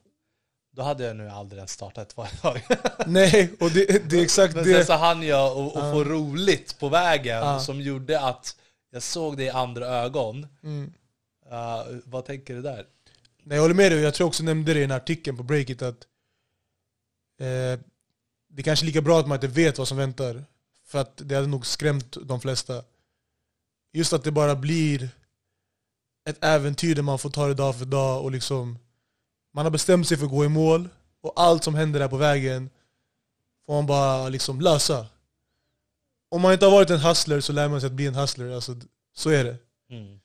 då 0.73 0.83
hade 0.83 1.05
jag 1.05 1.17
nu 1.17 1.29
aldrig 1.31 1.59
ens 1.59 1.73
startat 1.73 2.07
ett 2.09 2.13
företag. 2.13 2.63
Nej, 3.07 3.53
och 3.61 3.71
det, 3.71 4.11
det 4.11 4.19
är 4.19 4.23
exakt 4.23 4.55
Men 4.55 4.65
sen 4.65 4.73
det. 4.73 4.85
så 4.85 4.93
hann 4.93 5.23
jag 5.23 5.57
och, 5.57 5.67
och 5.77 5.93
få 5.93 6.05
roligt 6.05 6.79
på 6.79 6.89
vägen 6.89 7.39
Ja. 7.39 7.61
som 7.61 7.81
gjorde 7.81 8.21
att 8.21 8.57
jag 8.91 9.03
såg 9.03 9.37
det 9.37 9.45
i 9.45 9.51
andra 9.51 9.87
ögon. 9.87 10.47
Mm. 10.63 10.93
Uh, 11.53 11.99
vad 12.05 12.25
tänker 12.25 12.55
du 12.55 12.63
där? 12.63 12.87
Nej, 13.49 13.57
jag 13.57 13.63
håller 13.63 13.75
med 13.75 13.93
dig, 13.93 14.01
jag 14.01 14.15
tror 14.15 14.27
också 14.27 14.43
nämnde 14.43 14.75
det 14.75 14.79
i 14.79 14.83
den 14.83 14.91
här 14.91 14.99
artikeln 14.99 15.37
på 15.37 15.43
Breakit 15.43 15.83
att 15.83 16.07
eh, 17.41 17.81
det 18.49 18.59
är 18.59 18.63
kanske 18.63 18.85
är 18.85 18.87
lika 18.87 19.03
bra 19.03 19.21
att 19.21 19.29
man 19.29 19.37
inte 19.37 19.47
vet 19.47 19.79
vad 19.79 19.89
som 19.89 19.97
väntar. 19.97 20.45
För 20.85 20.99
att 20.99 21.13
det 21.17 21.35
hade 21.35 21.47
nog 21.47 21.67
skrämt 21.67 22.17
de 22.23 22.41
flesta. 22.41 22.85
Just 23.93 24.13
att 24.13 24.25
det 24.25 24.31
bara 24.31 24.57
blir 24.57 25.09
ett 26.29 26.45
äventyr 26.45 26.95
där 26.95 27.03
man 27.03 27.19
får 27.19 27.31
ta 27.31 27.47
det 27.47 27.55
dag 27.55 27.79
för 27.79 27.85
dag 27.85 28.25
och 28.25 28.31
liksom 28.31 28.79
man 29.53 29.65
har 29.65 29.71
bestämt 29.71 30.09
sig 30.09 30.17
för 30.17 30.25
att 30.25 30.31
gå 30.31 30.45
i 30.45 30.49
mål 30.49 30.89
och 31.21 31.33
allt 31.37 31.65
som 31.65 31.75
händer 31.75 32.01
där 32.01 32.09
på 32.09 32.17
vägen 32.17 32.71
får 33.67 33.75
man 33.75 33.87
bara 33.87 34.29
liksom 34.29 34.61
lösa. 34.61 35.07
Om 36.29 36.41
man 36.43 36.53
inte 36.53 36.67
har 36.67 36.73
varit 36.73 36.91
en 36.91 37.01
hustler 37.01 37.41
så 37.41 37.53
lär 37.53 37.69
man 37.69 37.81
sig 37.81 37.87
att 37.87 37.93
bli 37.93 38.07
en 38.07 38.15
hustler. 38.15 38.51
Alltså, 38.51 38.77
så 39.15 39.31
är 39.31 39.45
det. 39.45 39.57
Mm. 39.91 40.21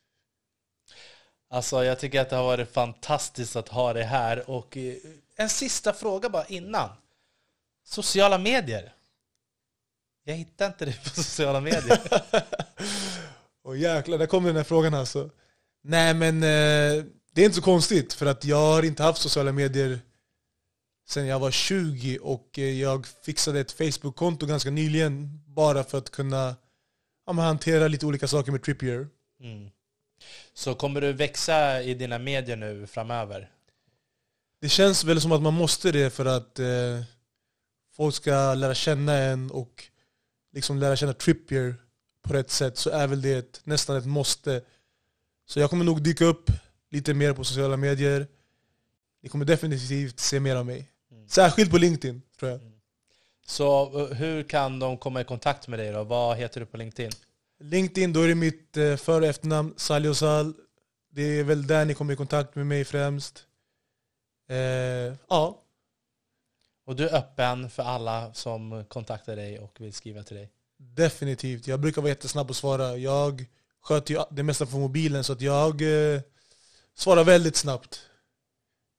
Alltså 1.51 1.83
jag 1.83 1.99
tycker 1.99 2.21
att 2.21 2.29
det 2.29 2.35
har 2.35 2.43
varit 2.43 2.73
fantastiskt 2.73 3.55
att 3.55 3.69
ha 3.69 3.93
det 3.93 4.03
här. 4.03 4.49
Och 4.49 4.77
eh, 4.77 4.95
en 5.35 5.49
sista 5.49 5.93
fråga 5.93 6.29
bara 6.29 6.45
innan. 6.45 6.89
Sociala 7.85 8.37
medier. 8.37 8.93
Jag 10.23 10.35
hittar 10.35 10.67
inte 10.67 10.85
det 10.85 11.03
på 11.03 11.09
sociala 11.09 11.61
medier. 11.61 11.99
Och 13.63 13.77
jäklar, 13.77 14.17
där 14.17 14.25
kommer 14.25 14.49
den 14.49 14.55
här 14.55 14.63
frågan 14.63 14.93
alltså. 14.93 15.29
Nej 15.83 16.13
men 16.13 16.35
eh, 16.35 17.05
det 17.33 17.41
är 17.41 17.45
inte 17.45 17.55
så 17.55 17.61
konstigt 17.61 18.13
för 18.13 18.25
att 18.25 18.45
jag 18.45 18.57
har 18.57 18.83
inte 18.83 19.03
haft 19.03 19.21
sociala 19.21 19.51
medier 19.51 19.99
sen 21.09 21.27
jag 21.27 21.39
var 21.39 21.51
20 21.51 22.19
och 22.19 22.59
eh, 22.59 22.81
jag 22.81 23.07
fixade 23.07 23.59
ett 23.59 23.71
Facebook-konto 23.71 24.45
ganska 24.45 24.69
nyligen 24.69 25.41
bara 25.45 25.83
för 25.83 25.97
att 25.97 26.09
kunna 26.09 26.55
ja, 27.25 27.33
hantera 27.33 27.87
lite 27.87 28.05
olika 28.05 28.27
saker 28.27 28.51
med 28.51 28.63
Trippier. 28.63 29.07
Mm. 29.43 29.69
Så 30.53 30.75
kommer 30.75 31.01
du 31.01 31.13
växa 31.13 31.81
i 31.81 31.93
dina 31.93 32.19
medier 32.19 32.55
nu 32.55 32.87
framöver? 32.87 33.49
Det 34.61 34.69
känns 34.69 35.03
väl 35.03 35.21
som 35.21 35.31
att 35.31 35.41
man 35.41 35.53
måste 35.53 35.91
det 35.91 36.09
för 36.09 36.25
att 36.25 36.59
eh, 36.59 37.01
folk 37.95 38.15
ska 38.15 38.53
lära 38.53 38.73
känna 38.73 39.13
en 39.13 39.51
och 39.51 39.83
liksom 40.53 40.77
lära 40.77 40.95
känna 40.95 41.13
Trippier 41.13 41.75
på 42.21 42.33
rätt 42.33 42.51
sätt 42.51 42.77
så 42.77 42.89
är 42.89 43.07
väl 43.07 43.21
det 43.21 43.33
ett, 43.33 43.61
nästan 43.63 43.97
ett 43.97 44.05
måste. 44.05 44.61
Så 45.45 45.59
jag 45.59 45.69
kommer 45.69 45.85
nog 45.85 46.03
dyka 46.03 46.25
upp 46.25 46.51
lite 46.89 47.13
mer 47.13 47.33
på 47.33 47.43
sociala 47.43 47.77
medier. 47.77 48.27
Ni 49.23 49.29
kommer 49.29 49.45
definitivt 49.45 50.19
se 50.19 50.39
mer 50.39 50.55
av 50.55 50.65
mig. 50.65 50.87
Särskilt 51.27 51.71
på 51.71 51.77
LinkedIn 51.77 52.21
tror 52.39 52.51
jag. 52.51 52.59
Så 53.45 53.99
eh, 53.99 54.15
hur 54.17 54.43
kan 54.43 54.79
de 54.79 54.97
komma 54.97 55.21
i 55.21 55.23
kontakt 55.23 55.67
med 55.67 55.79
dig 55.79 55.91
då? 55.91 56.03
Vad 56.03 56.37
heter 56.37 56.59
du 56.59 56.65
på 56.65 56.77
LinkedIn? 56.77 57.11
LinkedIn, 57.61 58.13
då 58.13 58.21
är 58.21 58.27
det 58.27 58.35
mitt 58.35 58.77
eh, 58.77 58.95
för 58.95 59.21
och 59.21 59.27
efternamn, 59.27 59.73
Saliosal. 59.77 60.53
Det 61.09 61.21
är 61.21 61.43
väl 61.43 61.67
där 61.67 61.85
ni 61.85 61.93
kommer 61.93 62.13
i 62.13 62.15
kontakt 62.15 62.55
med 62.55 62.67
mig 62.67 62.85
främst. 62.85 63.45
Eh, 64.49 64.57
ja, 65.29 65.63
Och 66.85 66.95
du 66.95 67.09
är 67.09 67.15
öppen 67.15 67.69
för 67.69 67.83
alla 67.83 68.33
som 68.33 68.85
kontaktar 68.87 69.35
dig 69.35 69.59
och 69.59 69.81
vill 69.81 69.93
skriva 69.93 70.23
till 70.23 70.35
dig? 70.35 70.49
Definitivt. 70.77 71.67
Jag 71.67 71.79
brukar 71.79 72.01
vara 72.01 72.09
jättesnabb 72.09 72.49
att 72.49 72.57
svara. 72.57 72.97
Jag 72.97 73.45
sköter 73.81 74.13
ju 74.13 74.21
det 74.31 74.43
mesta 74.43 74.65
på 74.65 74.77
mobilen 74.77 75.23
så 75.23 75.33
att 75.33 75.41
jag 75.41 75.81
eh, 75.81 76.21
svarar 76.95 77.23
väldigt 77.23 77.55
snabbt. 77.55 78.01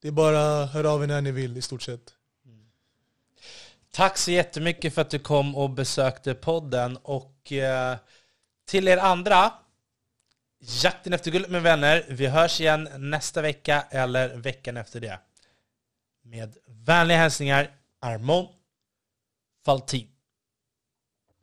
Det 0.02 0.08
är 0.08 0.12
bara 0.12 0.66
hör 0.66 0.84
av 0.84 1.02
er 1.02 1.06
när 1.06 1.20
ni 1.20 1.32
vill 1.32 1.56
i 1.56 1.62
stort 1.62 1.82
sett. 1.82 2.14
Tack 3.90 4.18
så 4.18 4.30
jättemycket 4.30 4.94
för 4.94 5.02
att 5.02 5.10
du 5.10 5.18
kom 5.18 5.56
och 5.56 5.70
besökte 5.70 6.34
podden. 6.34 6.96
Och 6.96 7.52
eh, 7.52 7.96
till 8.64 8.88
er 8.88 8.96
andra, 8.96 9.52
jakten 10.82 11.12
efter 11.12 11.30
guld 11.30 11.50
med 11.50 11.62
vänner. 11.62 12.04
Vi 12.08 12.26
hörs 12.26 12.60
igen 12.60 12.88
nästa 12.98 13.42
vecka 13.42 13.84
eller 13.90 14.36
veckan 14.36 14.76
efter 14.76 15.00
det. 15.00 15.18
Med 16.22 16.56
vänliga 16.66 17.18
hälsningar, 17.18 17.70
Armon 18.00 18.48
Faltin. 19.64 20.11